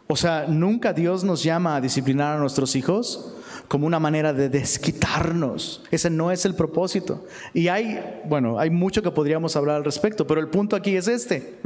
O 0.07 0.15
sea, 0.15 0.47
nunca 0.49 0.93
Dios 0.93 1.25
nos 1.25 1.43
llama 1.43 1.75
a 1.75 1.81
disciplinar 1.81 2.37
a 2.37 2.39
nuestros 2.39 2.77
hijos 2.77 3.35
como 3.69 3.87
una 3.87 3.99
manera 3.99 4.33
de 4.33 4.49
desquitarnos. 4.49 5.83
Ese 5.91 6.11
no 6.11 6.31
es 6.31 6.45
el 6.45 6.55
propósito. 6.55 7.25
Y 7.53 7.69
hay, 7.69 8.23
bueno, 8.27 8.59
hay 8.59 8.71
mucho 8.71 9.03
que 9.03 9.11
podríamos 9.11 9.57
hablar 9.57 9.77
al 9.77 9.85
respecto, 9.85 10.27
pero 10.27 10.41
el 10.41 10.49
punto 10.49 10.77
aquí 10.77 10.97
es 10.97 11.09
este. 11.09 11.59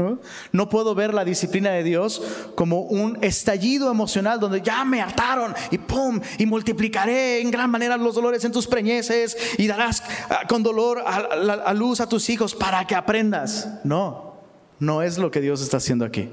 No, 0.53 0.69
puedo 0.69 0.95
ver 0.95 1.13
la 1.13 1.25
disciplina 1.25 1.71
de 1.71 1.83
Dios 1.83 2.23
como 2.55 2.83
un 2.83 3.19
estallido 3.23 3.91
emocional 3.91 4.41
donde 4.41 4.63
ya 4.63 4.85
me 4.85 5.01
ataron 5.03 5.55
y 5.71 5.79
pum, 5.79 6.21
y 6.39 6.47
multiplicaré 6.47 7.41
en 7.41 7.51
gran 7.51 7.71
manera 7.71 7.97
los 7.97 8.15
dolores 8.15 8.45
en 8.45 8.53
tus 8.53 8.67
preñeces 8.67 9.37
y 9.59 9.67
darás 9.67 10.03
ah, 10.29 10.43
con 10.49 10.63
dolor 10.63 11.03
a 11.05 11.75
luz 11.75 12.01
a 12.01 12.09
tus 12.09 12.31
hijos 12.31 12.55
para 12.55 12.87
que 12.87 12.95
aprendas. 12.95 13.69
No, 13.85 14.37
no 14.79 15.03
es 15.03 15.19
lo 15.19 15.31
que 15.31 15.41
Dios 15.41 15.61
está 15.63 15.77
haciendo 15.79 16.05
aquí. 16.05 16.31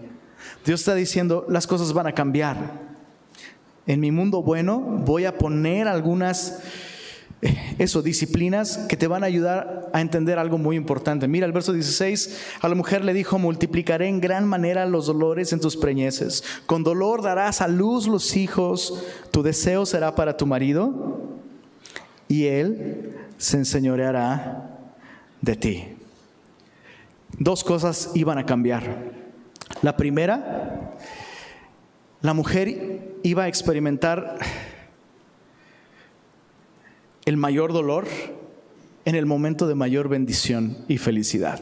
Dios 0.65 0.81
está 0.81 0.95
diciendo, 0.95 1.45
las 1.49 1.67
cosas 1.67 1.93
van 1.93 2.07
a 2.07 2.13
cambiar 2.13 2.86
en 3.87 4.01
mi 4.01 4.11
mundo 4.11 4.43
bueno 4.43 4.79
voy 4.79 5.25
a 5.25 5.37
poner 5.37 5.87
algunas, 5.87 6.59
eh, 7.41 7.55
eso, 7.79 8.01
disciplinas 8.01 8.77
que 8.89 8.97
te 8.97 9.07
van 9.07 9.23
a 9.23 9.27
ayudar 9.27 9.89
a 9.93 10.01
entender 10.01 10.37
algo 10.37 10.57
muy 10.57 10.75
importante. 10.75 11.27
Mira 11.27 11.45
el 11.45 11.53
verso 11.53 11.73
16, 11.73 12.37
a 12.61 12.67
la 12.67 12.75
mujer 12.75 13.03
le 13.03 13.13
dijo, 13.13 13.39
multiplicaré 13.39 14.07
en 14.09 14.19
gran 14.19 14.45
manera 14.45 14.85
los 14.85 15.07
dolores 15.07 15.53
en 15.53 15.61
tus 15.61 15.77
preñeces, 15.77 16.43
con 16.65 16.83
dolor 16.83 17.21
darás 17.21 17.61
a 17.61 17.67
luz 17.67 18.07
los 18.07 18.35
hijos, 18.35 19.03
tu 19.31 19.41
deseo 19.41 19.85
será 19.85 20.13
para 20.13 20.37
tu 20.37 20.45
marido 20.45 21.31
y 22.27 22.45
él 22.45 23.15
se 23.37 23.57
enseñoreará 23.57 24.69
de 25.41 25.55
ti. 25.55 25.85
Dos 27.39 27.63
cosas 27.63 28.11
iban 28.15 28.37
a 28.37 28.45
cambiar. 28.45 29.11
La 29.81 29.95
primera, 29.95 30.95
la 32.21 32.33
mujer 32.33 32.96
iba 33.27 33.43
a 33.43 33.47
experimentar 33.49 34.37
el 37.25 37.35
mayor 37.35 37.73
dolor 37.73 38.07
en 39.03 39.15
el 39.15 39.25
momento 39.25 39.67
de 39.67 39.75
mayor 39.75 40.07
bendición 40.07 40.77
y 40.87 40.97
felicidad. 40.97 41.61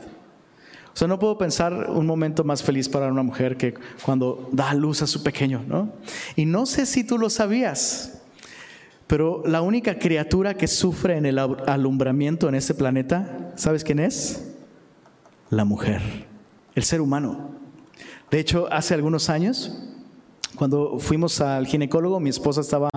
O 0.94 0.98
sea, 0.98 1.08
no 1.08 1.18
puedo 1.18 1.40
pensar 1.40 1.90
un 1.90 2.06
momento 2.06 2.44
más 2.44 2.62
feliz 2.62 2.88
para 2.88 3.12
una 3.12 3.24
mujer 3.24 3.58
que 3.58 3.74
cuando 4.04 4.48
da 4.52 4.76
luz 4.76 5.02
a 5.02 5.08
su 5.08 5.24
pequeño, 5.24 5.64
¿no? 5.68 5.92
Y 6.36 6.46
no 6.46 6.68
sé 6.68 6.86
si 6.86 7.04
tú 7.04 7.18
lo 7.18 7.32
sabías, 7.32 8.22
pero 9.08 9.42
la 9.46 9.62
única 9.62 9.98
criatura 9.98 10.54
que 10.54 10.68
sufre 10.68 11.18
en 11.18 11.26
el 11.26 11.40
alumbramiento 11.40 12.48
en 12.48 12.56
este 12.56 12.76
planeta, 12.76 13.54
¿sabes 13.56 13.84
quién 13.84 14.00
es? 14.00 14.54
La 15.50 15.66
mujer, 15.66 16.02
el 16.76 16.84
ser 16.84 17.02
humano. 17.02 17.56
De 18.30 18.40
hecho, 18.40 18.72
hace 18.72 18.94
algunos 18.94 19.30
años, 19.30 19.95
cuando 20.56 21.00
fuimos 21.00 21.42
al 21.42 21.68
ginecólogo, 21.68 22.20
mi 22.20 22.30
esposa 22.30 22.62
estaba 22.62 22.90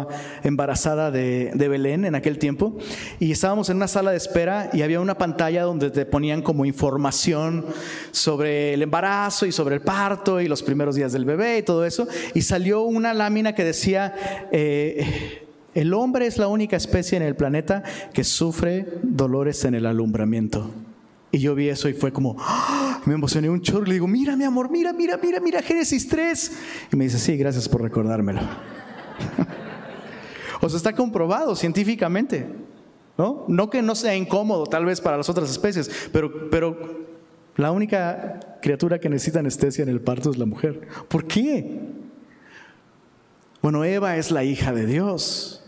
embarazada 0.43 1.11
de, 1.11 1.53
Belén 1.69 2.05
en 2.05 2.15
aquel 2.15 2.39
tiempo 2.39 2.77
y 3.21 3.33
estábamos 3.33 3.69
en 3.69 3.77
una 3.77 3.89
sala 3.89 4.13
de 4.13 4.17
espera 4.17 4.71
y 4.73 4.83
había 4.83 5.01
una 5.01 5.19
pantalla 5.19 5.65
donde 5.65 5.91
te 5.91 6.07
ponían 6.07 6.41
como 6.41 6.65
información 6.65 7.67
sobre 8.11 8.75
el 8.75 8.83
embarazo 8.83 9.45
y 9.45 9.53
sobre 9.53 9.75
el 9.75 9.83
parto 9.83 10.41
y 10.41 10.49
los 10.49 10.63
primeros 10.63 10.95
días 10.95 11.13
del 11.13 11.25
bebé 11.25 11.59
y 11.59 11.63
todo 11.63 11.85
eso. 11.85 12.09
Y 12.35 12.43
salió 12.43 12.83
una 12.83 13.13
lámina 13.13 13.55
que 13.55 13.65
decía, 13.65 14.15
eh, 14.51 15.47
el 15.75 15.93
hombre 15.93 16.27
es 16.27 16.39
la 16.39 16.49
única 16.49 16.77
especie 16.77 17.17
en 17.17 17.23
el 17.23 17.37
planeta 17.37 17.83
que 18.13 18.25
sufre 18.25 18.87
dolores 19.03 19.65
en 19.65 19.75
el 19.75 19.87
alumbramiento. 19.87 20.71
Y 21.31 21.39
yo 21.39 21.55
vi 21.55 21.69
eso 21.69 21.89
y 21.89 21.93
fue 21.93 22.13
como, 22.13 22.37
¡ah! 22.39 22.78
Me 23.09 23.15
emocioné 23.15 23.49
un 23.49 23.63
chorro. 23.63 23.87
Le 23.87 23.95
digo, 23.95 24.07
mira 24.07 24.37
mi 24.37 24.45
amor, 24.45 24.71
mira, 24.71 24.93
mira, 24.93 25.17
mira, 25.17 25.41
mira, 25.41 25.63
Génesis 25.63 26.07
3. 26.07 26.59
Y 26.93 26.97
me 26.97 27.05
dice, 27.05 27.19
sí, 27.19 27.37
gracias 27.39 27.69
por 27.69 27.83
recordármelo. 27.83 28.41
o 30.61 30.69
sea, 30.69 30.77
está 30.77 30.95
comprobado 30.95 31.57
científicamente. 31.57 32.47
¿no? 33.17 33.47
No 33.49 33.71
que 33.71 33.81
no 33.81 33.95
sea 33.95 34.15
incómodo 34.15 34.67
tal 34.67 34.85
vez 34.85 35.01
para 35.01 35.17
las 35.17 35.29
otras 35.29 35.51
especies, 35.51 35.91
pero, 36.13 36.51
pero 36.51 37.09
la 37.57 37.73
única 37.73 38.59
criatura 38.63 39.01
que 39.01 39.09
necesita 39.09 39.41
anestesia 39.41 39.83
en 39.83 39.89
el 39.89 40.03
parto 40.03 40.31
es 40.31 40.37
la 40.37 40.47
mujer. 40.47 40.87
¿Por 41.09 41.27
qué? 41.27 41.81
Bueno, 43.63 43.85
Eva 43.85 44.19
es 44.19 44.31
la 44.31 44.45
hija 44.45 44.73
de 44.73 44.87
Dios. 44.87 45.65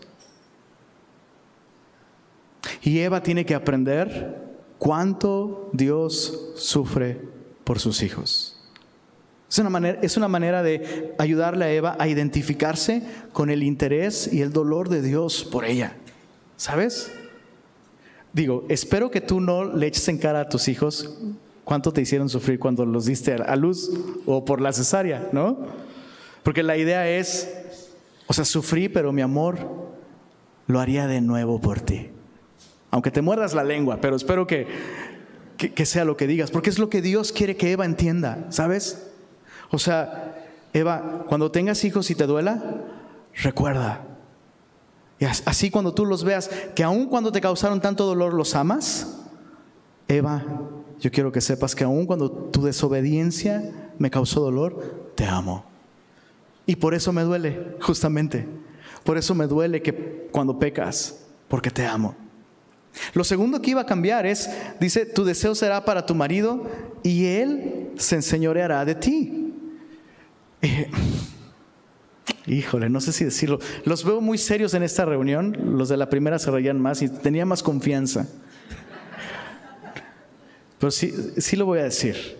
Y 2.83 2.99
Eva 2.99 3.23
tiene 3.23 3.45
que 3.45 3.55
aprender 3.55 4.37
cuánto 4.77 5.69
Dios 5.73 6.53
sufre 6.55 7.30
por 7.71 7.79
sus 7.79 8.03
hijos. 8.03 8.57
Es 9.49 9.57
una, 9.57 9.69
manera, 9.69 9.99
es 10.01 10.17
una 10.17 10.27
manera 10.27 10.61
de 10.61 11.15
ayudarle 11.17 11.63
a 11.63 11.71
Eva 11.71 11.95
a 11.97 12.09
identificarse 12.09 13.01
con 13.31 13.49
el 13.49 13.63
interés 13.63 14.27
y 14.29 14.41
el 14.41 14.51
dolor 14.51 14.89
de 14.89 15.01
Dios 15.01 15.45
por 15.45 15.63
ella. 15.63 15.95
¿Sabes? 16.57 17.13
Digo, 18.33 18.65
espero 18.67 19.09
que 19.09 19.21
tú 19.21 19.39
no 19.39 19.63
le 19.63 19.87
eches 19.87 20.05
en 20.09 20.17
cara 20.17 20.41
a 20.41 20.49
tus 20.49 20.67
hijos 20.67 21.17
cuánto 21.63 21.93
te 21.93 22.01
hicieron 22.01 22.27
sufrir 22.27 22.59
cuando 22.59 22.85
los 22.85 23.05
diste 23.05 23.35
a 23.35 23.55
luz 23.55 23.89
o 24.25 24.43
por 24.43 24.59
la 24.59 24.73
cesárea, 24.73 25.29
¿no? 25.31 25.59
Porque 26.43 26.63
la 26.63 26.75
idea 26.75 27.09
es, 27.09 27.55
o 28.27 28.33
sea, 28.33 28.43
sufrí, 28.43 28.89
pero 28.89 29.13
mi 29.13 29.21
amor 29.21 29.59
lo 30.67 30.81
haría 30.81 31.07
de 31.07 31.21
nuevo 31.21 31.61
por 31.61 31.79
ti. 31.79 32.09
Aunque 32.89 33.11
te 33.11 33.21
muerdas 33.21 33.53
la 33.53 33.63
lengua, 33.63 33.99
pero 34.01 34.17
espero 34.17 34.45
que, 34.45 34.67
que, 35.69 35.85
sea 35.85 36.05
lo 36.05 36.17
que 36.17 36.27
digas, 36.27 36.49
porque 36.49 36.69
es 36.69 36.79
lo 36.79 36.89
que 36.89 37.01
Dios 37.01 37.31
quiere 37.31 37.55
que 37.55 37.71
Eva 37.71 37.85
entienda, 37.85 38.47
¿sabes? 38.49 39.07
O 39.69 39.77
sea, 39.77 40.35
Eva, 40.73 41.25
cuando 41.27 41.51
tengas 41.51 41.83
hijos 41.83 42.09
y 42.09 42.15
te 42.15 42.25
duela, 42.25 42.83
recuerda. 43.35 44.01
Y 45.19 45.25
así 45.25 45.69
cuando 45.69 45.93
tú 45.93 46.05
los 46.05 46.23
veas, 46.23 46.49
que 46.75 46.83
aun 46.83 47.07
cuando 47.07 47.31
te 47.31 47.41
causaron 47.41 47.79
tanto 47.79 48.05
dolor, 48.05 48.33
los 48.33 48.55
amas, 48.55 49.19
Eva, 50.07 50.43
yo 50.99 51.11
quiero 51.11 51.31
que 51.31 51.41
sepas 51.41 51.75
que 51.75 51.83
aun 51.83 52.05
cuando 52.05 52.31
tu 52.31 52.63
desobediencia 52.63 53.91
me 53.99 54.09
causó 54.09 54.41
dolor, 54.41 55.11
te 55.15 55.25
amo. 55.25 55.65
Y 56.65 56.75
por 56.75 56.93
eso 56.93 57.13
me 57.13 57.21
duele, 57.21 57.77
justamente. 57.81 58.47
Por 59.03 59.17
eso 59.17 59.35
me 59.35 59.47
duele 59.47 59.81
que 59.81 60.27
cuando 60.31 60.57
pecas, 60.57 61.23
porque 61.47 61.69
te 61.69 61.85
amo. 61.85 62.15
Lo 63.13 63.23
segundo 63.23 63.61
que 63.61 63.71
iba 63.71 63.81
a 63.81 63.85
cambiar 63.85 64.25
es, 64.25 64.49
dice, 64.79 65.05
tu 65.05 65.23
deseo 65.23 65.55
será 65.55 65.85
para 65.85 66.05
tu 66.05 66.15
marido 66.15 66.69
y 67.03 67.25
él 67.25 67.91
se 67.97 68.15
enseñoreará 68.15 68.85
de 68.85 68.95
ti. 68.95 69.53
Eh, 70.61 70.89
híjole, 72.47 72.89
no 72.89 73.01
sé 73.01 73.11
si 73.11 73.25
decirlo. 73.25 73.59
Los 73.85 74.03
veo 74.03 74.21
muy 74.21 74.37
serios 74.37 74.73
en 74.73 74.83
esta 74.83 75.05
reunión. 75.05 75.57
Los 75.77 75.89
de 75.89 75.97
la 75.97 76.09
primera 76.09 76.39
se 76.39 76.51
reían 76.51 76.79
más 76.79 77.01
y 77.01 77.09
tenía 77.09 77.45
más 77.45 77.63
confianza. 77.63 78.27
Pero 80.79 80.91
sí, 80.91 81.13
sí 81.37 81.55
lo 81.55 81.65
voy 81.65 81.79
a 81.79 81.83
decir. 81.83 82.37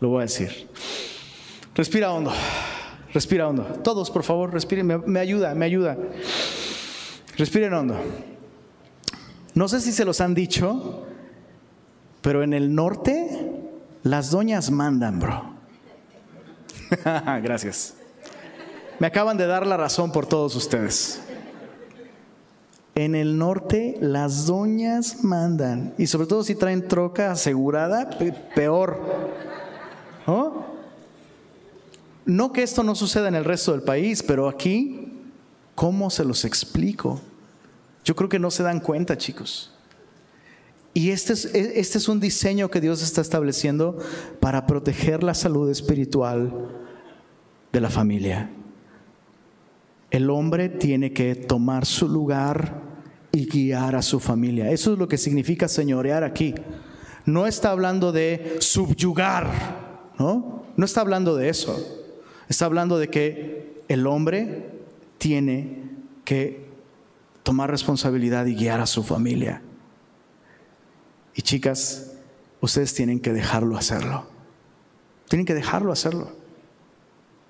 Lo 0.00 0.08
voy 0.08 0.20
a 0.20 0.22
decir. 0.22 0.68
Respira 1.74 2.12
hondo. 2.12 2.32
Respira 3.12 3.48
hondo. 3.48 3.62
Todos, 3.84 4.10
por 4.10 4.24
favor, 4.24 4.52
respiren. 4.52 5.02
Me, 5.06 5.20
ayuda, 5.20 5.54
me 5.54 5.64
ayuda. 5.64 5.96
Respiren 7.36 7.72
hondo. 7.72 7.96
No 9.54 9.68
sé 9.68 9.80
si 9.80 9.92
se 9.92 10.04
los 10.04 10.20
han 10.20 10.34
dicho, 10.34 11.04
pero 12.20 12.42
en 12.42 12.52
el 12.52 12.74
norte 12.74 13.52
las 14.02 14.30
doñas 14.30 14.70
mandan, 14.70 15.20
bro. 15.20 15.54
Gracias. 17.42 17.94
Me 18.98 19.06
acaban 19.06 19.36
de 19.36 19.46
dar 19.46 19.66
la 19.66 19.76
razón 19.76 20.10
por 20.12 20.26
todos 20.26 20.56
ustedes. 20.56 21.20
En 22.96 23.14
el 23.14 23.38
norte 23.38 23.96
las 24.00 24.46
doñas 24.46 25.24
mandan. 25.24 25.94
Y 25.98 26.06
sobre 26.06 26.26
todo 26.26 26.44
si 26.44 26.54
traen 26.54 26.86
troca 26.86 27.32
asegurada, 27.32 28.10
peor. 28.54 29.00
¿No? 32.24 32.52
Que 32.52 32.62
esto 32.62 32.82
no 32.82 32.94
suceda 32.94 33.28
en 33.28 33.34
el 33.34 33.44
resto 33.44 33.72
del 33.72 33.82
país, 33.82 34.22
pero 34.22 34.48
aquí, 34.48 35.12
¿cómo 35.74 36.08
se 36.08 36.24
los 36.24 36.44
explico? 36.44 37.20
Yo 38.04 38.14
creo 38.14 38.28
que 38.28 38.38
no 38.38 38.50
se 38.50 38.62
dan 38.62 38.80
cuenta, 38.80 39.16
chicos. 39.16 39.72
Y 40.92 41.10
este 41.10 41.32
es, 41.32 41.46
e, 41.46 41.80
este 41.80 41.98
es 41.98 42.08
un 42.08 42.20
diseño 42.20 42.70
que 42.70 42.80
Dios 42.80 43.02
está 43.02 43.20
estableciendo 43.20 43.98
para 44.40 44.66
proteger 44.66 45.24
la 45.24 45.34
salud 45.34 45.68
espiritual 45.70 46.68
de 47.72 47.80
la 47.80 47.90
familia. 47.90 48.50
El 50.10 50.30
hombre 50.30 50.68
tiene 50.68 51.12
que 51.12 51.34
tomar 51.34 51.86
su 51.86 52.08
lugar 52.08 52.82
y 53.32 53.46
guiar 53.46 53.96
a 53.96 54.02
su 54.02 54.20
familia. 54.20 54.70
Eso 54.70 54.92
es 54.92 54.98
lo 54.98 55.08
que 55.08 55.18
significa 55.18 55.66
señorear 55.66 56.22
aquí. 56.22 56.54
No 57.26 57.48
está 57.48 57.70
hablando 57.70 58.12
de 58.12 58.58
subyugar, 58.60 60.12
¿no? 60.18 60.66
No 60.76 60.84
está 60.84 61.00
hablando 61.00 61.34
de 61.34 61.48
eso. 61.48 62.04
Está 62.48 62.66
hablando 62.66 62.98
de 62.98 63.08
que 63.08 63.82
el 63.88 64.06
hombre 64.06 64.70
tiene 65.18 65.82
que 66.24 66.63
tomar 67.44 67.70
responsabilidad 67.70 68.46
y 68.46 68.56
guiar 68.56 68.80
a 68.80 68.86
su 68.86 69.04
familia. 69.04 69.62
Y 71.34 71.42
chicas, 71.42 72.12
ustedes 72.60 72.94
tienen 72.94 73.20
que 73.20 73.32
dejarlo 73.32 73.76
hacerlo. 73.76 74.26
Tienen 75.28 75.46
que 75.46 75.54
dejarlo 75.54 75.92
hacerlo. 75.92 76.32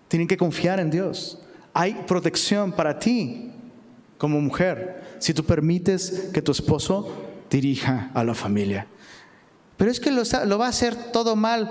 Tienen 0.09 0.29
que 0.29 0.37
confiar 0.37 0.81
en 0.81 0.91
Dios. 0.91 1.39
Hay 1.73 1.95
protección 2.07 2.73
para 2.73 2.99
ti 2.99 3.53
como 4.19 4.41
mujer 4.41 5.17
si 5.19 5.33
tú 5.33 5.45
permites 5.45 6.31
que 6.33 6.43
tu 6.43 6.53
esposo 6.53 7.09
dirija 7.49 8.11
a 8.15 8.25
la 8.25 8.35
familia. 8.35 8.87
Pero 9.77 9.91
es 9.91 10.01
que 10.01 10.11
lo, 10.11 10.59
va 10.59 10.67
a 10.67 10.71
hacer 10.71 11.13
todo 11.13 11.37
mal. 11.37 11.71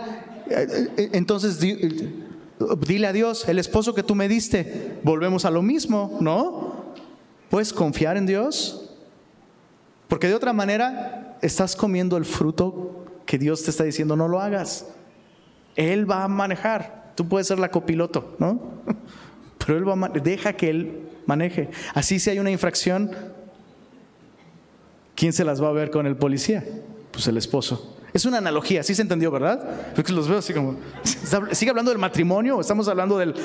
Entonces 0.97 1.59
dile 1.59 3.07
a 3.07 3.13
Dios, 3.13 3.47
el 3.49 3.59
esposo 3.59 3.93
que 3.93 4.03
tú 4.03 4.15
me 4.15 4.28
diste, 4.28 4.99
volvemos 5.03 5.45
a 5.45 5.51
lo 5.51 5.61
mismo, 5.61 6.17
¿no? 6.21 6.72
¿Puedes 7.54 7.72
confiar 7.72 8.18
en 8.18 8.26
Dios? 8.26 8.89
Porque 10.08 10.28
de 10.28 10.34
otra 10.34 10.54
manera 10.54 11.38
estás 11.39 11.76
comiendo 11.76 12.18
el 12.18 12.26
fruto 12.26 13.06
que 13.28 13.38
Dios 13.38 13.62
te 13.62 13.70
está 13.70 13.84
diciendo 13.84 14.16
no 14.16 14.28
lo 14.28 14.41
hagas. 14.41 14.88
Él 15.76 16.10
va 16.10 16.24
a 16.24 16.28
manejar. 16.28 17.12
Tú 17.14 17.30
puedes 17.30 17.45
ser 17.45 17.60
la 17.60 17.70
copiloto, 17.70 18.36
¿no? 18.39 18.60
Pero 19.60 19.78
él 19.78 19.88
va 19.88 20.08
a 20.08 20.10
deja 20.10 20.54
que 20.54 20.72
él 20.72 21.10
maneje. 21.28 21.70
Así 21.93 22.18
si 22.18 22.32
hay 22.32 22.39
una 22.39 22.49
infracción, 22.49 23.12
¿quién 25.14 25.32
se 25.32 25.45
las 25.45 25.62
va 25.62 25.70
a 25.70 25.74
ver 25.74 25.91
con 25.91 26.08
el 26.08 26.16
policía? 26.16 26.66
Pues 27.12 27.28
el 27.28 27.38
esposo. 27.38 27.97
Es 28.14 28.26
una 28.26 28.39
analogía, 28.39 28.80
así 28.80 28.95
se 28.95 29.04
entendió, 29.04 29.30
¿verdad? 29.30 29.93
Porque 29.95 30.12
los 30.12 30.28
veo 30.28 30.39
así 30.39 30.56
como. 30.56 30.78
¿Sigue 31.51 31.70
hablando 31.70 31.91
del 31.91 31.99
matrimonio 31.99 32.58
o 32.58 32.62
estamos 32.62 32.88
hablando 32.88 33.20
de 33.20 33.36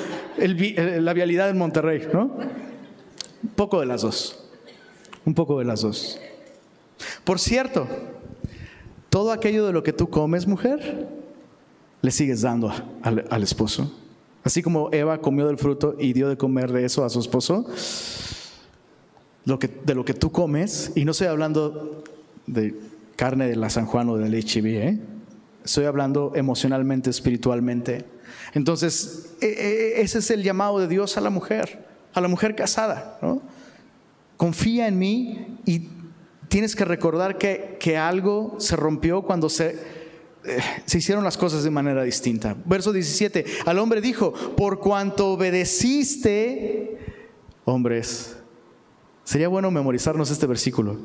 la 0.99 1.13
vialidad 1.13 1.47
en 1.51 1.59
Monterrey, 1.59 2.07
no? 2.11 2.68
Un 3.43 3.49
poco 3.49 3.79
de 3.79 3.85
las 3.85 4.01
dos. 4.01 4.43
Un 5.25 5.33
poco 5.33 5.59
de 5.59 5.65
las 5.65 5.81
dos. 5.81 6.19
Por 7.23 7.39
cierto, 7.39 7.87
todo 9.09 9.31
aquello 9.31 9.65
de 9.65 9.73
lo 9.73 9.83
que 9.83 9.93
tú 9.93 10.09
comes, 10.09 10.47
mujer, 10.47 11.07
le 12.01 12.11
sigues 12.11 12.41
dando 12.41 12.71
al 13.01 13.43
esposo. 13.43 13.91
Así 14.43 14.63
como 14.63 14.89
Eva 14.91 15.19
comió 15.19 15.47
del 15.47 15.57
fruto 15.57 15.95
y 15.99 16.13
dio 16.13 16.29
de 16.29 16.37
comer 16.37 16.71
de 16.71 16.85
eso 16.85 17.03
a 17.03 17.09
su 17.09 17.19
esposo, 17.19 17.65
lo 19.45 19.59
que, 19.59 19.67
de 19.67 19.95
lo 19.95 20.05
que 20.05 20.13
tú 20.13 20.31
comes, 20.31 20.91
y 20.95 21.05
no 21.05 21.11
estoy 21.11 21.27
hablando 21.27 22.03
de 22.47 22.75
carne 23.15 23.47
de 23.47 23.55
la 23.55 23.69
San 23.69 23.85
Juan 23.85 24.09
o 24.09 24.17
del 24.17 24.33
HIV, 24.33 24.65
¿eh? 24.65 24.99
estoy 25.63 25.85
hablando 25.85 26.31
emocionalmente, 26.35 27.09
espiritualmente. 27.09 28.05
Entonces, 28.53 29.35
e, 29.41 29.47
e, 29.47 30.01
ese 30.01 30.19
es 30.19 30.31
el 30.31 30.41
llamado 30.41 30.79
de 30.79 30.87
Dios 30.87 31.17
a 31.17 31.21
la 31.21 31.29
mujer, 31.29 31.85
a 32.13 32.21
la 32.21 32.27
mujer 32.27 32.55
casada. 32.55 33.19
Confía 34.37 34.87
en 34.87 34.97
mí 34.97 35.59
y 35.65 35.89
tienes 36.47 36.75
que 36.75 36.85
recordar 36.85 37.37
que, 37.37 37.77
que 37.79 37.97
algo 37.97 38.55
se 38.59 38.75
rompió 38.75 39.21
cuando 39.23 39.49
se 39.49 39.99
se 40.85 40.97
hicieron 40.97 41.23
las 41.23 41.37
cosas 41.37 41.63
de 41.63 41.69
manera 41.69 42.03
distinta. 42.03 42.55
Verso 42.65 42.91
17, 42.93 43.45
al 43.65 43.79
hombre 43.79 44.01
dijo, 44.01 44.33
por 44.33 44.79
cuanto 44.79 45.33
obedeciste, 45.33 46.97
hombres, 47.65 48.37
sería 49.23 49.47
bueno 49.47 49.71
memorizarnos 49.71 50.31
este 50.31 50.47
versículo. 50.47 50.97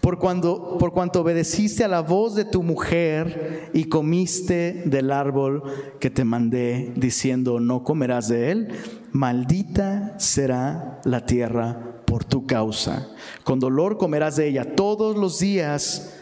Por, 0.00 0.18
por 0.18 0.92
cuanto 0.92 1.20
obedeciste 1.20 1.84
a 1.84 1.88
la 1.88 2.00
voz 2.00 2.34
de 2.34 2.44
tu 2.44 2.62
mujer 2.62 3.70
y 3.72 3.84
comiste 3.84 4.82
del 4.86 5.12
árbol 5.12 5.62
que 6.00 6.10
te 6.10 6.24
mandé 6.24 6.92
diciendo 6.96 7.60
no 7.60 7.84
comerás 7.84 8.28
de 8.28 8.50
él, 8.50 8.68
maldita 9.12 10.14
será 10.18 11.00
la 11.04 11.24
tierra 11.24 12.02
por 12.06 12.24
tu 12.24 12.46
causa. 12.46 13.08
Con 13.44 13.60
dolor 13.60 13.98
comerás 13.98 14.36
de 14.36 14.48
ella 14.48 14.74
todos 14.74 15.16
los 15.16 15.38
días 15.38 16.14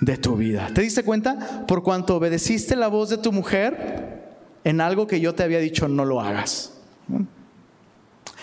de 0.00 0.16
tu 0.16 0.36
vida. 0.36 0.70
¿Te 0.74 0.82
diste 0.82 1.02
cuenta? 1.02 1.64
Por 1.66 1.82
cuanto 1.82 2.16
obedeciste 2.16 2.76
la 2.76 2.88
voz 2.88 3.10
de 3.10 3.18
tu 3.18 3.32
mujer 3.32 4.22
en 4.64 4.80
algo 4.80 5.06
que 5.06 5.20
yo 5.20 5.34
te 5.34 5.42
había 5.42 5.58
dicho 5.58 5.88
no 5.88 6.04
lo 6.04 6.20
hagas. 6.20 6.72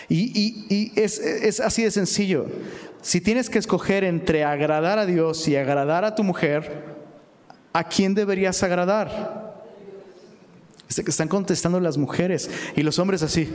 Y, 0.10 0.92
es, 0.96 1.20
es 1.20 1.60
así 1.62 1.84
de 1.84 1.92
sencillo. 1.92 2.48
Si 3.02 3.22
tienes 3.22 3.50
que 3.50 3.60
escoger 3.60 4.04
entre 4.04 4.44
agradar 4.44 5.00
a 5.00 5.06
Dios 5.06 5.48
y 5.48 5.56
agradar 5.56 6.04
a 6.04 6.16
tu 6.16 6.24
mujer, 6.24 6.86
¿a 7.74 7.86
quién 7.86 8.14
deberías 8.14 8.62
agradar? 8.62 9.41
Están 10.98 11.28
contestando 11.28 11.80
las 11.80 11.98
mujeres 11.98 12.50
y 12.76 12.84
los 12.84 13.00
hombres 13.00 13.24
así. 13.24 13.50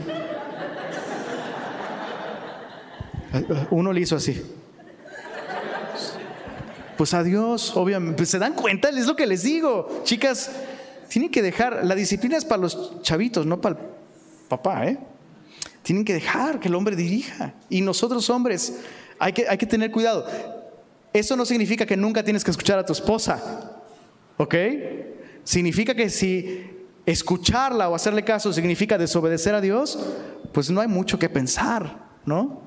Uno 3.71 3.93
le 3.93 4.01
hizo 4.01 4.15
así. 4.15 4.41
Pues 6.97 7.13
a 7.13 7.23
Dios, 7.23 7.75
obviamente. 7.75 8.17
Pues, 8.17 8.29
¿Se 8.29 8.39
dan 8.39 8.53
cuenta? 8.53 8.89
Es 8.89 9.05
lo 9.05 9.15
que 9.15 9.27
les 9.27 9.43
digo. 9.43 10.01
Chicas, 10.03 10.51
tienen 11.09 11.29
que 11.29 11.41
dejar. 11.41 11.85
La 11.85 11.95
disciplina 11.95 12.37
es 12.37 12.45
para 12.45 12.61
los 12.61 13.01
chavitos, 13.03 13.45
no 13.45 13.61
para 13.61 13.75
el 13.75 13.85
papá, 14.49 14.87
¿eh? 14.87 14.97
Tienen 15.83 16.03
que 16.03 16.13
dejar 16.13 16.59
que 16.59 16.67
el 16.67 16.75
hombre 16.75 16.95
dirija. 16.95 17.53
Y 17.69 17.81
nosotros, 17.81 18.29
hombres, 18.29 18.79
hay 19.19 19.31
que, 19.31 19.47
hay 19.47 19.57
que 19.57 19.67
tener 19.67 19.91
cuidado. 19.91 20.25
Eso 21.13 21.35
no 21.35 21.45
significa 21.45 21.85
que 21.85 21.95
nunca 21.95 22.23
tienes 22.23 22.43
que 22.43 22.51
escuchar 22.51 22.79
a 22.79 22.85
tu 22.85 22.93
esposa. 22.93 23.79
¿Ok? 24.37 24.55
Significa 25.43 25.95
que 25.95 26.09
si 26.09 26.76
escucharla 27.07 27.87
o 27.89 27.95
hacerle 27.95 28.23
caso 28.23 28.51
significa 28.51 28.97
desobedecer 28.97 29.55
a 29.55 29.61
Dios, 29.61 29.97
pues 30.51 30.69
no 30.69 30.81
hay 30.81 30.89
mucho 30.89 31.17
que 31.17 31.29
pensar, 31.29 32.05
¿no? 32.25 32.61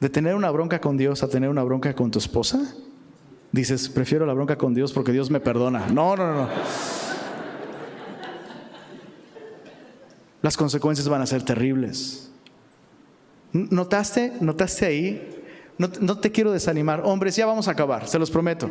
De 0.00 0.08
tener 0.08 0.34
una 0.34 0.50
bronca 0.50 0.80
con 0.80 0.96
Dios 0.96 1.22
a 1.22 1.28
tener 1.28 1.48
una 1.48 1.62
bronca 1.62 1.94
con 1.94 2.10
tu 2.10 2.18
esposa. 2.18 2.60
Dices, 3.52 3.88
prefiero 3.88 4.26
la 4.26 4.34
bronca 4.34 4.58
con 4.58 4.74
Dios 4.74 4.92
porque 4.92 5.12
Dios 5.12 5.30
me 5.30 5.38
perdona. 5.38 5.86
No, 5.86 6.16
no, 6.16 6.34
no. 6.34 6.48
Las 10.42 10.56
consecuencias 10.56 11.08
van 11.08 11.22
a 11.22 11.26
ser 11.26 11.44
terribles. 11.44 12.30
¿Notaste? 13.52 14.32
¿Notaste 14.40 14.84
ahí? 14.84 15.44
No, 15.78 15.88
no, 16.00 16.18
te 16.18 16.32
quiero 16.32 16.50
desanimar. 16.50 17.02
Hombres, 17.04 17.36
ya 17.36 17.46
vamos 17.46 17.68
a 17.68 17.70
acabar, 17.70 18.08
se 18.08 18.18
los 18.18 18.32
prometo. 18.32 18.68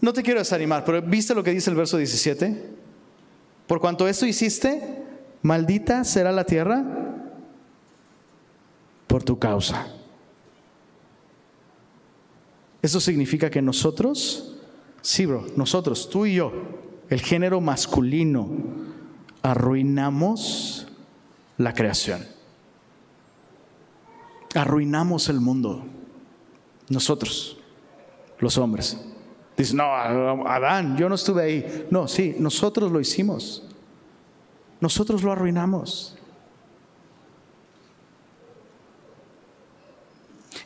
No 0.00 0.14
te 0.14 0.22
quiero 0.22 0.40
desanimar, 0.40 0.86
pero 0.86 1.02
¿viste 1.02 1.34
lo 1.34 1.42
que 1.42 1.50
dice 1.52 1.68
el 1.68 1.76
verso 1.76 1.98
17? 1.98 2.85
Por 3.66 3.80
cuanto 3.80 4.06
esto 4.06 4.26
hiciste, 4.26 5.02
maldita 5.42 6.04
será 6.04 6.32
la 6.32 6.44
tierra 6.44 6.84
por 9.06 9.22
tu 9.22 9.38
causa. 9.38 9.86
Eso 12.82 13.00
significa 13.00 13.50
que 13.50 13.60
nosotros, 13.62 14.56
sí, 15.02 15.26
bro, 15.26 15.46
nosotros, 15.56 16.08
tú 16.08 16.26
y 16.26 16.34
yo, 16.34 16.52
el 17.08 17.20
género 17.20 17.60
masculino, 17.60 18.48
arruinamos 19.42 20.86
la 21.58 21.74
creación. 21.74 22.24
Arruinamos 24.54 25.28
el 25.28 25.40
mundo. 25.40 25.84
Nosotros, 26.88 27.58
los 28.38 28.58
hombres. 28.58 28.96
Dice, 29.56 29.74
no, 29.74 29.84
Adán, 30.46 30.96
yo 30.96 31.08
no 31.08 31.14
estuve 31.14 31.42
ahí. 31.42 31.86
No, 31.90 32.06
sí, 32.08 32.36
nosotros 32.38 32.92
lo 32.92 33.00
hicimos. 33.00 33.62
Nosotros 34.80 35.22
lo 35.22 35.32
arruinamos. 35.32 36.16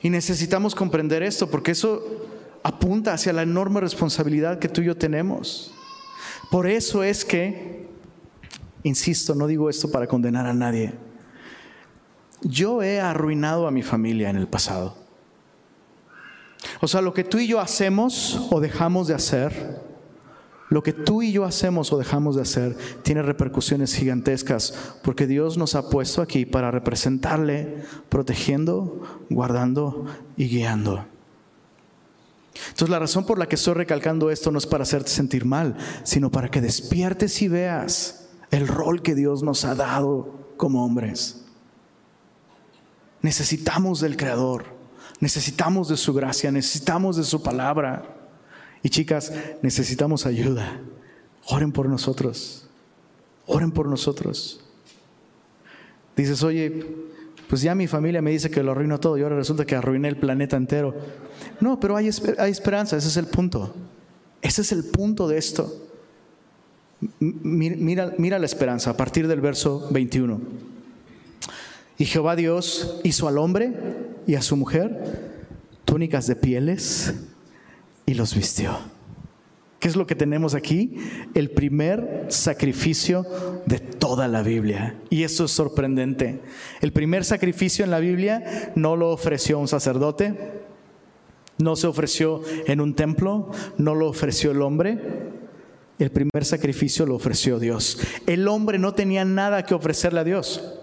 Y 0.02 0.10
necesitamos 0.10 0.74
comprender 0.74 1.22
esto 1.22 1.48
porque 1.50 1.72
eso 1.72 2.02
apunta 2.62 3.12
hacia 3.12 3.32
la 3.32 3.42
enorme 3.42 3.80
responsabilidad 3.80 4.58
que 4.58 4.68
tú 4.68 4.80
y 4.80 4.86
yo 4.86 4.96
tenemos. 4.96 5.72
Por 6.50 6.66
eso 6.66 7.04
es 7.04 7.24
que, 7.24 7.86
insisto, 8.82 9.34
no 9.34 9.46
digo 9.46 9.70
esto 9.70 9.90
para 9.90 10.06
condenar 10.06 10.46
a 10.46 10.54
nadie, 10.54 10.94
yo 12.42 12.82
he 12.82 13.00
arruinado 13.00 13.66
a 13.66 13.70
mi 13.70 13.82
familia 13.82 14.30
en 14.30 14.36
el 14.36 14.48
pasado. 14.48 14.99
O 16.80 16.88
sea, 16.88 17.00
lo 17.00 17.14
que 17.14 17.24
tú 17.24 17.38
y 17.38 17.46
yo 17.46 17.60
hacemos 17.60 18.48
o 18.50 18.60
dejamos 18.60 19.08
de 19.08 19.14
hacer, 19.14 19.80
lo 20.70 20.82
que 20.82 20.92
tú 20.92 21.20
y 21.22 21.32
yo 21.32 21.44
hacemos 21.44 21.92
o 21.92 21.98
dejamos 21.98 22.36
de 22.36 22.42
hacer 22.42 22.76
tiene 23.02 23.22
repercusiones 23.22 23.94
gigantescas 23.94 24.72
porque 25.02 25.26
Dios 25.26 25.58
nos 25.58 25.74
ha 25.74 25.90
puesto 25.90 26.22
aquí 26.22 26.46
para 26.46 26.70
representarle, 26.70 27.82
protegiendo, 28.08 29.02
guardando 29.28 30.06
y 30.36 30.48
guiando. 30.48 31.04
Entonces 32.54 32.88
la 32.88 32.98
razón 32.98 33.26
por 33.26 33.38
la 33.38 33.48
que 33.48 33.56
estoy 33.56 33.74
recalcando 33.74 34.30
esto 34.30 34.52
no 34.52 34.58
es 34.58 34.66
para 34.66 34.82
hacerte 34.82 35.10
sentir 35.10 35.44
mal, 35.44 35.76
sino 36.04 36.30
para 36.30 36.50
que 36.50 36.60
despiertes 36.60 37.42
y 37.42 37.48
veas 37.48 38.28
el 38.50 38.68
rol 38.68 39.02
que 39.02 39.14
Dios 39.14 39.42
nos 39.42 39.64
ha 39.64 39.74
dado 39.74 40.54
como 40.56 40.84
hombres. 40.84 41.44
Necesitamos 43.22 44.00
del 44.00 44.16
Creador. 44.16 44.79
Necesitamos 45.20 45.88
de 45.88 45.98
su 45.98 46.14
gracia, 46.14 46.50
necesitamos 46.50 47.16
de 47.16 47.24
su 47.24 47.42
palabra. 47.42 48.16
Y 48.82 48.88
chicas, 48.88 49.32
necesitamos 49.60 50.24
ayuda. 50.24 50.80
Oren 51.46 51.72
por 51.72 51.88
nosotros. 51.88 52.66
Oren 53.46 53.70
por 53.70 53.86
nosotros. 53.86 54.60
Dices, 56.16 56.42
oye, 56.42 56.86
pues 57.48 57.60
ya 57.60 57.74
mi 57.74 57.86
familia 57.86 58.22
me 58.22 58.30
dice 58.30 58.50
que 58.50 58.62
lo 58.62 58.72
arruino 58.72 58.98
todo 58.98 59.18
y 59.18 59.22
ahora 59.22 59.36
resulta 59.36 59.66
que 59.66 59.76
arruiné 59.76 60.08
el 60.08 60.16
planeta 60.16 60.56
entero. 60.56 60.94
No, 61.60 61.78
pero 61.78 61.96
hay, 61.96 62.08
esperanza, 62.08 62.96
ese 62.96 63.08
es 63.08 63.16
el 63.18 63.26
punto. 63.26 63.74
Ese 64.40 64.62
es 64.62 64.72
el 64.72 64.84
punto 64.84 65.28
de 65.28 65.36
esto. 65.36 65.86
Mira, 67.18 68.14
mira 68.16 68.38
la 68.38 68.46
esperanza 68.46 68.90
a 68.90 68.96
partir 68.96 69.28
del 69.28 69.40
verso 69.42 69.88
21. 69.90 70.40
Y 71.98 72.06
Jehová 72.06 72.36
Dios 72.36 73.00
hizo 73.04 73.28
al 73.28 73.36
hombre 73.36 73.74
y 74.30 74.36
a 74.36 74.42
su 74.42 74.56
mujer 74.56 74.96
túnicas 75.84 76.28
de 76.28 76.36
pieles 76.36 77.14
y 78.06 78.14
los 78.14 78.32
vistió. 78.32 78.78
¿Qué 79.80 79.88
es 79.88 79.96
lo 79.96 80.06
que 80.06 80.14
tenemos 80.14 80.54
aquí? 80.54 80.94
El 81.34 81.50
primer 81.50 82.26
sacrificio 82.28 83.26
de 83.66 83.80
toda 83.80 84.28
la 84.28 84.42
Biblia. 84.42 84.94
Y 85.10 85.24
eso 85.24 85.46
es 85.46 85.50
sorprendente. 85.50 86.42
El 86.80 86.92
primer 86.92 87.24
sacrificio 87.24 87.84
en 87.84 87.90
la 87.90 87.98
Biblia 87.98 88.70
no 88.76 88.94
lo 88.94 89.10
ofreció 89.10 89.58
un 89.58 89.66
sacerdote, 89.66 90.36
no 91.58 91.74
se 91.74 91.88
ofreció 91.88 92.40
en 92.68 92.80
un 92.80 92.94
templo, 92.94 93.50
no 93.78 93.96
lo 93.96 94.08
ofreció 94.08 94.52
el 94.52 94.62
hombre. 94.62 94.96
El 95.98 96.12
primer 96.12 96.44
sacrificio 96.44 97.04
lo 97.04 97.16
ofreció 97.16 97.58
Dios. 97.58 97.98
El 98.28 98.46
hombre 98.46 98.78
no 98.78 98.94
tenía 98.94 99.24
nada 99.24 99.64
que 99.66 99.74
ofrecerle 99.74 100.20
a 100.20 100.24
Dios. 100.24 100.79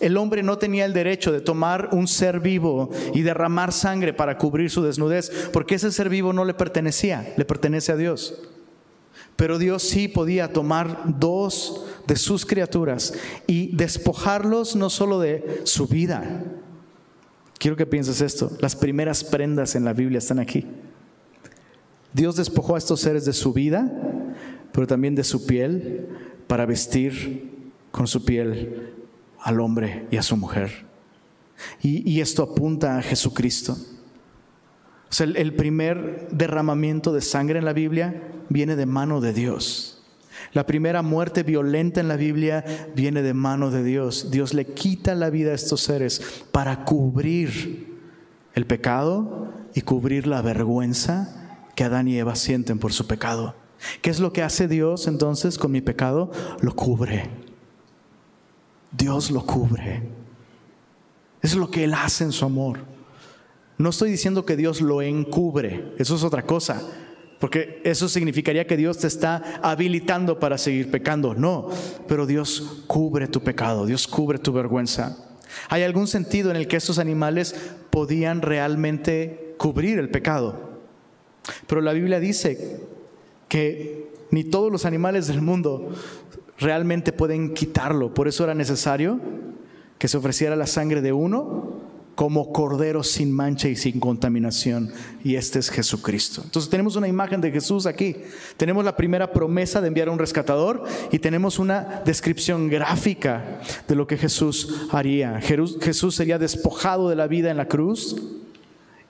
El 0.00 0.16
hombre 0.16 0.42
no 0.42 0.58
tenía 0.58 0.84
el 0.84 0.92
derecho 0.92 1.30
de 1.30 1.40
tomar 1.40 1.90
un 1.92 2.08
ser 2.08 2.40
vivo 2.40 2.90
y 3.14 3.22
derramar 3.22 3.72
sangre 3.72 4.12
para 4.12 4.38
cubrir 4.38 4.70
su 4.70 4.82
desnudez, 4.82 5.30
porque 5.52 5.76
ese 5.76 5.92
ser 5.92 6.08
vivo 6.08 6.32
no 6.32 6.44
le 6.44 6.54
pertenecía, 6.54 7.32
le 7.36 7.44
pertenece 7.44 7.92
a 7.92 7.96
Dios. 7.96 8.42
Pero 9.36 9.58
Dios 9.58 9.82
sí 9.82 10.08
podía 10.08 10.52
tomar 10.52 11.18
dos 11.18 11.86
de 12.06 12.16
sus 12.16 12.44
criaturas 12.44 13.14
y 13.46 13.74
despojarlos 13.76 14.76
no 14.76 14.90
solo 14.90 15.20
de 15.20 15.62
su 15.64 15.86
vida. 15.86 16.44
Quiero 17.58 17.76
que 17.76 17.86
pienses 17.86 18.20
esto, 18.20 18.50
las 18.60 18.76
primeras 18.76 19.24
prendas 19.24 19.74
en 19.74 19.84
la 19.84 19.92
Biblia 19.92 20.18
están 20.18 20.38
aquí. 20.38 20.66
Dios 22.12 22.36
despojó 22.36 22.74
a 22.74 22.78
estos 22.78 23.00
seres 23.00 23.24
de 23.24 23.32
su 23.32 23.52
vida, 23.52 23.90
pero 24.72 24.86
también 24.86 25.14
de 25.14 25.24
su 25.24 25.46
piel, 25.46 26.08
para 26.46 26.66
vestir 26.66 27.72
con 27.90 28.06
su 28.06 28.24
piel 28.24 28.93
al 29.44 29.60
hombre 29.60 30.08
y 30.10 30.16
a 30.16 30.22
su 30.22 30.36
mujer. 30.36 30.86
Y, 31.82 32.20
esto 32.20 32.42
apunta 32.42 32.98
a 32.98 33.02
Jesucristo. 33.02 33.76
El, 35.20 35.36
el 35.36 35.54
primer 35.54 36.28
derramamiento 36.32 37.12
de 37.12 37.20
sangre 37.20 37.60
en 37.60 37.64
la 37.64 37.72
Biblia 37.72 38.22
viene 38.48 38.74
de 38.74 38.86
mano 38.86 39.20
de 39.20 39.32
Dios. 39.32 40.02
La 40.52 40.66
primera 40.66 41.02
muerte 41.02 41.42
violenta 41.42 42.00
en 42.00 42.08
la 42.08 42.16
Biblia 42.16 42.64
viene 42.96 43.22
de 43.22 43.34
mano 43.34 43.70
de 43.70 43.84
Dios. 43.84 44.30
Dios 44.30 44.54
le 44.54 44.66
quita 44.66 45.14
la 45.14 45.30
vida 45.30 45.52
a 45.52 45.54
estos 45.54 45.82
seres 45.82 46.44
para 46.50 46.84
cubrir 46.84 47.94
el 48.54 48.66
pecado 48.66 49.52
y 49.74 49.82
cubrir 49.82 50.26
la 50.26 50.42
vergüenza 50.42 51.60
que 51.76 51.84
Adán 51.84 52.08
y 52.08 52.18
Eva 52.18 52.34
sienten 52.34 52.78
por 52.78 52.92
su 52.92 53.06
pecado. 53.06 53.54
¿Qué 54.00 54.10
es 54.10 54.20
lo 54.20 54.32
que 54.32 54.42
hace 54.42 54.68
Dios 54.68 55.06
entonces 55.06 55.58
con 55.58 55.70
mi 55.70 55.82
pecado? 55.82 56.32
Lo 56.60 56.74
cubre. 56.74 57.43
Dios 58.96 59.30
lo 59.30 59.44
cubre. 59.44 60.02
es 61.42 61.54
lo 61.54 61.70
que 61.70 61.84
Él 61.84 61.94
hace 61.94 62.24
en 62.24 62.32
su 62.32 62.44
amor. 62.44 62.78
No 63.76 63.90
estoy 63.90 64.10
diciendo 64.10 64.46
que 64.46 64.56
Dios 64.56 64.80
lo 64.80 65.02
encubre, 65.02 65.92
eso 65.98 66.14
es 66.16 66.22
otra 66.22 66.42
cosa. 66.42 66.82
porque 67.40 67.82
eso 67.84 68.08
significaría 68.08 68.66
que 68.66 68.76
Dios 68.76 68.96
te 68.98 69.06
está 69.06 69.60
habilitando 69.62 70.38
para 70.38 70.56
seguir 70.56 70.90
pecando. 70.90 71.34
No, 71.34 71.68
pero 72.08 72.24
Dios 72.24 72.84
cubre 72.86 73.28
tu 73.28 73.42
pecado, 73.42 73.84
Dios 73.84 74.08
cubre 74.08 74.38
tu 74.38 74.52
vergüenza. 74.52 75.18
¿Hay 75.68 75.82
algún 75.82 76.06
sentido 76.06 76.50
en 76.50 76.56
el 76.56 76.68
que 76.68 76.76
estos 76.76 76.98
animales 76.98 77.54
podían 77.90 78.40
realmente 78.40 79.54
cubrir 79.58 79.98
el 79.98 80.08
pecado? 80.08 80.80
Pero 81.66 81.82
la 81.82 81.92
Biblia 81.92 82.18
dice 82.18 82.80
que 83.48 84.10
ni 84.30 84.44
todos 84.44 84.72
los 84.72 84.86
animales 84.86 85.26
del 85.26 85.42
mundo 85.42 85.90
realmente 86.58 87.12
pueden 87.12 87.54
quitarlo. 87.54 88.14
Por 88.14 88.28
eso 88.28 88.44
era 88.44 88.54
necesario 88.54 89.20
que 89.98 90.08
se 90.08 90.16
ofreciera 90.16 90.56
la 90.56 90.66
sangre 90.66 91.00
de 91.00 91.12
uno 91.12 91.84
como 92.14 92.52
cordero 92.52 93.02
sin 93.02 93.32
mancha 93.32 93.68
y 93.68 93.76
sin 93.76 93.98
contaminación. 93.98 94.92
Y 95.24 95.34
este 95.34 95.58
es 95.58 95.70
Jesucristo. 95.70 96.42
Entonces 96.44 96.70
tenemos 96.70 96.96
una 96.96 97.08
imagen 97.08 97.40
de 97.40 97.50
Jesús 97.50 97.86
aquí. 97.86 98.16
Tenemos 98.56 98.84
la 98.84 98.96
primera 98.96 99.32
promesa 99.32 99.80
de 99.80 99.88
enviar 99.88 100.08
a 100.08 100.12
un 100.12 100.18
rescatador 100.18 100.84
y 101.10 101.18
tenemos 101.18 101.58
una 101.58 102.02
descripción 102.04 102.68
gráfica 102.68 103.60
de 103.88 103.96
lo 103.96 104.06
que 104.06 104.16
Jesús 104.16 104.86
haría. 104.92 105.40
Jesús 105.40 106.14
sería 106.14 106.38
despojado 106.38 107.08
de 107.08 107.16
la 107.16 107.26
vida 107.26 107.50
en 107.50 107.56
la 107.56 107.68
cruz 107.68 108.16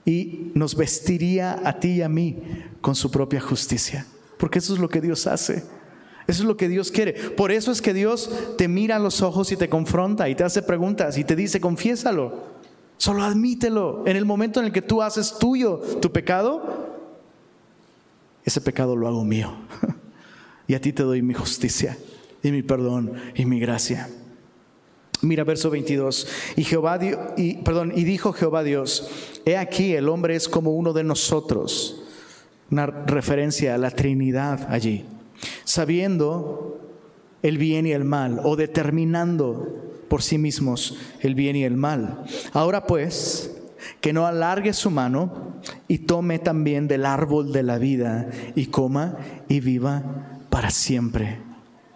y 0.03 0.51
nos 0.53 0.75
vestiría 0.75 1.59
a 1.63 1.79
ti 1.79 1.93
y 1.93 2.01
a 2.01 2.09
mí 2.09 2.37
con 2.81 2.95
su 2.95 3.11
propia 3.11 3.41
justicia. 3.41 4.05
Porque 4.37 4.59
eso 4.59 4.73
es 4.73 4.79
lo 4.79 4.89
que 4.89 5.01
Dios 5.01 5.27
hace. 5.27 5.63
Eso 6.27 6.41
es 6.41 6.47
lo 6.47 6.57
que 6.57 6.67
Dios 6.67 6.91
quiere. 6.91 7.13
Por 7.13 7.51
eso 7.51 7.71
es 7.71 7.81
que 7.81 7.93
Dios 7.93 8.29
te 8.57 8.67
mira 8.67 8.95
a 8.95 8.99
los 8.99 9.21
ojos 9.21 9.51
y 9.51 9.57
te 9.57 9.69
confronta 9.69 10.27
y 10.27 10.35
te 10.35 10.43
hace 10.43 10.61
preguntas 10.63 11.17
y 11.17 11.23
te 11.23 11.35
dice, 11.35 11.61
confiésalo. 11.61 12.55
Solo 12.97 13.23
admítelo. 13.23 14.03
En 14.07 14.17
el 14.17 14.25
momento 14.25 14.59
en 14.59 14.67
el 14.67 14.71
que 14.71 14.81
tú 14.81 15.01
haces 15.01 15.37
tuyo 15.37 15.77
tu 16.01 16.11
pecado, 16.11 16.95
ese 18.43 18.61
pecado 18.61 18.95
lo 18.95 19.07
hago 19.07 19.23
mío. 19.23 19.53
y 20.67 20.73
a 20.73 20.81
ti 20.81 20.93
te 20.93 21.03
doy 21.03 21.21
mi 21.21 21.33
justicia 21.33 21.97
y 22.41 22.51
mi 22.51 22.63
perdón 22.63 23.13
y 23.35 23.45
mi 23.45 23.59
gracia. 23.59 24.09
Mira 25.21 25.43
verso 25.43 25.69
22. 25.69 26.27
Y 26.55 26.63
Jehová 26.63 26.99
perdón, 27.63 27.93
y 27.95 28.03
dijo 28.03 28.33
Jehová 28.33 28.63
Dios, 28.63 29.09
he 29.45 29.57
aquí 29.57 29.93
el 29.93 30.09
hombre 30.09 30.35
es 30.35 30.49
como 30.49 30.71
uno 30.71 30.93
de 30.93 31.03
nosotros. 31.03 32.01
Una 32.71 32.87
referencia 32.87 33.75
a 33.75 33.77
la 33.77 33.91
Trinidad 33.91 34.67
allí. 34.71 35.05
Sabiendo 35.63 36.79
el 37.41 37.57
bien 37.57 37.85
y 37.85 37.91
el 37.91 38.03
mal 38.03 38.39
o 38.43 38.55
determinando 38.55 39.85
por 40.07 40.21
sí 40.21 40.37
mismos 40.37 40.97
el 41.21 41.35
bien 41.35 41.55
y 41.55 41.63
el 41.63 41.77
mal. 41.77 42.23
Ahora 42.53 42.87
pues, 42.87 43.55
que 44.01 44.13
no 44.13 44.25
alargue 44.25 44.73
su 44.73 44.89
mano 44.89 45.61
y 45.87 45.99
tome 45.99 46.39
también 46.39 46.87
del 46.87 47.05
árbol 47.05 47.51
de 47.51 47.63
la 47.63 47.77
vida 47.77 48.29
y 48.55 48.67
coma 48.67 49.17
y 49.47 49.59
viva 49.59 50.03
para 50.49 50.69
siempre. 50.69 51.39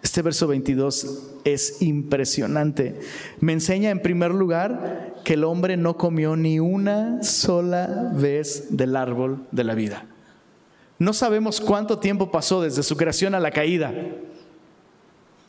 Este 0.02 0.22
verso 0.22 0.46
22 0.46 1.30
es 1.44 1.82
impresionante. 1.82 3.00
Me 3.40 3.52
enseña 3.52 3.90
en 3.90 4.00
primer 4.00 4.32
lugar 4.32 5.14
que 5.24 5.34
el 5.34 5.44
hombre 5.44 5.76
no 5.76 5.96
comió 5.96 6.36
ni 6.36 6.58
una 6.58 7.22
sola 7.22 8.12
vez 8.14 8.68
del 8.70 8.96
árbol 8.96 9.46
de 9.50 9.64
la 9.64 9.74
vida. 9.74 10.06
No 11.00 11.14
sabemos 11.14 11.62
cuánto 11.62 11.98
tiempo 11.98 12.30
pasó 12.30 12.60
desde 12.60 12.82
su 12.82 12.94
creación 12.94 13.34
a 13.34 13.40
la 13.40 13.50
caída. 13.50 13.94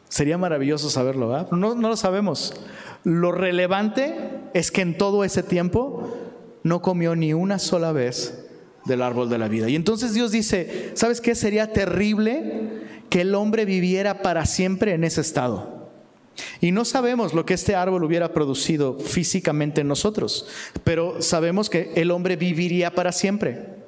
Sería 0.08 0.38
maravilloso 0.38 0.90
saberlo, 0.90 1.28
¿verdad? 1.28 1.52
No, 1.52 1.76
no 1.76 1.90
lo 1.90 1.98
sabemos. 1.98 2.54
Lo 3.04 3.34
relevante 3.34 4.16
es 4.54 4.72
que 4.72 4.80
en 4.80 4.98
todo 4.98 5.26
ese 5.26 5.44
tiempo 5.44 6.10
no 6.64 6.82
comió 6.82 7.18
ni 7.18 7.34
una 7.34 7.60
sola 7.60 7.92
vez 7.92 8.46
del 8.86 9.02
árbol 9.02 9.30
de 9.30 9.40
la 9.40 9.50
vida. 9.50 9.68
Y 9.68 9.76
entonces 9.76 10.14
Dios 10.14 10.32
dice, 10.32 10.92
¿sabes 10.94 11.20
qué? 11.20 11.36
Sería 11.36 11.74
terrible 11.74 12.70
que 13.10 13.20
el 13.20 13.36
hombre 13.36 13.66
viviera 13.66 14.22
para 14.22 14.46
siempre 14.46 14.94
en 14.94 15.04
ese 15.04 15.20
estado. 15.20 15.90
Y 16.62 16.72
no 16.72 16.86
sabemos 16.86 17.34
lo 17.34 17.46
que 17.46 17.56
este 17.56 17.76
árbol 17.76 18.06
hubiera 18.06 18.32
producido 18.32 18.98
físicamente 18.98 19.82
en 19.82 19.90
nosotros, 19.90 20.48
pero 20.86 21.22
sabemos 21.22 21.70
que 21.70 21.92
el 21.96 22.10
hombre 22.10 22.38
viviría 22.38 22.96
para 22.96 23.12
siempre. 23.12 23.81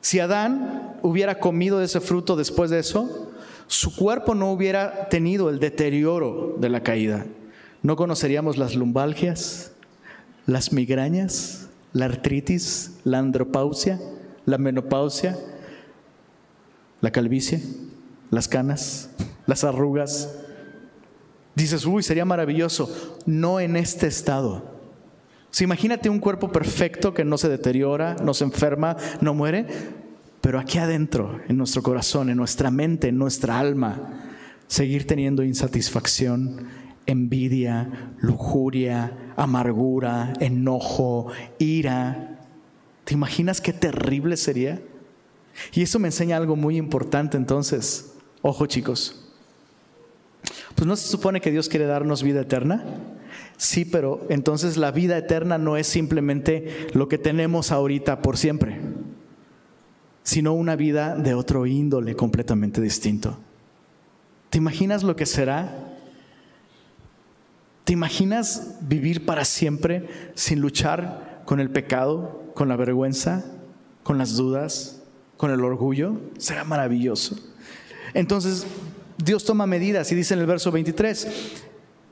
Si 0.00 0.20
Adán 0.20 0.96
hubiera 1.02 1.38
comido 1.38 1.78
de 1.78 1.86
ese 1.86 2.00
fruto 2.00 2.36
después 2.36 2.70
de 2.70 2.78
eso, 2.78 3.30
su 3.66 3.94
cuerpo 3.94 4.34
no 4.34 4.50
hubiera 4.50 5.08
tenido 5.08 5.50
el 5.50 5.58
deterioro 5.58 6.56
de 6.58 6.68
la 6.68 6.82
caída. 6.82 7.26
No 7.82 7.96
conoceríamos 7.96 8.56
las 8.56 8.74
lumbalgias, 8.74 9.72
las 10.46 10.72
migrañas, 10.72 11.68
la 11.92 12.06
artritis, 12.06 12.92
la 13.04 13.18
andropausia, 13.18 14.00
la 14.46 14.58
menopausia, 14.58 15.38
la 17.00 17.10
calvicie, 17.10 17.62
las 18.30 18.48
canas, 18.48 19.10
las 19.46 19.64
arrugas. 19.64 20.34
Dices, 21.54 21.84
uy, 21.84 22.02
sería 22.02 22.24
maravilloso. 22.24 23.20
No 23.26 23.60
en 23.60 23.76
este 23.76 24.06
estado. 24.06 24.77
Imagínate 25.60 26.08
un 26.08 26.20
cuerpo 26.20 26.52
perfecto 26.52 27.14
que 27.14 27.24
no 27.24 27.36
se 27.38 27.48
deteriora, 27.48 28.16
no 28.22 28.34
se 28.34 28.44
enferma, 28.44 28.96
no 29.20 29.34
muere. 29.34 29.66
Pero 30.40 30.60
aquí 30.60 30.78
adentro, 30.78 31.40
en 31.48 31.56
nuestro 31.56 31.82
corazón, 31.82 32.30
en 32.30 32.36
nuestra 32.36 32.70
mente, 32.70 33.08
en 33.08 33.18
nuestra 33.18 33.58
alma, 33.58 34.24
seguir 34.68 35.06
teniendo 35.06 35.42
insatisfacción, 35.42 36.68
envidia, 37.06 38.12
lujuria, 38.18 39.32
amargura, 39.36 40.32
enojo, 40.40 41.28
ira. 41.58 42.38
¿Te 43.04 43.14
imaginas 43.14 43.60
qué 43.60 43.72
terrible 43.72 44.36
sería? 44.36 44.80
Y 45.72 45.82
eso 45.82 45.98
me 45.98 46.08
enseña 46.08 46.36
algo 46.36 46.54
muy 46.54 46.76
importante 46.76 47.36
entonces. 47.36 48.12
Ojo 48.42 48.66
chicos. 48.66 49.24
Pues 50.76 50.86
no 50.86 50.94
se 50.94 51.08
supone 51.08 51.40
que 51.40 51.50
Dios 51.50 51.68
quiere 51.68 51.86
darnos 51.86 52.22
vida 52.22 52.42
eterna. 52.42 52.84
Sí, 53.58 53.84
pero 53.84 54.26
entonces 54.30 54.78
la 54.78 54.90
vida 54.90 55.18
eterna 55.18 55.58
no 55.58 55.76
es 55.76 55.86
simplemente 55.86 56.88
lo 56.94 57.08
que 57.08 57.18
tenemos 57.18 57.70
ahorita 57.72 58.22
por 58.22 58.38
siempre 58.38 58.78
sino 60.28 60.52
una 60.52 60.76
vida 60.76 61.16
de 61.16 61.32
otro 61.32 61.64
índole 61.64 62.14
completamente 62.14 62.82
distinto. 62.82 63.38
¿Te 64.50 64.58
imaginas 64.58 65.02
lo 65.02 65.16
que 65.16 65.24
será? 65.24 65.96
¿Te 67.84 67.94
imaginas 67.94 68.74
vivir 68.82 69.24
para 69.24 69.46
siempre 69.46 70.06
sin 70.34 70.60
luchar 70.60 71.40
con 71.46 71.60
el 71.60 71.70
pecado, 71.70 72.42
con 72.54 72.68
la 72.68 72.76
vergüenza, 72.76 73.42
con 74.02 74.18
las 74.18 74.36
dudas, 74.36 75.02
con 75.38 75.50
el 75.50 75.64
orgullo? 75.64 76.20
Será 76.36 76.62
maravilloso. 76.62 77.38
Entonces, 78.12 78.66
Dios 79.16 79.46
toma 79.46 79.66
medidas 79.66 80.12
y 80.12 80.14
dice 80.14 80.34
en 80.34 80.40
el 80.40 80.46
verso 80.46 80.70
23, 80.70 81.26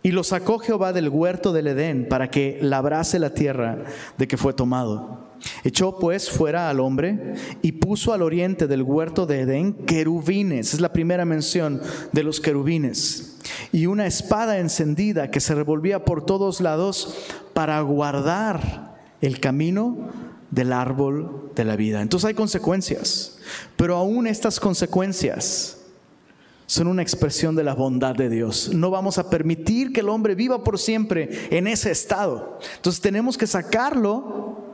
y 0.06 0.12
lo 0.12 0.22
sacó 0.22 0.60
Jehová 0.60 0.92
del 0.92 1.08
huerto 1.08 1.52
del 1.52 1.66
Edén 1.66 2.06
para 2.08 2.30
que 2.30 2.60
labrase 2.62 3.18
la 3.18 3.34
tierra 3.34 3.82
de 4.16 4.28
que 4.28 4.36
fue 4.36 4.52
tomado. 4.52 5.32
Echó 5.64 5.98
pues 5.98 6.30
fuera 6.30 6.70
al 6.70 6.78
hombre 6.78 7.34
y 7.60 7.72
puso 7.72 8.12
al 8.12 8.22
oriente 8.22 8.68
del 8.68 8.84
huerto 8.84 9.26
de 9.26 9.40
Edén 9.40 9.72
querubines, 9.72 10.74
es 10.74 10.80
la 10.80 10.92
primera 10.92 11.24
mención 11.24 11.82
de 12.12 12.22
los 12.22 12.40
querubines, 12.40 13.36
y 13.72 13.86
una 13.86 14.06
espada 14.06 14.60
encendida 14.60 15.32
que 15.32 15.40
se 15.40 15.56
revolvía 15.56 16.04
por 16.04 16.24
todos 16.24 16.60
lados 16.60 17.26
para 17.52 17.80
guardar 17.80 19.00
el 19.20 19.40
camino 19.40 20.12
del 20.52 20.72
árbol 20.72 21.50
de 21.56 21.64
la 21.64 21.74
vida. 21.74 22.00
Entonces 22.00 22.28
hay 22.28 22.34
consecuencias, 22.34 23.38
pero 23.76 23.96
aún 23.96 24.28
estas 24.28 24.60
consecuencias 24.60 25.75
son 26.66 26.88
una 26.88 27.02
expresión 27.02 27.54
de 27.54 27.64
la 27.64 27.74
bondad 27.74 28.14
de 28.14 28.28
Dios. 28.28 28.70
No 28.74 28.90
vamos 28.90 29.18
a 29.18 29.30
permitir 29.30 29.92
que 29.92 30.00
el 30.00 30.08
hombre 30.08 30.34
viva 30.34 30.62
por 30.64 30.78
siempre 30.78 31.48
en 31.50 31.66
ese 31.66 31.90
estado. 31.90 32.58
Entonces 32.76 33.00
tenemos 33.00 33.38
que 33.38 33.46
sacarlo 33.46 34.64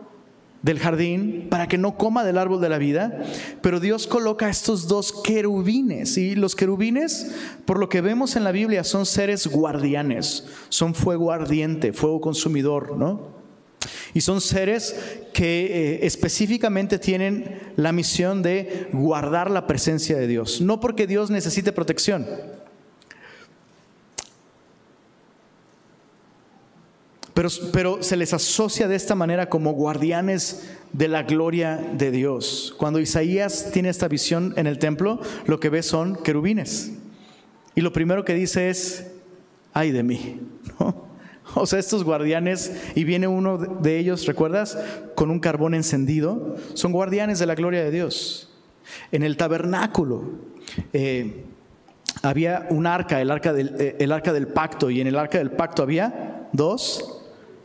del 0.63 0.79
jardín 0.79 1.49
para 1.51 1.67
que 1.67 1.77
no 1.77 1.97
coma 1.97 2.25
del 2.25 2.39
árbol 2.39 2.61
de 2.61 2.69
la 2.69 2.79
vida, 2.79 3.25
pero 3.61 3.81
Dios 3.81 4.07
coloca 4.07 4.49
estos 4.49 4.87
dos 4.87 5.13
querubines 5.23 6.17
y 6.17 6.35
los 6.37 6.55
querubines, 6.55 7.33
por 7.65 7.79
lo 7.79 7.89
que 7.89 8.01
vemos 8.01 8.37
en 8.37 8.45
la 8.45 8.53
Biblia, 8.53 8.85
son 8.85 9.05
seres 9.05 9.47
guardianes, 9.49 10.47
son 10.69 10.95
fuego 10.95 11.33
ardiente, 11.33 11.93
fuego 11.93 12.21
consumidor, 12.21 12.97
¿no? 12.97 13.42
Y 14.15 14.21
son 14.21 14.41
seres 14.41 14.95
que 15.33 15.65
eh, 15.65 16.07
específicamente 16.07 16.99
tienen 16.99 17.61
la 17.77 17.93
misión 17.93 18.43
de 18.43 18.89
guardar 18.93 19.51
la 19.51 19.67
presencia 19.67 20.19
de 20.19 20.27
Dios, 20.27 20.61
no 20.61 20.81
porque 20.81 21.07
Dios 21.07 21.31
necesite 21.31 21.73
protección, 21.73 22.27
Pero, 27.73 28.03
se 28.03 28.17
les 28.17 28.35
asocia 28.35 28.89
de 28.89 28.95
esta 28.95 29.15
manera 29.15 29.49
como 29.49 29.73
guardianes 29.73 30.69
de 30.93 31.09
la 31.09 31.23
gloria 31.23 31.77
de 31.77 32.11
Dios. 32.11 32.75
Cuando 32.79 33.01
Isaías 33.01 33.71
tiene 33.73 33.89
esta 33.89 34.07
visión 34.07 34.53
en 34.57 34.67
el 34.67 34.79
templo, 34.79 35.21
lo 35.47 35.59
que 35.59 35.71
ve 35.71 35.83
son 35.83 36.17
querubines. 36.17 36.93
Y 37.75 37.81
lo 37.81 37.93
primero 37.93 38.25
que 38.25 38.35
dice 38.35 38.69
es, 38.69 39.07
ay 39.73 39.93
de 39.93 40.03
mí. 40.03 40.41
O 41.55 41.67
sea, 41.67 41.79
estos 41.79 42.05
guardianes, 42.05 42.73
y 42.95 43.05
viene 43.05 43.27
uno 43.27 43.59
de 43.59 43.99
ellos, 43.99 44.27
¿recuerdas? 44.27 44.79
Con 45.15 45.31
un 45.31 45.41
carbón 45.41 45.75
encendido, 45.75 46.57
son 46.75 46.93
guardianes 46.93 47.39
de 47.39 47.47
la 47.47 47.55
gloria 47.55 47.83
de 47.85 47.91
Dios. 47.91 48.51
En 49.11 49.23
el 49.23 49.37
tabernáculo 49.37 50.25
eh, 50.93 51.45
había 52.23 52.67
un 52.71 52.87
arca, 52.87 53.21
el 53.21 53.31
arca, 53.31 53.53
del, 53.53 53.75
eh, 53.79 53.97
el 53.99 54.13
arca 54.13 54.33
del 54.33 54.49
pacto, 54.49 54.91
y 54.91 55.01
en 55.01 55.07
el 55.07 55.19
arca 55.19 55.39
del 55.39 55.51
pacto 55.51 55.83
había 55.83 56.49
dos 56.53 57.23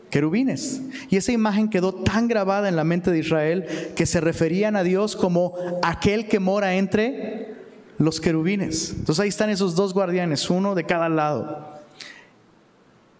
querubines. 0.10 0.82
Y 1.10 1.18
esa 1.18 1.32
imagen 1.32 1.70
quedó 1.70 1.94
tan 1.94 2.28
grabada 2.28 2.70
en 2.70 2.76
la 2.76 2.84
mente 2.84 3.12
de 3.12 3.20
Israel 3.20 3.66
que 3.96 4.06
se 4.06 4.22
referían 4.22 4.76
a 4.76 4.84
Dios 4.84 5.16
como 5.16 5.56
aquel 5.84 6.28
que 6.28 6.40
mora 6.40 6.76
entre 6.76 7.56
los 7.98 8.22
querubines. 8.22 8.92
Entonces 8.92 9.20
ahí 9.22 9.30
están 9.30 9.50
esos 9.50 9.76
dos 9.76 9.94
guardianes, 9.94 10.50
uno 10.50 10.76
de 10.76 10.86
cada 10.86 11.10
lado. 11.10 11.77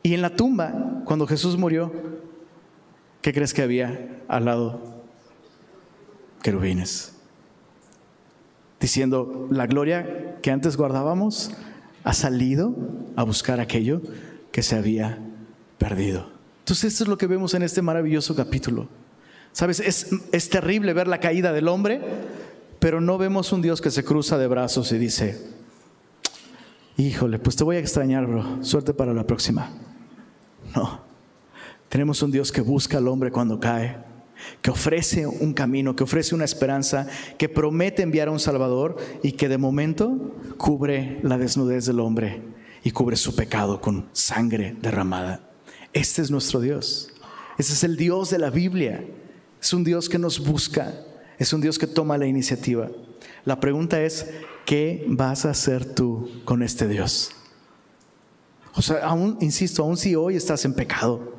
Y 0.08 0.14
en 0.14 0.22
la 0.22 0.30
tumba, 0.30 1.02
cuando 1.04 1.28
Jesús 1.28 1.58
murió, 1.58 1.92
¿qué 3.22 3.34
crees 3.34 3.54
que 3.54 3.62
había 3.62 4.22
al 4.30 4.46
lado? 4.46 5.04
Querubines. 6.42 7.12
Diciendo, 8.80 9.50
la 9.52 9.68
gloria 9.68 10.38
que 10.42 10.52
antes 10.52 10.78
guardábamos 10.78 11.52
ha 12.06 12.14
salido 12.14 12.74
a 13.18 13.24
buscar 13.24 13.60
aquello 13.60 14.02
que 14.54 14.64
se 14.64 14.78
había 14.78 15.20
perdido. 15.78 16.30
Entonces 16.60 16.94
esto 16.94 17.04
es 17.04 17.10
lo 17.10 17.18
que 17.18 17.28
vemos 17.28 17.54
en 17.54 17.64
este 17.64 17.82
maravilloso 17.82 18.34
capítulo. 18.34 18.88
Sabes, 19.52 19.82
es, 19.82 20.08
es 20.32 20.50
terrible 20.50 20.94
ver 20.94 21.10
la 21.10 21.20
caída 21.20 21.52
del 21.52 21.68
hombre, 21.68 22.00
pero 22.80 23.02
no 23.02 23.18
vemos 23.18 23.52
un 23.52 23.62
Dios 23.62 23.82
que 23.82 23.92
se 23.92 24.06
cruza 24.06 24.38
de 24.38 24.48
brazos 24.48 24.90
y 24.94 25.00
dice, 25.00 25.38
híjole, 26.96 27.40
pues 27.40 27.58
te 27.58 27.66
voy 27.66 27.76
a 27.76 27.80
extrañar, 27.80 28.26
bro, 28.26 28.64
suerte 28.64 28.94
para 28.94 29.14
la 29.14 29.28
próxima. 29.28 29.70
No, 30.76 31.02
tenemos 31.90 32.22
un 32.22 32.32
Dios 32.32 32.52
que 32.52 32.62
busca 32.62 32.98
al 32.98 33.08
hombre 33.08 33.32
cuando 33.32 33.60
cae, 33.60 33.98
que 34.62 34.72
ofrece 34.72 35.26
un 35.26 35.54
camino, 35.54 35.96
que 35.96 36.04
ofrece 36.04 36.36
una 36.36 36.46
esperanza, 36.46 37.08
que 37.38 37.50
promete 37.50 38.04
enviar 38.04 38.28
a 38.28 38.32
un 38.32 38.40
Salvador 38.40 38.98
y 39.24 39.34
que 39.34 39.50
de 39.50 39.58
momento 39.58 40.36
cubre 40.58 41.20
la 41.24 41.38
desnudez 41.38 41.86
del 41.86 42.00
hombre 42.00 42.42
y 42.84 42.92
cubre 42.92 43.16
su 43.16 43.36
pecado 43.36 43.82
con 43.82 44.08
sangre 44.14 44.76
derramada. 44.82 45.50
Este 45.94 46.22
es 46.22 46.30
nuestro 46.30 46.60
Dios. 46.60 47.10
Ese 47.58 47.74
es 47.74 47.84
el 47.84 47.98
Dios 47.98 48.30
de 48.30 48.38
la 48.38 48.50
Biblia. 48.50 49.04
Es 49.62 49.74
un 49.74 49.84
Dios 49.84 50.10
que 50.10 50.20
nos 50.20 50.40
busca. 50.40 50.94
Es 51.40 51.54
un 51.54 51.62
Dios 51.62 51.80
que 51.80 51.88
toma 51.88 52.18
la 52.18 52.28
iniciativa. 52.28 52.90
La 53.46 53.60
pregunta 53.60 54.02
es, 54.02 54.28
¿qué 54.66 55.06
vas 55.08 55.46
a 55.46 55.52
hacer 55.52 55.86
tú 55.86 56.30
con 56.46 56.62
este 56.62 56.88
Dios? 56.88 57.32
O 58.78 58.82
sea, 58.84 59.00
aún, 59.08 59.40
insisto, 59.42 59.82
aún 59.82 59.98
si 59.98 60.16
hoy 60.16 60.36
estás 60.36 60.64
en 60.64 60.76
pecado, 60.76 61.34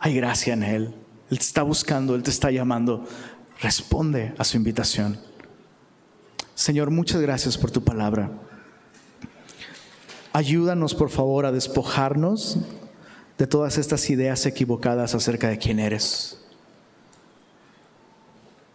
hay 0.00 0.16
gracia 0.16 0.54
en 0.54 0.64
Él. 0.64 0.94
Él 1.30 1.38
te 1.38 1.44
está 1.44 1.62
buscando, 1.62 2.16
Él 2.16 2.24
te 2.24 2.30
está 2.30 2.50
llamando. 2.50 3.04
Responde 3.60 4.34
a 4.36 4.42
su 4.42 4.56
invitación. 4.56 5.20
Señor, 6.56 6.90
muchas 6.90 7.20
gracias 7.20 7.56
por 7.56 7.70
tu 7.70 7.84
palabra. 7.84 8.30
Ayúdanos, 10.32 10.94
por 10.94 11.10
favor, 11.10 11.46
a 11.46 11.52
despojarnos 11.52 12.58
de 13.38 13.46
todas 13.46 13.78
estas 13.78 14.10
ideas 14.10 14.46
equivocadas 14.46 15.14
acerca 15.14 15.48
de 15.48 15.58
quién 15.58 15.78
eres. 15.78 16.38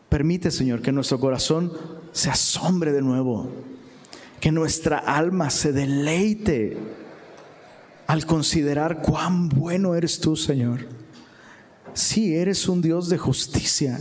Permite, 0.08 0.52
Señor, 0.52 0.82
que 0.82 0.94
nuestro 0.94 1.20
corazón 1.20 1.74
se 2.14 2.30
asombre 2.30 2.94
de 2.94 3.02
nuevo, 3.02 3.50
que 4.40 4.54
nuestra 4.54 4.98
alma 4.98 5.50
se 5.50 5.74
deleite 5.74 7.01
al 8.12 8.26
considerar 8.26 9.02
cuán 9.02 9.48
bueno 9.48 9.96
eres 9.96 10.20
tú, 10.20 10.36
Señor. 10.36 10.88
Sí, 11.94 12.36
eres 12.36 12.68
un 12.68 12.82
Dios 12.82 13.10
de 13.10 13.18
justicia, 13.18 14.00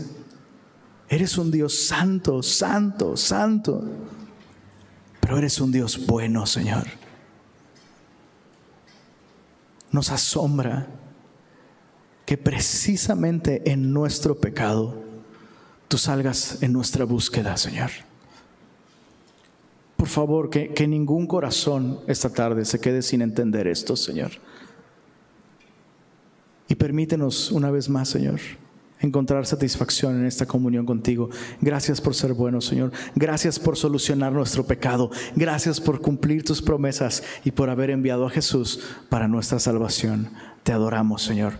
eres 1.09 1.39
un 1.39 1.51
Dios 1.51 1.87
santo, 1.87 2.43
santo, 2.43 3.17
santo, 3.17 3.85
pero 5.21 5.39
eres 5.39 5.61
un 5.61 5.73
Dios 5.73 6.07
bueno, 6.07 6.45
Señor 6.47 6.87
nos 9.93 10.11
asombra 10.11 10.87
que 12.25 12.39
precisamente 12.39 13.71
en 13.71 13.93
nuestro 13.93 14.39
pecado 14.39 15.03
tú 15.89 15.99
salgas 15.99 16.63
en 16.63 16.73
nuestra 16.73 17.05
búsqueda, 17.05 17.57
Señor. 17.57 17.91
Por 20.01 20.09
favor, 20.09 20.49
que, 20.49 20.69
que, 20.69 20.89
ningún 20.89 21.27
corazón 21.27 22.01
esta 22.07 22.31
tarde 22.31 22.65
se 22.65 22.81
quede 22.81 23.03
sin 23.03 23.21
entender 23.21 23.67
esto, 23.67 23.97
Señor. 23.97 24.31
Y 26.69 26.75
permítenos 26.75 27.53
una 27.53 27.71
vez 27.71 27.91
más, 27.91 28.09
Señor, 28.09 28.41
encontrar 28.99 29.45
satisfacción 29.45 30.19
en 30.19 30.25
esta 30.25 30.47
comunión 30.47 30.87
contigo. 30.87 31.29
Gracias 31.61 32.01
por 32.01 32.15
ser 32.15 32.33
bueno, 32.33 32.63
Señor. 32.63 32.93
Gracias 33.15 33.59
por 33.59 33.77
solucionar 33.77 34.33
nuestro 34.33 34.65
pecado. 34.65 35.11
Gracias 35.37 35.79
por 35.79 36.01
cumplir 36.01 36.45
tus 36.45 36.63
promesas 36.63 37.23
y 37.45 37.51
por 37.51 37.69
haber 37.69 37.91
enviado 37.91 38.25
a 38.25 38.31
Jesús 38.31 38.81
para 39.11 39.29
nuestra 39.29 39.59
salvación. 39.59 40.31
Te 40.63 40.73
adoramos, 40.73 41.23
Señor. 41.23 41.59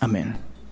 Amén. 0.00 0.51